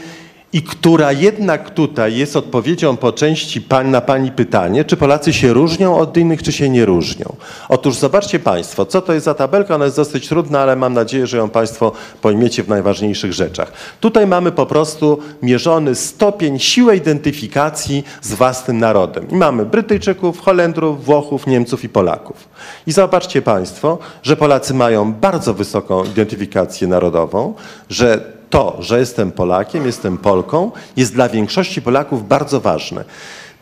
[0.53, 5.53] i która jednak tutaj jest odpowiedzią po części pań, na Pani pytanie, czy Polacy się
[5.53, 7.37] różnią od innych, czy się nie różnią.
[7.69, 11.27] Otóż zobaczcie Państwo, co to jest za tabelka, ona jest dosyć trudna, ale mam nadzieję,
[11.27, 13.73] że ją Państwo pojmiecie w najważniejszych rzeczach.
[14.01, 19.31] Tutaj mamy po prostu mierzony stopień siły identyfikacji z własnym narodem.
[19.31, 22.49] I mamy Brytyjczyków, Holendrów, Włochów, Niemców i Polaków.
[22.87, 27.55] I zobaczcie Państwo, że Polacy mają bardzo wysoką identyfikację narodową,
[27.91, 33.05] że to, że jestem Polakiem, jestem Polką, jest dla większości Polaków bardzo ważne.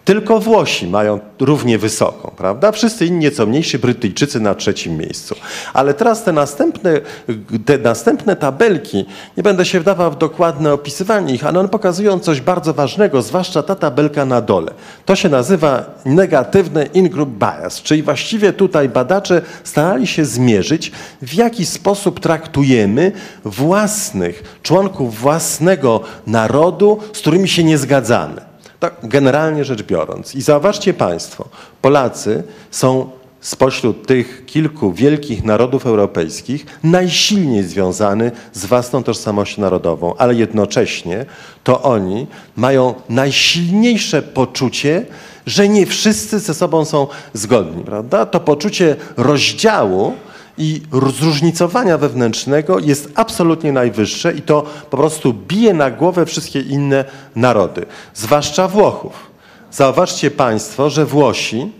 [0.07, 2.73] Tylko Włosi mają równie wysoką, prawda?
[2.73, 5.35] Wszyscy inni nieco mniejsi, Brytyjczycy na trzecim miejscu.
[5.75, 7.01] Ale teraz te następne,
[7.65, 9.07] te następne tabelki,
[9.37, 13.63] nie będę się wdawał w dokładne opisywanie ich, ale one pokazują coś bardzo ważnego, zwłaszcza
[13.63, 14.73] ta tabelka na dole.
[15.05, 20.93] To się nazywa negatywny in-group bias, czyli właściwie tutaj badacze starali się zmierzyć,
[21.23, 23.13] w jaki sposób traktujemy
[23.45, 28.56] własnych, członków własnego narodu, z którymi się nie zgadzamy.
[28.81, 30.35] Tak generalnie rzecz biorąc.
[30.35, 31.49] I zauważcie Państwo,
[31.83, 40.35] Polacy są spośród tych kilku wielkich narodów europejskich najsilniej związany z własną tożsamością narodową, ale
[40.35, 41.27] jednocześnie
[41.65, 42.27] to oni
[42.57, 45.07] mają najsilniejsze poczucie,
[45.47, 48.27] że nie wszyscy ze sobą są zgodni, prawda?
[48.27, 50.15] To poczucie rozdziału
[50.59, 50.83] i
[51.19, 57.05] zróżnicowania wewnętrznego jest absolutnie najwyższe i to po prostu bije na głowę wszystkie inne
[57.37, 59.13] narody, zwłaszcza Włochów.
[59.73, 61.73] Zauważcie Państwo, że Włosi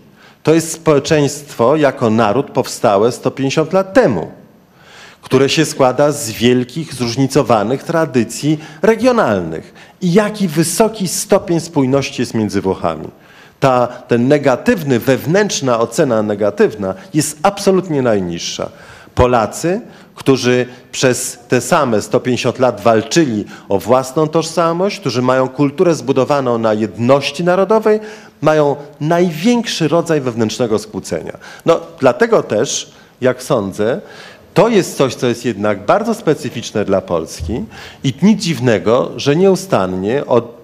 [0.43, 4.31] to jest społeczeństwo jako naród powstałe 150 lat temu,
[5.21, 9.73] które się składa z wielkich, zróżnicowanych tradycji regionalnych.
[10.01, 13.07] I jaki wysoki stopień spójności jest między Włochami.
[13.59, 18.69] Ta, ten negatywny, wewnętrzna ocena negatywna jest absolutnie najniższa.
[19.15, 19.81] Polacy,
[20.15, 26.73] którzy przez te same 150 lat walczyli o własną tożsamość, którzy mają kulturę zbudowaną na
[26.73, 27.99] jedności narodowej,
[28.41, 31.37] mają największy rodzaj wewnętrznego skłócenia.
[31.65, 34.01] No, dlatego też, jak sądzę,
[34.53, 37.65] to jest coś, co jest jednak bardzo specyficzne dla Polski
[38.03, 40.56] i nic dziwnego, że nieustannie od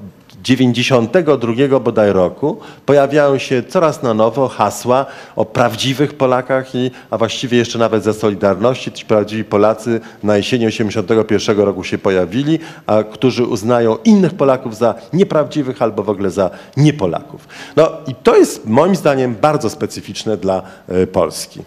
[0.43, 5.05] 92 bodaj roku pojawiają się coraz na nowo hasła
[5.35, 8.91] o prawdziwych Polakach, i, a właściwie jeszcze nawet ze Solidarności.
[8.91, 14.95] Ci prawdziwi Polacy na jesieni 81 roku się pojawili, a którzy uznają innych Polaków za
[15.13, 17.47] nieprawdziwych albo w ogóle za niepolaków.
[17.75, 20.61] No i to jest moim zdaniem bardzo specyficzne dla
[21.03, 21.61] y, Polski.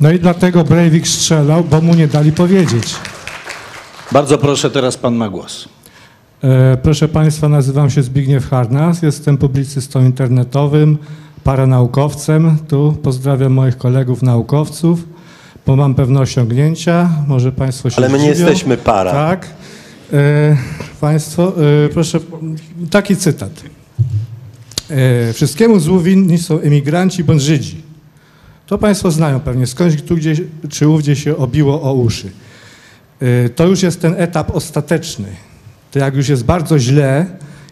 [0.00, 2.94] No i dlatego Breivik strzelał, bo mu nie dali powiedzieć.
[4.12, 5.79] Bardzo proszę, teraz pan ma głos.
[6.44, 10.98] E, Proszę Państwa, nazywam się Zbigniew Harnas, jestem publicystą internetowym,
[11.44, 12.58] paranaukowcem.
[12.68, 15.04] Tu pozdrawiam moich kolegów naukowców,
[15.66, 17.10] bo mam pewne osiągnięcia.
[17.26, 19.12] Może Państwo się Ale my nie jesteśmy para.
[19.12, 19.46] Tak.
[20.12, 20.56] E,
[21.00, 21.52] państwo,
[21.84, 22.18] e, proszę,
[22.90, 23.50] taki cytat.
[24.90, 27.82] E, wszystkiemu złu winni są emigranci bądź Żydzi.
[28.66, 32.30] To Państwo znają pewnie, skądś tu gdzieś czy ówdzie się obiło o uszy.
[33.20, 35.28] E, To już jest ten etap ostateczny.
[35.90, 37.26] To jak już jest bardzo źle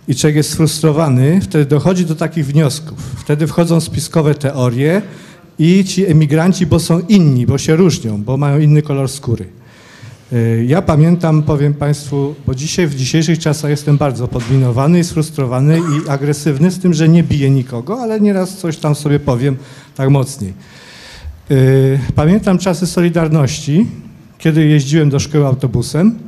[0.09, 2.99] i człowiek jest sfrustrowany, wtedy dochodzi do takich wniosków.
[3.16, 5.03] Wtedy wchodzą spiskowe teorie
[5.59, 9.47] i ci emigranci, bo są inni, bo się różnią, bo mają inny kolor skóry.
[10.32, 15.78] Y, Ja pamiętam, powiem Państwu, bo dzisiaj w dzisiejszych czasach jestem bardzo podminowany i sfrustrowany
[15.78, 19.57] i agresywny z tym, że nie biję nikogo, ale nieraz coś tam sobie powiem
[19.97, 20.53] tak mocniej.
[21.51, 23.86] Y, Pamiętam czasy Solidarności,
[24.39, 26.27] kiedy jeździłem do szkoły autobusem.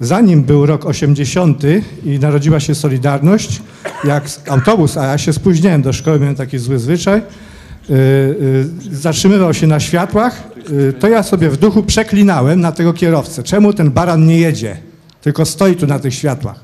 [0.00, 1.62] Zanim był rok 80
[2.04, 3.62] i narodziła się Solidarność,
[4.04, 9.54] jak autobus, a ja się spóźniałem do szkoły, miałem taki zły zwyczaj, y, y, zatrzymywał
[9.54, 13.42] się na światłach, y, to ja sobie w duchu przeklinałem na tego kierowcę.
[13.42, 14.76] Czemu ten baran nie jedzie,
[15.20, 16.60] tylko stoi tu na tych światłach?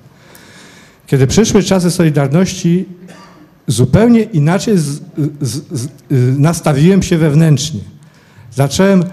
[1.07, 2.85] Kiedy przyszły czasy Solidarności,
[3.67, 5.01] zupełnie inaczej z,
[5.41, 5.91] z, z, y,
[6.39, 7.81] nastawiłem się wewnętrznie.
[8.55, 9.05] Zacząłem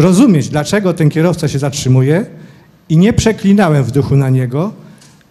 [0.00, 2.26] rozumieć, dlaczego ten kierowca się zatrzymuje
[2.88, 4.72] i nie przeklinałem w duchu na niego.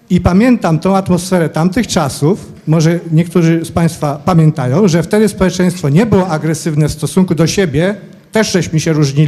[0.09, 6.05] I pamiętam tą atmosferę tamtych czasów, może niektórzy z Państwa pamiętają, że wtedy społeczeństwo nie
[6.05, 7.95] było agresywne w stosunku do siebie,
[8.31, 9.27] też żeśmy się różnili,